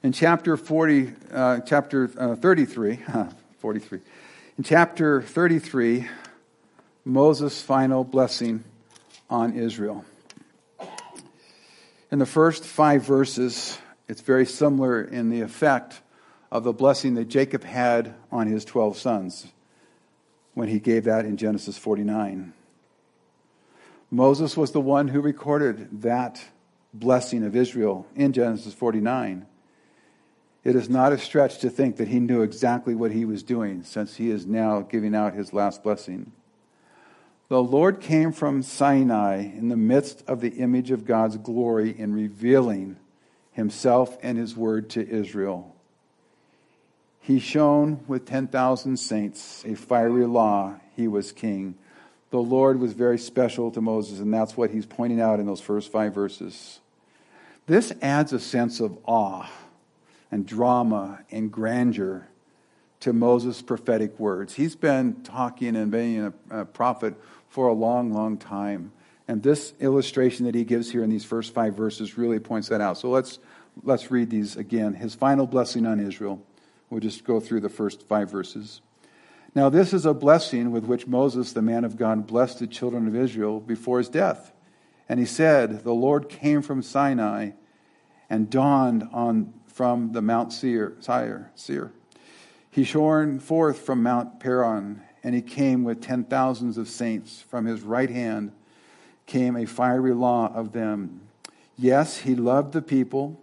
In 0.03 0.11
chapter 0.11 0.55
40, 0.57 1.11
uh, 1.31 1.59
chapter 1.61 2.11
uh, 2.19 2.35
33, 2.35 2.99
43, 3.57 3.99
in 4.59 4.63
chapter 4.63 5.23
33, 5.23 6.07
Moses' 7.03 7.59
final 7.59 8.03
blessing 8.03 8.63
on 9.27 9.53
Israel. 9.53 10.05
In 12.11 12.19
the 12.19 12.27
first 12.27 12.63
five 12.63 13.03
verses, 13.03 13.79
it's 14.07 14.21
very 14.21 14.45
similar 14.45 15.01
in 15.01 15.31
the 15.31 15.41
effect 15.41 15.99
of 16.51 16.63
the 16.63 16.73
blessing 16.73 17.15
that 17.15 17.25
Jacob 17.25 17.63
had 17.63 18.13
on 18.31 18.45
his 18.45 18.63
12 18.65 18.99
sons 18.99 19.47
when 20.53 20.69
he 20.69 20.79
gave 20.79 21.05
that 21.05 21.25
in 21.25 21.37
Genesis 21.37 21.75
49. 21.75 22.53
Moses 24.11 24.55
was 24.55 24.71
the 24.71 24.79
one 24.79 25.07
who 25.07 25.21
recorded 25.21 26.03
that 26.03 26.39
blessing 26.93 27.43
of 27.43 27.55
Israel 27.55 28.05
in 28.15 28.31
Genesis 28.31 28.75
49. 28.75 29.47
It 30.67 30.75
is 30.75 30.89
not 30.89 31.13
a 31.13 31.17
stretch 31.17 31.59
to 31.59 31.69
think 31.69 31.95
that 31.95 32.09
he 32.09 32.19
knew 32.19 32.41
exactly 32.41 32.93
what 32.93 33.13
he 33.13 33.23
was 33.23 33.41
doing, 33.41 33.83
since 33.83 34.17
he 34.17 34.29
is 34.29 34.45
now 34.45 34.81
giving 34.81 35.15
out 35.15 35.33
his 35.33 35.53
last 35.53 35.81
blessing. 35.81 36.33
The 37.47 37.63
Lord 37.63 38.01
came 38.01 38.33
from 38.33 38.61
Sinai 38.61 39.43
in 39.43 39.69
the 39.69 39.77
midst 39.77 40.25
of 40.27 40.41
the 40.41 40.49
image 40.49 40.91
of 40.91 41.05
God's 41.05 41.37
glory 41.37 41.97
in 41.97 42.13
revealing 42.13 42.97
himself 43.53 44.17
and 44.21 44.37
his 44.37 44.57
word 44.57 44.89
to 44.89 45.07
Israel. 45.07 45.73
He 47.21 47.39
shone 47.39 48.03
with 48.05 48.25
10,000 48.25 48.97
saints, 48.97 49.63
a 49.65 49.73
fiery 49.73 50.25
law. 50.25 50.81
He 50.97 51.07
was 51.07 51.31
king. 51.31 51.75
The 52.29 52.39
Lord 52.39 52.81
was 52.81 52.91
very 52.91 53.19
special 53.19 53.71
to 53.71 53.79
Moses, 53.79 54.19
and 54.19 54.33
that's 54.33 54.57
what 54.57 54.71
he's 54.71 54.85
pointing 54.85 55.21
out 55.21 55.39
in 55.39 55.45
those 55.45 55.61
first 55.61 55.93
five 55.93 56.13
verses. 56.13 56.81
This 57.67 57.93
adds 58.01 58.33
a 58.33 58.39
sense 58.41 58.81
of 58.81 58.97
awe 59.05 59.49
and 60.31 60.45
drama 60.45 61.19
and 61.31 61.51
grandeur 61.51 62.27
to 62.99 63.13
Moses' 63.13 63.61
prophetic 63.61 64.19
words. 64.19 64.55
He's 64.55 64.75
been 64.75 65.21
talking 65.23 65.75
and 65.75 65.91
being 65.91 66.33
a, 66.49 66.61
a, 66.61 66.65
prophet 66.65 67.15
for 67.49 67.67
a 67.67 67.73
long, 67.73 68.11
long 68.11 68.37
time. 68.37 68.91
And 69.27 69.43
this 69.43 69.73
illustration 69.79 70.45
that 70.45 70.55
he 70.55 70.63
gives 70.63 70.91
here 70.91 71.03
in 71.03 71.09
these 71.09 71.25
first 71.25 71.53
five 71.53 71.75
verses 71.75 72.17
really 72.17 72.39
points 72.39 72.69
that 72.69 72.81
out. 72.81 72.97
So 72.97 73.09
let's, 73.09 73.39
let's 73.83 74.09
read 74.09 74.29
these 74.29 74.55
again. 74.55 74.93
His 74.93 75.15
final 75.15 75.45
blessing 75.45 75.85
on 75.85 75.99
Israel. 75.99 76.41
We'll 76.89 77.01
just 77.01 77.23
go 77.23 77.39
through 77.39 77.61
the 77.61 77.69
first 77.69 78.07
five 78.07 78.31
verses. 78.31 78.81
Now, 79.53 79.69
this 79.69 79.93
is 79.93 80.05
a 80.05 80.13
blessing 80.13 80.71
with 80.71 80.85
which 80.85 81.07
Moses, 81.07 81.53
the 81.53 81.61
man 81.61 81.83
of 81.83 81.97
God, 81.97 82.27
blessed 82.27 82.59
the 82.59 82.67
children 82.67 83.07
of 83.07 83.15
Israel 83.15 83.59
before 83.59 83.97
his 83.97 84.09
death. 84.09 84.53
And 85.09 85.19
he 85.19 85.25
said, 85.25 85.83
The 85.83 85.93
Lord 85.93 86.29
came 86.29 86.61
from 86.61 86.81
Sinai 86.81 87.51
and 88.29 88.49
dawned 88.49 89.07
on 89.11 89.53
from 89.77 90.11
the 90.11 90.23
Mount 90.23 90.51
Seir, 90.51 90.93
Sire, 91.01 91.51
Seir. 91.53 91.91
He 92.71 92.83
shone 92.83 93.37
forth 93.37 93.77
from 93.77 94.01
Mount 94.01 94.39
Paran, 94.39 95.03
and 95.23 95.35
he 95.35 95.41
came 95.43 95.83
with 95.83 96.01
ten 96.01 96.23
thousands 96.23 96.79
of 96.79 96.89
saints. 96.89 97.41
From 97.41 97.65
his 97.65 97.83
right 97.83 98.09
hand 98.09 98.53
came 99.27 99.55
a 99.55 99.67
fiery 99.67 100.15
law 100.15 100.51
of 100.51 100.71
them. 100.71 101.21
Yes, 101.77 102.17
he 102.17 102.33
loved 102.33 102.73
the 102.73 102.81
people. 102.81 103.39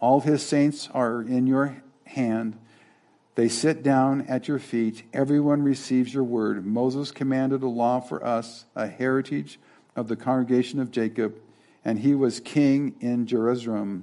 All 0.00 0.20
his 0.20 0.42
saints 0.42 0.88
are 0.94 1.20
in 1.20 1.46
your 1.46 1.82
hand. 2.06 2.56
They 3.34 3.50
sit 3.50 3.82
down 3.82 4.22
at 4.22 4.48
your 4.48 4.58
feet. 4.58 5.02
Everyone 5.12 5.60
receives 5.60 6.14
your 6.14 6.24
word. 6.24 6.64
Moses 6.64 7.10
commanded 7.10 7.62
a 7.62 7.68
law 7.68 8.00
for 8.00 8.24
us, 8.24 8.64
a 8.74 8.86
heritage 8.86 9.60
of 9.94 10.08
the 10.08 10.16
congregation 10.16 10.80
of 10.80 10.90
Jacob 10.90 11.36
and 11.86 12.00
he 12.00 12.16
was 12.16 12.40
king 12.40 12.96
in 13.00 13.26
Jeshurun, 13.26 14.02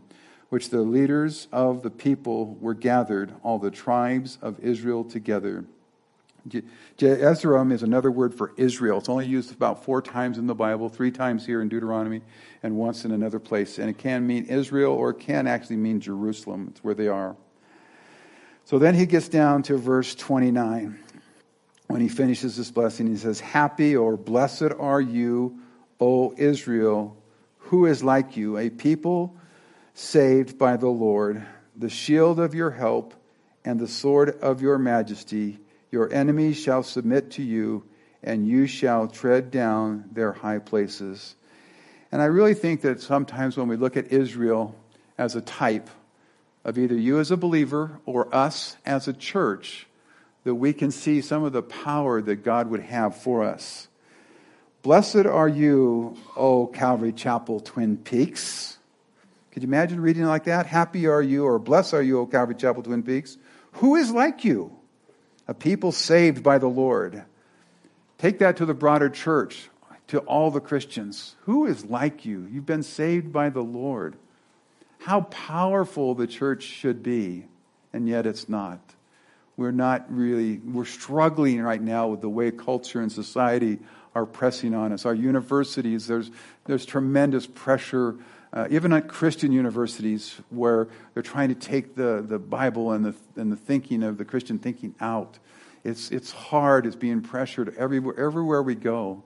which 0.54 0.70
the 0.70 0.82
leaders 0.82 1.48
of 1.52 1.82
the 1.82 1.90
people 1.90 2.56
were 2.62 2.76
gathered, 2.76 3.34
all 3.42 3.58
the 3.58 3.72
tribes 3.72 4.38
of 4.40 4.60
Israel 4.60 5.04
together. 5.04 5.66
Jeshurun 6.96 7.74
is 7.74 7.82
another 7.82 8.12
word 8.12 8.36
for 8.36 8.54
Israel. 8.56 9.00
It's 9.00 9.10
only 9.10 9.26
used 9.26 9.52
about 9.52 9.84
four 9.84 10.00
times 10.00 10.38
in 10.38 10.46
the 10.46 10.54
Bible, 10.54 10.90
three 10.90 11.10
times 11.10 11.44
here 11.44 11.60
in 11.64 11.70
Deuteronomy, 11.70 12.22
and 12.62 12.76
once 12.76 13.04
in 13.04 13.12
another 13.12 13.40
place. 13.40 13.80
And 13.80 13.90
it 13.90 13.98
can 13.98 14.28
mean 14.28 14.46
Israel 14.46 14.94
or 14.94 15.10
it 15.10 15.20
can 15.20 15.48
actually 15.48 15.78
mean 15.78 16.00
Jerusalem. 16.00 16.68
It's 16.70 16.84
where 16.84 16.94
they 16.94 17.08
are. 17.08 17.36
So 18.66 18.78
then 18.78 18.94
he 18.94 19.08
gets 19.08 19.30
down 19.30 19.64
to 19.64 19.78
verse 19.78 20.14
29. 20.14 21.00
When 21.88 22.00
he 22.00 22.10
finishes 22.10 22.58
this 22.58 22.70
blessing, 22.70 23.08
he 23.08 23.18
says, 23.18 23.40
Happy 23.40 23.96
or 23.96 24.18
blessed 24.18 24.74
are 24.78 25.02
you, 25.02 25.62
O 26.00 26.36
Israel, 26.38 27.18
who 27.58 27.88
is 27.88 28.04
like 28.04 28.38
you, 28.38 28.60
a 28.60 28.70
people 28.70 29.36
saved 29.94 30.58
by 30.58 30.78
the 30.78 30.88
Lord, 30.88 31.46
the 31.76 31.90
shield 31.90 32.40
of 32.40 32.56
your 32.56 32.72
help 32.72 33.14
and 33.66 33.80
the 33.80 33.88
sword 33.88 34.30
of 34.42 34.62
your 34.62 34.78
majesty. 34.78 35.60
Your 35.92 36.12
enemies 36.12 36.58
shall 36.58 36.84
submit 36.84 37.32
to 37.32 37.44
you, 37.44 37.84
and 38.24 38.48
you 38.48 38.68
shall 38.68 39.08
tread 39.08 39.52
down 39.52 40.06
their 40.12 40.32
high 40.32 40.60
places. 40.60 41.36
And 42.12 42.22
I 42.22 42.26
really 42.26 42.54
think 42.54 42.82
that 42.82 43.02
sometimes 43.02 43.58
when 43.58 43.68
we 43.68 43.76
look 43.76 43.98
at 43.98 44.12
Israel 44.12 44.76
as 45.18 45.36
a 45.36 45.42
type 45.42 45.90
of 46.64 46.78
either 46.78 46.96
you 46.96 47.20
as 47.20 47.32
a 47.32 47.38
believer 47.38 48.00
or 48.06 48.34
us 48.34 48.78
as 48.86 49.08
a 49.08 49.14
church, 49.14 49.88
that 50.44 50.56
we 50.56 50.74
can 50.74 50.92
see 50.92 51.22
some 51.22 51.44
of 51.44 51.54
the 51.54 51.62
power 51.62 52.22
that 52.22 52.44
God 52.44 52.70
would 52.70 52.82
have 52.82 53.16
for 53.16 53.44
us. 53.44 53.88
Blessed 54.82 55.26
are 55.26 55.48
you, 55.48 56.18
O 56.36 56.68
Calvary 56.68 57.14
Chapel 57.14 57.60
Twin 57.60 57.98
Peaks. 57.98 58.78
Could 59.54 59.62
you 59.62 59.70
imagine 59.70 60.02
reading 60.02 60.26
like 60.26 60.46
that? 60.46 60.66
Happy 60.66 61.06
are 61.06 61.22
you, 61.22 61.46
or 61.46 61.60
blessed 61.60 61.94
are 61.94 62.02
you, 62.02 62.20
O 62.20 62.26
Calvary 62.26 62.56
Chapel 62.56 62.82
Twin 62.82 63.04
Peaks. 63.04 63.38
Who 63.74 63.96
is 63.96 64.10
like 64.10 64.44
you? 64.44 64.76
A 65.48 65.54
people 65.54 65.92
saved 65.92 66.42
by 66.42 66.58
the 66.58 66.68
Lord. 66.68 67.24
Take 68.18 68.40
that 68.40 68.58
to 68.58 68.66
the 68.66 68.74
broader 68.74 69.10
church, 69.10 69.70
to 70.08 70.20
all 70.22 70.50
the 70.50 70.60
Christians. 70.60 71.36
Who 71.42 71.68
is 71.68 71.86
like 71.86 72.26
you? 72.26 72.48
You've 72.52 72.66
been 72.66 72.82
saved 72.82 73.32
by 73.32 73.50
the 73.50 73.62
Lord 73.62 74.16
how 74.98 75.22
powerful 75.22 76.16
the 76.16 76.26
church 76.26 76.64
should 76.64 77.04
be, 77.04 77.46
and 77.92 78.10
yet 78.10 78.26
it's 78.26 78.50
not. 78.50 78.80
We're 79.56 79.72
not 79.72 80.06
really, 80.10 80.58
we're 80.58 80.86
struggling 80.86 81.62
right 81.62 81.82
now 81.82 82.08
with 82.08 82.22
the 82.22 82.30
way 82.30 82.50
culture 82.50 83.02
and 83.02 83.12
society 83.12 83.80
are 84.16 84.26
pressing 84.26 84.74
on 84.74 84.94
us. 84.94 85.06
Our 85.06 85.14
universities, 85.14 86.08
there's, 86.08 86.32
there's 86.66 86.86
tremendous 86.86 87.46
pressure, 87.46 88.16
uh, 88.54 88.68
even 88.70 88.94
at 88.94 89.08
Christian 89.08 89.52
universities, 89.52 90.40
where 90.52 90.88
they're 91.14 91.24
trying 91.24 91.50
to 91.50 91.56
take 91.56 91.96
the, 91.96 92.24
the 92.26 92.38
Bible 92.38 92.92
and 92.92 93.04
the, 93.04 93.16
and 93.36 93.52
the 93.52 93.56
thinking 93.56 94.04
of 94.04 94.20
the 94.20 94.26
Christian 94.26 94.60
thinking 94.60 94.94
out. 95.02 95.40
It's, 95.84 96.12
it's 96.12 96.32
hard, 96.32 96.86
it's 96.86 96.96
being 96.96 97.22
pressured 97.22 97.76
everywhere, 97.78 98.14
everywhere 98.18 98.62
we 98.62 98.76
go. 98.76 99.24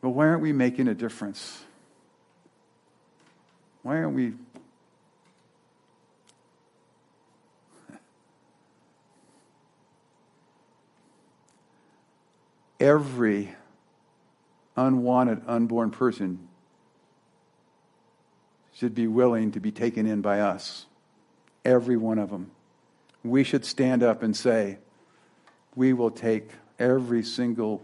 But 0.00 0.10
why 0.10 0.28
aren't 0.28 0.40
we 0.40 0.52
making 0.52 0.86
a 0.86 0.94
difference? 0.94 1.64
Why 3.82 3.96
aren't 3.96 4.14
we 4.14 4.34
every 12.78 13.56
unwanted, 14.76 15.42
unborn 15.48 15.90
person 15.90 16.45
should 18.78 18.94
be 18.94 19.06
willing 19.06 19.52
to 19.52 19.60
be 19.60 19.72
taken 19.72 20.06
in 20.06 20.20
by 20.20 20.40
us. 20.40 20.86
Every 21.64 21.96
one 21.96 22.18
of 22.18 22.30
them. 22.30 22.50
We 23.24 23.42
should 23.42 23.64
stand 23.64 24.02
up 24.02 24.22
and 24.22 24.36
say, 24.36 24.78
We 25.74 25.92
will 25.92 26.10
take 26.10 26.50
every 26.78 27.22
single 27.22 27.82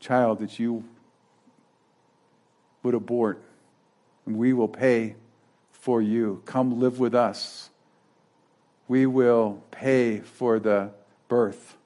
child 0.00 0.38
that 0.38 0.58
you 0.58 0.84
would 2.82 2.94
abort, 2.94 3.42
and 4.26 4.36
we 4.36 4.52
will 4.52 4.68
pay 4.68 5.16
for 5.72 6.00
you. 6.00 6.42
Come 6.44 6.80
live 6.80 6.98
with 6.98 7.14
us. 7.14 7.70
We 8.88 9.06
will 9.06 9.62
pay 9.70 10.20
for 10.20 10.58
the 10.58 10.90
birth 11.28 11.76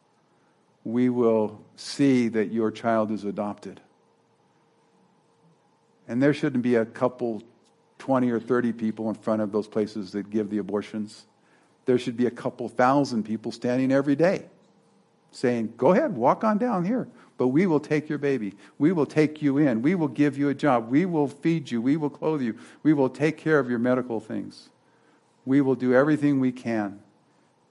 we 0.89 1.11
will 1.11 1.61
see 1.76 2.29
that 2.29 2.51
your 2.51 2.70
child 2.70 3.11
is 3.11 3.22
adopted. 3.22 3.79
And 6.09 6.22
there 6.22 6.33
shouldn't 6.33 6.62
be 6.62 6.76
a 6.76 6.87
couple, 6.87 7.43
20 7.99 8.31
or 8.31 8.41
30 8.41 8.73
people 8.73 9.09
in 9.09 9.15
front 9.15 9.43
of 9.43 9.53
those 9.53 9.69
places 9.69 10.13
that 10.13 10.31
give 10.31 10.51
the 10.51 10.59
abortions. 10.59 11.27
There 11.85 11.99
should 11.99 12.17
be 12.17 12.27
a 12.27 12.31
couple 12.31 12.69
thousand 12.69 13.25
people 13.25 13.53
standing 13.53 13.93
every 13.93 14.17
day 14.17 14.47
saying, 15.31 15.75
Go 15.77 15.93
ahead, 15.93 16.17
walk 16.17 16.45
on 16.45 16.59
down 16.59 16.85
here, 16.85 17.09
but 17.37 17.49
we 17.49 17.67
will 17.67 17.81
take 17.81 18.09
your 18.09 18.19
baby. 18.19 18.55
We 18.79 18.93
will 18.93 19.07
take 19.07 19.43
you 19.43 19.59
in. 19.59 19.83
We 19.83 19.95
will 19.95 20.09
give 20.09 20.39
you 20.39 20.49
a 20.49 20.55
job. 20.55 20.91
We 20.91 21.07
will 21.07 21.29
feed 21.29 21.71
you. 21.71 21.81
We 21.81 21.97
will 21.97 22.11
clothe 22.11 22.43
you. 22.43 22.57
We 22.83 22.93
will 22.93 23.09
take 23.09 23.37
care 23.37 23.59
of 23.59 23.69
your 23.69 23.79
medical 23.79 24.21
things. 24.21 24.71
We 25.45 25.61
will 25.61 25.75
do 25.75 25.95
everything 25.95 26.41
we 26.41 26.53
can 26.53 27.01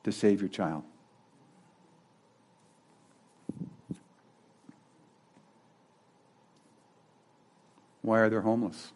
to 0.04 0.12
save 0.12 0.42
your 0.42 0.50
child. 0.50 0.84
Why 8.02 8.20
are 8.20 8.30
they 8.30 8.38
homeless? 8.38 8.94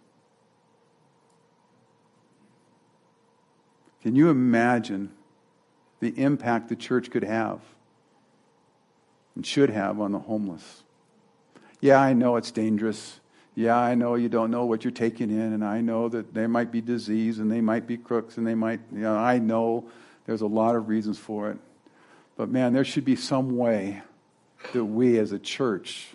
Can 4.01 4.15
you 4.15 4.29
imagine 4.29 5.11
the 5.99 6.09
impact 6.17 6.69
the 6.69 6.75
church 6.75 7.11
could 7.11 7.23
have 7.23 7.59
and 9.35 9.45
should 9.45 9.69
have 9.69 9.99
on 9.99 10.11
the 10.11 10.19
homeless? 10.19 10.83
Yeah, 11.79 11.99
I 11.99 12.13
know 12.13 12.35
it's 12.35 12.51
dangerous. 12.51 13.19
Yeah, 13.53 13.77
I 13.77 13.95
know 13.95 14.15
you 14.15 14.29
don't 14.29 14.49
know 14.49 14.65
what 14.65 14.83
you're 14.83 14.91
taking 14.91 15.29
in, 15.29 15.53
and 15.53 15.63
I 15.63 15.81
know 15.81 16.09
that 16.09 16.33
there 16.33 16.47
might 16.47 16.71
be 16.71 16.81
disease 16.81 17.39
and 17.39 17.51
they 17.51 17.61
might 17.61 17.85
be 17.85 17.97
crooks 17.97 18.37
and 18.37 18.47
they 18.47 18.55
might, 18.55 18.79
you 18.91 19.01
know, 19.01 19.15
I 19.15 19.39
know 19.39 19.85
there's 20.25 20.41
a 20.41 20.47
lot 20.47 20.75
of 20.75 20.87
reasons 20.87 21.19
for 21.19 21.51
it. 21.51 21.57
But 22.37 22.49
man, 22.49 22.73
there 22.73 22.85
should 22.85 23.05
be 23.05 23.15
some 23.15 23.57
way 23.57 24.01
that 24.73 24.85
we 24.85 25.17
as 25.19 25.31
a 25.31 25.39
church, 25.39 26.07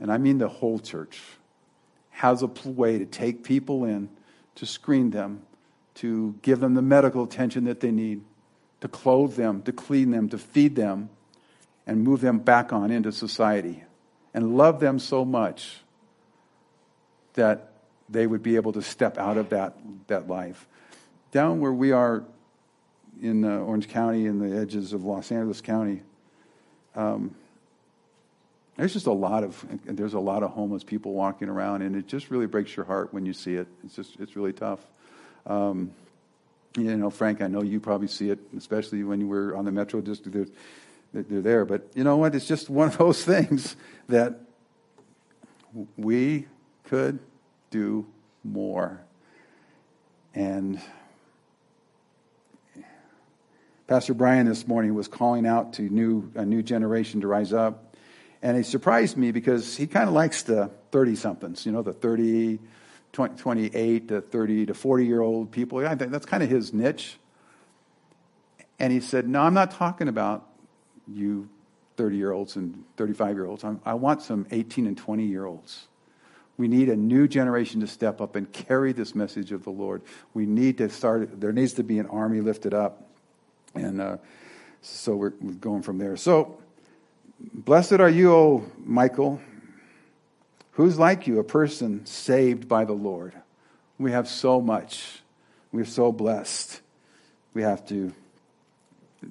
and 0.00 0.10
I 0.10 0.18
mean 0.18 0.38
the 0.38 0.48
whole 0.48 0.78
church, 0.78 1.20
has 2.10 2.42
a 2.42 2.46
way 2.64 2.98
to 2.98 3.06
take 3.06 3.44
people 3.44 3.84
in, 3.84 4.08
to 4.54 4.66
screen 4.66 5.10
them, 5.10 5.42
to 5.94 6.34
give 6.42 6.60
them 6.60 6.74
the 6.74 6.82
medical 6.82 7.24
attention 7.24 7.64
that 7.64 7.80
they 7.80 7.90
need, 7.90 8.22
to 8.80 8.88
clothe 8.88 9.36
them, 9.36 9.62
to 9.62 9.72
clean 9.72 10.10
them, 10.10 10.28
to 10.28 10.38
feed 10.38 10.76
them, 10.76 11.08
and 11.86 12.02
move 12.02 12.20
them 12.20 12.38
back 12.38 12.72
on 12.72 12.90
into 12.90 13.12
society, 13.12 13.84
and 14.32 14.56
love 14.56 14.80
them 14.80 14.98
so 14.98 15.24
much 15.24 15.80
that 17.34 17.72
they 18.08 18.26
would 18.26 18.42
be 18.42 18.56
able 18.56 18.72
to 18.72 18.82
step 18.82 19.18
out 19.18 19.36
of 19.36 19.50
that, 19.50 19.76
that 20.08 20.28
life. 20.28 20.66
Down 21.30 21.60
where 21.60 21.72
we 21.72 21.92
are 21.92 22.24
in 23.20 23.44
uh, 23.44 23.58
Orange 23.58 23.88
County, 23.88 24.26
in 24.26 24.38
the 24.38 24.56
edges 24.56 24.92
of 24.92 25.04
Los 25.04 25.30
Angeles 25.30 25.60
County, 25.60 26.02
um, 26.94 27.34
there's 28.76 28.92
just 28.92 29.06
a 29.06 29.12
lot 29.12 29.44
of 29.44 29.64
there's 29.84 30.14
a 30.14 30.20
lot 30.20 30.42
of 30.42 30.50
homeless 30.50 30.82
people 30.82 31.12
walking 31.12 31.48
around, 31.48 31.82
and 31.82 31.94
it 31.94 32.08
just 32.08 32.30
really 32.30 32.46
breaks 32.46 32.74
your 32.76 32.84
heart 32.84 33.14
when 33.14 33.24
you 33.24 33.32
see 33.32 33.54
it. 33.54 33.68
It's 33.84 33.94
just 33.94 34.18
it's 34.18 34.34
really 34.34 34.52
tough. 34.52 34.80
Um, 35.46 35.92
you 36.76 36.96
know, 36.96 37.10
Frank, 37.10 37.40
I 37.40 37.46
know 37.46 37.62
you 37.62 37.80
probably 37.80 38.08
see 38.08 38.30
it, 38.30 38.38
especially 38.56 39.04
when 39.04 39.20
you 39.20 39.28
were 39.28 39.56
on 39.56 39.64
the 39.64 39.72
Metro 39.72 40.00
District. 40.00 40.50
They're, 41.12 41.22
they're 41.22 41.40
there, 41.40 41.64
but 41.64 41.88
you 41.94 42.02
know 42.04 42.16
what? 42.16 42.34
It's 42.34 42.46
just 42.46 42.68
one 42.68 42.88
of 42.88 42.98
those 42.98 43.24
things 43.24 43.76
that 44.08 44.40
we 45.96 46.46
could 46.84 47.18
do 47.70 48.06
more. 48.42 49.00
And 50.34 50.80
Pastor 53.86 54.14
Brian 54.14 54.46
this 54.46 54.66
morning 54.66 54.94
was 54.94 55.06
calling 55.06 55.46
out 55.46 55.74
to 55.74 55.82
new 55.82 56.32
a 56.34 56.44
new 56.44 56.62
generation 56.62 57.20
to 57.20 57.28
rise 57.28 57.52
up 57.52 57.94
and 58.44 58.58
it 58.58 58.66
surprised 58.66 59.16
me 59.16 59.30
because 59.32 59.74
he 59.74 59.86
kind 59.86 60.06
of 60.06 60.14
likes 60.14 60.42
the 60.42 60.70
30 60.92 61.16
somethings, 61.16 61.64
you 61.64 61.72
know, 61.72 61.80
the 61.80 61.94
30, 61.94 62.58
20, 63.14 63.36
28 63.36 64.08
to 64.08 64.20
30 64.20 64.66
to 64.66 64.74
40 64.74 65.06
year 65.06 65.22
old 65.22 65.50
people. 65.50 65.80
Think 65.80 66.10
that's 66.10 66.26
kind 66.26 66.42
of 66.42 66.50
his 66.50 66.74
niche. 66.74 67.16
And 68.78 68.92
he 68.92 69.00
said, 69.00 69.26
No, 69.26 69.40
I'm 69.40 69.54
not 69.54 69.70
talking 69.70 70.08
about 70.08 70.46
you 71.08 71.48
30 71.96 72.16
year 72.16 72.32
olds 72.32 72.56
and 72.56 72.84
35 72.96 73.36
year 73.36 73.46
olds. 73.46 73.64
I 73.84 73.94
want 73.94 74.20
some 74.20 74.46
18 74.50 74.86
and 74.86 74.98
20 74.98 75.24
year 75.24 75.46
olds. 75.46 75.86
We 76.56 76.68
need 76.68 76.88
a 76.88 76.96
new 76.96 77.26
generation 77.26 77.80
to 77.80 77.86
step 77.86 78.20
up 78.20 78.36
and 78.36 78.52
carry 78.52 78.92
this 78.92 79.14
message 79.14 79.50
of 79.50 79.64
the 79.64 79.70
Lord. 79.70 80.02
We 80.34 80.46
need 80.46 80.78
to 80.78 80.88
start, 80.88 81.40
there 81.40 81.52
needs 81.52 81.72
to 81.74 81.82
be 81.82 81.98
an 81.98 82.06
army 82.06 82.40
lifted 82.40 82.74
up. 82.74 83.08
And 83.74 84.00
uh, 84.00 84.18
so 84.80 85.16
we're 85.16 85.30
going 85.30 85.82
from 85.82 85.98
there. 85.98 86.16
So, 86.16 86.58
Blessed 87.52 87.94
are 87.94 88.08
you, 88.08 88.32
O 88.32 88.64
Michael, 88.78 89.40
Who's 90.74 90.98
like 90.98 91.26
you, 91.26 91.38
a 91.38 91.44
person 91.44 92.04
saved 92.04 92.68
by 92.68 92.84
the 92.84 92.92
Lord? 92.92 93.32
We 93.98 94.10
have 94.10 94.28
so 94.28 94.60
much. 94.60 95.20
We're 95.72 95.84
so 95.84 96.10
blessed. 96.10 96.80
We 97.54 97.62
have 97.62 97.86
to 97.88 98.12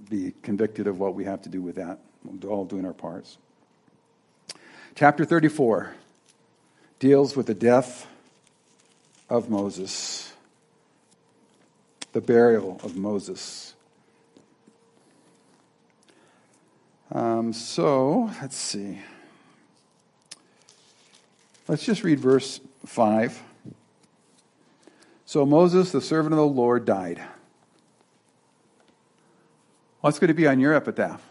be 0.10 0.34
convicted 0.42 0.88
of 0.88 1.00
what 1.00 1.16
we 1.16 1.26
have 1.26 1.42
to 1.44 1.50
do 1.50 1.62
with 1.62 1.76
that. 1.76 2.00
We're 2.24 2.50
all 2.50 2.66
doing 2.66 2.86
our 2.86 2.94
parts. 2.94 3.38
Chapter 4.96 5.26
34 5.26 5.94
deals 7.00 7.36
with 7.36 7.48
the 7.48 7.54
death 7.54 8.08
of 9.30 9.50
Moses, 9.50 10.32
the 12.14 12.22
burial 12.22 12.80
of 12.84 12.96
Moses. 12.96 13.74
Um, 17.12 17.52
so, 17.52 18.32
let's 18.42 18.56
see. 18.56 19.00
Let's 21.68 21.86
just 21.86 22.04
read 22.04 22.20
verse 22.20 22.60
5. 22.86 23.42
So 25.26 25.46
Moses, 25.46 25.92
the 25.92 26.02
servant 26.02 26.34
of 26.34 26.38
the 26.38 26.46
Lord, 26.46 26.86
died. 26.86 27.22
What's 30.02 30.20
going 30.20 30.28
to 30.28 30.34
be 30.34 30.48
on 30.48 30.60
your 30.60 30.74
epitaph? 30.74 31.22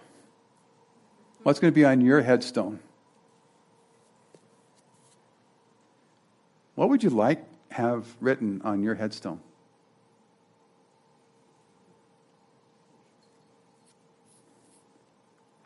What's 1.43 1.61
going 1.61 1.73
to 1.73 1.75
be 1.75 1.85
on 1.85 2.01
your 2.01 2.23
headstone? 2.23 2.81
What 6.75 6.89
would 6.89 7.03
you 7.03 7.11
like 7.11 7.45
have 7.71 8.07
written 8.21 8.63
on 8.65 8.83
your 8.83 8.95
headstone? 8.95 9.41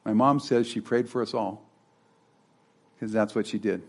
My 0.05 0.13
mom 0.13 0.41
says 0.41 0.67
she 0.67 0.81
prayed 0.81 1.09
for 1.09 1.23
us 1.23 1.35
all 1.35 1.63
because 2.95 3.13
that's 3.13 3.35
what 3.35 3.47
she 3.47 3.59
did. 3.59 3.83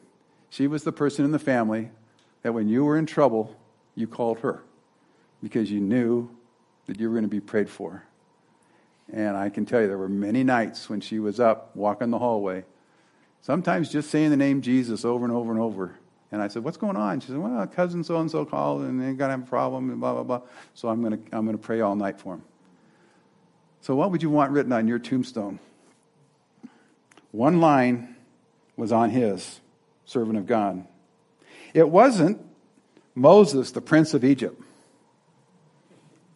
She 0.50 0.68
was 0.68 0.84
the 0.84 0.91
person 0.91 1.26
in 1.26 1.32
the 1.32 1.39
family 1.39 1.91
that 2.43 2.54
when 2.54 2.68
you 2.68 2.86
were 2.86 2.98
in 2.98 3.06
trouble, 3.06 3.56
you 3.95 4.08
called 4.08 4.39
her 4.39 4.64
because 5.41 5.70
you 5.72 5.80
knew 5.80 6.30
that 6.86 7.00
you 7.00 7.08
were 7.08 7.14
going 7.14 7.24
to 7.24 7.30
be 7.30 7.39
prayed 7.39 7.70
for. 7.70 8.04
And 9.12 9.38
I 9.38 9.50
can 9.50 9.66
tell 9.66 9.82
you, 9.82 9.88
there 9.88 9.98
were 9.98 10.10
many 10.10 10.43
nights 10.43 10.89
when 10.89 11.02
she 11.02 11.20
was 11.20 11.39
up 11.39 11.76
walking 11.76 12.10
the 12.10 12.20
hallway, 12.20 12.66
sometimes 13.41 13.91
just 13.91 14.10
saying 14.10 14.32
the 14.32 14.38
name 14.38 14.62
Jesus 14.62 15.06
over 15.06 15.26
and 15.26 15.34
over 15.34 15.52
and 15.52 15.62
over. 15.62 15.95
And 16.32 16.41
I 16.41 16.50
said, 16.50 16.64
What's 16.64 16.78
going 16.78 16.98
on? 16.98 17.22
She 17.22 17.28
said, 17.28 17.38
Well, 17.38 17.66
cousin 17.68 18.04
so 18.04 18.18
and 18.18 18.30
so 18.30 18.45
called 18.45 18.82
and 18.82 19.00
they're 19.00 19.14
going 19.14 19.30
to 19.30 19.38
have 19.38 19.43
a 19.43 19.50
problem 19.50 19.89
and 19.89 20.00
blah, 20.00 20.14
blah, 20.14 20.24
blah. 20.24 20.41
So 20.74 20.89
I'm 20.89 21.02
going 21.02 21.14
to, 21.14 21.36
I'm 21.36 21.45
going 21.45 21.58
to 21.58 21.64
pray 21.64 21.80
all 21.80 21.95
night 21.95 22.20
for 22.20 22.36
him. 22.36 22.43
So, 23.82 23.95
what 23.95 24.12
would 24.12 24.22
you 24.22 24.30
want 24.30 24.52
written 24.52 24.74
on 24.74 24.88
your 24.88 25.00
tombstone? 25.00 25.60
One 27.32 27.62
line 27.62 28.16
was 28.76 28.91
on 28.91 29.10
his 29.12 29.62
servant 30.08 30.38
of 30.39 30.47
God. 30.47 30.88
It 31.76 31.88
wasn't 31.88 32.43
Moses, 33.14 33.72
the 33.72 33.82
prince 33.82 34.16
of 34.16 34.24
Egypt. 34.24 34.60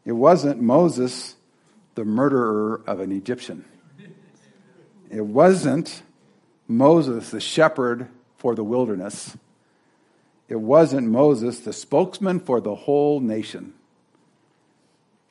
It 0.05 0.11
wasn't 0.11 0.61
Moses, 0.61 1.35
the 1.95 2.05
murderer 2.05 2.81
of 2.85 2.99
an 2.99 3.11
Egyptian. 3.11 3.65
It 5.09 5.25
wasn't 5.25 6.03
Moses, 6.67 7.31
the 7.31 7.39
shepherd 7.39 8.07
for 8.37 8.55
the 8.55 8.63
wilderness. 8.63 9.37
It 10.47 10.59
wasn't 10.59 11.07
Moses, 11.07 11.59
the 11.59 11.73
spokesman 11.73 12.39
for 12.39 12.59
the 12.59 12.75
whole 12.75 13.19
nation. 13.19 13.73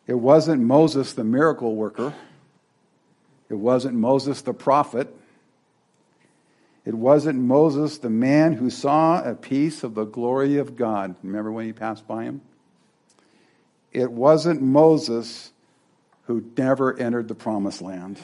It 0.07 0.15
wasn't 0.15 0.63
Moses, 0.63 1.13
the 1.13 1.25
miracle 1.25 1.77
worker. 1.77 2.15
It 3.51 3.55
wasn't 3.55 3.97
Moses, 3.97 4.41
the 4.43 4.55
prophet. 4.55 5.15
It 6.91 6.97
wasn't 6.97 7.39
Moses, 7.39 7.99
the 7.99 8.11
man 8.11 8.55
who 8.55 8.69
saw 8.69 9.23
a 9.23 9.37
piece 9.37 9.85
of 9.85 9.95
the 9.95 10.03
glory 10.03 10.57
of 10.57 10.75
God. 10.75 11.15
Remember 11.23 11.53
when 11.53 11.65
he 11.65 11.73
passed 11.73 12.09
by 12.09 12.25
him? 12.25 12.41
It 13.93 14.11
wasn't 14.11 14.61
Moses 14.61 15.53
who 16.25 16.45
never 16.59 16.99
entered 16.99 17.29
the 17.29 17.37
promised 17.37 17.81
land. 17.81 18.19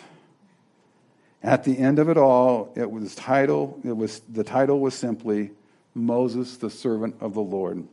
At 1.45 1.63
the 1.63 1.79
end 1.79 2.01
of 2.01 2.09
it 2.09 2.17
all, 2.17 2.73
it 2.75 2.91
was 2.91 3.15
title, 3.15 3.79
it 3.85 3.97
was 3.97 4.19
the 4.29 4.43
title 4.43 4.81
was 4.81 4.97
simply 4.97 5.53
Moses, 5.95 6.57
the 6.57 6.69
servant 6.69 7.15
of 7.21 7.35
the 7.35 7.43
Lord. 7.43 7.87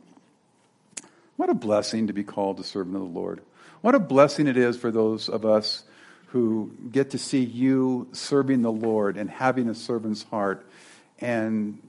What 1.36 1.50
a 1.50 1.54
blessing 1.54 2.08
to 2.08 2.12
be 2.12 2.24
called 2.24 2.56
the 2.56 2.64
servant 2.64 2.96
of 2.96 3.02
the 3.02 3.16
Lord. 3.16 3.42
What 3.80 3.94
a 3.94 4.00
blessing 4.00 4.48
it 4.48 4.56
is 4.56 4.76
for 4.76 4.90
those 4.90 5.28
of 5.28 5.44
us 5.44 5.84
who 6.34 6.68
get 6.90 7.10
to 7.10 7.16
see 7.16 7.44
you 7.44 8.08
serving 8.10 8.60
the 8.62 8.72
Lord 8.72 9.16
and 9.16 9.30
having 9.30 9.68
a 9.68 9.74
servant's 9.74 10.24
heart 10.24 10.66
and 11.20 11.80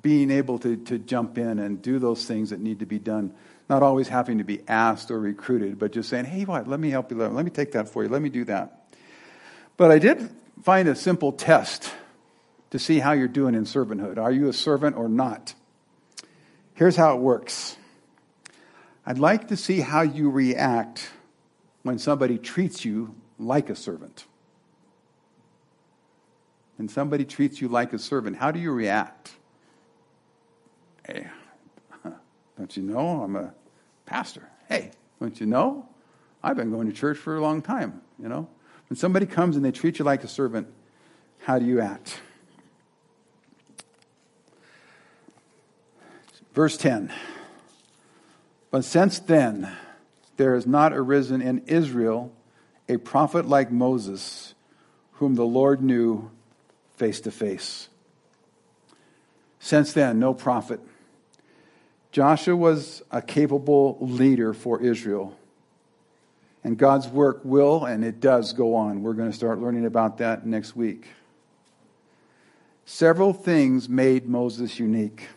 being 0.00 0.30
able 0.30 0.58
to, 0.60 0.76
to 0.76 0.96
jump 0.96 1.36
in 1.36 1.58
and 1.58 1.82
do 1.82 1.98
those 1.98 2.24
things 2.24 2.48
that 2.48 2.60
need 2.60 2.78
to 2.78 2.86
be 2.86 2.98
done. 2.98 3.34
Not 3.68 3.82
always 3.82 4.08
having 4.08 4.38
to 4.38 4.44
be 4.44 4.62
asked 4.66 5.10
or 5.10 5.20
recruited, 5.20 5.78
but 5.78 5.92
just 5.92 6.08
saying, 6.08 6.24
hey, 6.24 6.46
what? 6.46 6.66
Let 6.66 6.80
me 6.80 6.88
help 6.88 7.10
you. 7.10 7.18
Let 7.18 7.44
me 7.44 7.50
take 7.50 7.72
that 7.72 7.90
for 7.90 8.02
you. 8.02 8.08
Let 8.08 8.22
me 8.22 8.30
do 8.30 8.44
that. 8.44 8.86
But 9.76 9.90
I 9.90 9.98
did 9.98 10.30
find 10.62 10.88
a 10.88 10.94
simple 10.94 11.30
test 11.30 11.92
to 12.70 12.78
see 12.78 13.00
how 13.00 13.12
you're 13.12 13.28
doing 13.28 13.54
in 13.54 13.64
servanthood. 13.64 14.16
Are 14.16 14.32
you 14.32 14.48
a 14.48 14.54
servant 14.54 14.96
or 14.96 15.10
not? 15.10 15.52
Here's 16.72 16.96
how 16.96 17.14
it 17.16 17.20
works 17.20 17.76
I'd 19.04 19.18
like 19.18 19.48
to 19.48 19.58
see 19.58 19.80
how 19.80 20.00
you 20.00 20.30
react 20.30 21.10
when 21.82 21.98
somebody 21.98 22.38
treats 22.38 22.84
you 22.84 23.14
like 23.38 23.70
a 23.70 23.76
servant. 23.76 24.26
When 26.76 26.88
somebody 26.88 27.24
treats 27.24 27.60
you 27.60 27.68
like 27.68 27.92
a 27.92 27.98
servant, 27.98 28.36
how 28.36 28.50
do 28.50 28.58
you 28.58 28.72
react? 28.72 29.32
Hey, 31.06 31.26
eh, 32.04 32.10
don't 32.58 32.76
you 32.76 32.82
know 32.82 33.22
I'm 33.22 33.36
a 33.36 33.52
pastor? 34.06 34.48
Hey, 34.68 34.92
don't 35.20 35.38
you 35.40 35.46
know? 35.46 35.88
I've 36.42 36.56
been 36.56 36.70
going 36.70 36.86
to 36.86 36.92
church 36.92 37.18
for 37.18 37.36
a 37.36 37.40
long 37.40 37.60
time, 37.60 38.00
you 38.18 38.28
know? 38.28 38.48
When 38.88 38.96
somebody 38.96 39.26
comes 39.26 39.56
and 39.56 39.64
they 39.64 39.70
treat 39.70 39.98
you 39.98 40.04
like 40.04 40.24
a 40.24 40.28
servant, 40.28 40.68
how 41.40 41.58
do 41.58 41.64
you 41.64 41.80
act? 41.80 42.20
Verse 46.54 46.76
10. 46.76 47.12
But 48.70 48.84
since 48.84 49.18
then, 49.18 49.70
there 50.40 50.54
has 50.54 50.66
not 50.66 50.94
arisen 50.94 51.42
in 51.42 51.58
Israel 51.66 52.32
a 52.88 52.96
prophet 52.96 53.46
like 53.46 53.70
Moses, 53.70 54.54
whom 55.12 55.34
the 55.34 55.44
Lord 55.44 55.82
knew 55.82 56.30
face 56.96 57.20
to 57.20 57.30
face. 57.30 57.90
Since 59.58 59.92
then, 59.92 60.18
no 60.18 60.32
prophet. 60.32 60.80
Joshua 62.10 62.56
was 62.56 63.02
a 63.10 63.20
capable 63.20 63.98
leader 64.00 64.54
for 64.54 64.80
Israel. 64.80 65.36
And 66.64 66.78
God's 66.78 67.06
work 67.06 67.42
will 67.44 67.84
and 67.84 68.02
it 68.02 68.18
does 68.18 68.54
go 68.54 68.74
on. 68.74 69.02
We're 69.02 69.12
going 69.12 69.30
to 69.30 69.36
start 69.36 69.60
learning 69.60 69.84
about 69.84 70.16
that 70.18 70.46
next 70.46 70.74
week. 70.74 71.08
Several 72.86 73.34
things 73.34 73.90
made 73.90 74.26
Moses 74.26 74.78
unique. 74.78 75.28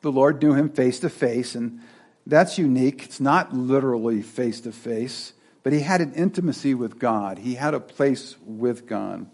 The 0.00 0.10
Lord 0.10 0.42
knew 0.42 0.54
him 0.54 0.70
face 0.70 0.98
to 1.00 1.10
face, 1.10 1.54
and 1.54 1.80
that's 2.28 2.58
unique. 2.58 3.04
It's 3.04 3.20
not 3.20 3.52
literally 3.52 4.22
face 4.22 4.60
to 4.60 4.70
face, 4.70 5.32
but 5.62 5.72
he 5.72 5.80
had 5.80 6.00
an 6.00 6.12
intimacy 6.12 6.74
with 6.74 6.98
God, 6.98 7.38
he 7.38 7.54
had 7.54 7.74
a 7.74 7.80
place 7.80 8.36
with 8.46 8.86
God. 8.86 9.26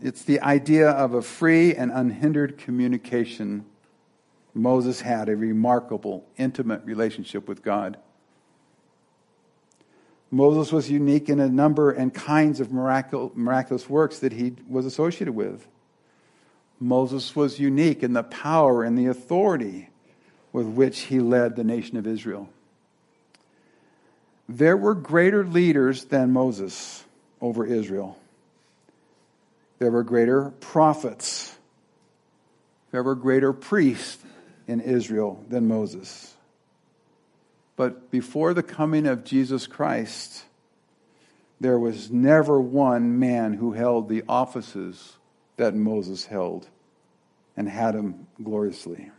It's 0.00 0.22
the 0.22 0.40
idea 0.42 0.88
of 0.88 1.12
a 1.12 1.22
free 1.22 1.74
and 1.74 1.90
unhindered 1.90 2.56
communication. 2.56 3.64
Moses 4.54 5.00
had 5.00 5.28
a 5.28 5.36
remarkable, 5.36 6.24
intimate 6.36 6.84
relationship 6.84 7.48
with 7.48 7.64
God. 7.64 7.96
Moses 10.30 10.70
was 10.70 10.88
unique 10.88 11.28
in 11.28 11.40
a 11.40 11.48
number 11.48 11.90
and 11.90 12.14
kinds 12.14 12.60
of 12.60 12.70
miraculous 12.70 13.88
works 13.88 14.20
that 14.20 14.34
he 14.34 14.54
was 14.68 14.86
associated 14.86 15.34
with. 15.34 15.66
Moses 16.80 17.34
was 17.34 17.58
unique 17.58 18.02
in 18.02 18.12
the 18.12 18.22
power 18.22 18.84
and 18.84 18.96
the 18.96 19.06
authority 19.06 19.88
with 20.52 20.66
which 20.66 21.00
he 21.00 21.20
led 21.20 21.56
the 21.56 21.64
nation 21.64 21.96
of 21.96 22.06
Israel. 22.06 22.48
There 24.48 24.76
were 24.76 24.94
greater 24.94 25.44
leaders 25.44 26.04
than 26.04 26.32
Moses 26.32 27.04
over 27.40 27.66
Israel. 27.66 28.18
There 29.78 29.90
were 29.90 30.02
greater 30.02 30.50
prophets. 30.60 31.56
There 32.90 33.02
were 33.02 33.14
greater 33.14 33.52
priests 33.52 34.22
in 34.66 34.80
Israel 34.80 35.44
than 35.48 35.68
Moses. 35.68 36.34
But 37.76 38.10
before 38.10 38.54
the 38.54 38.62
coming 38.62 39.06
of 39.06 39.24
Jesus 39.24 39.66
Christ, 39.66 40.44
there 41.60 41.78
was 41.78 42.10
never 42.10 42.60
one 42.60 43.18
man 43.18 43.54
who 43.54 43.72
held 43.72 44.08
the 44.08 44.24
offices 44.28 45.16
that 45.58 45.74
Moses 45.74 46.24
held 46.24 46.68
and 47.56 47.68
had 47.68 47.94
him 47.94 48.26
gloriously. 48.42 49.10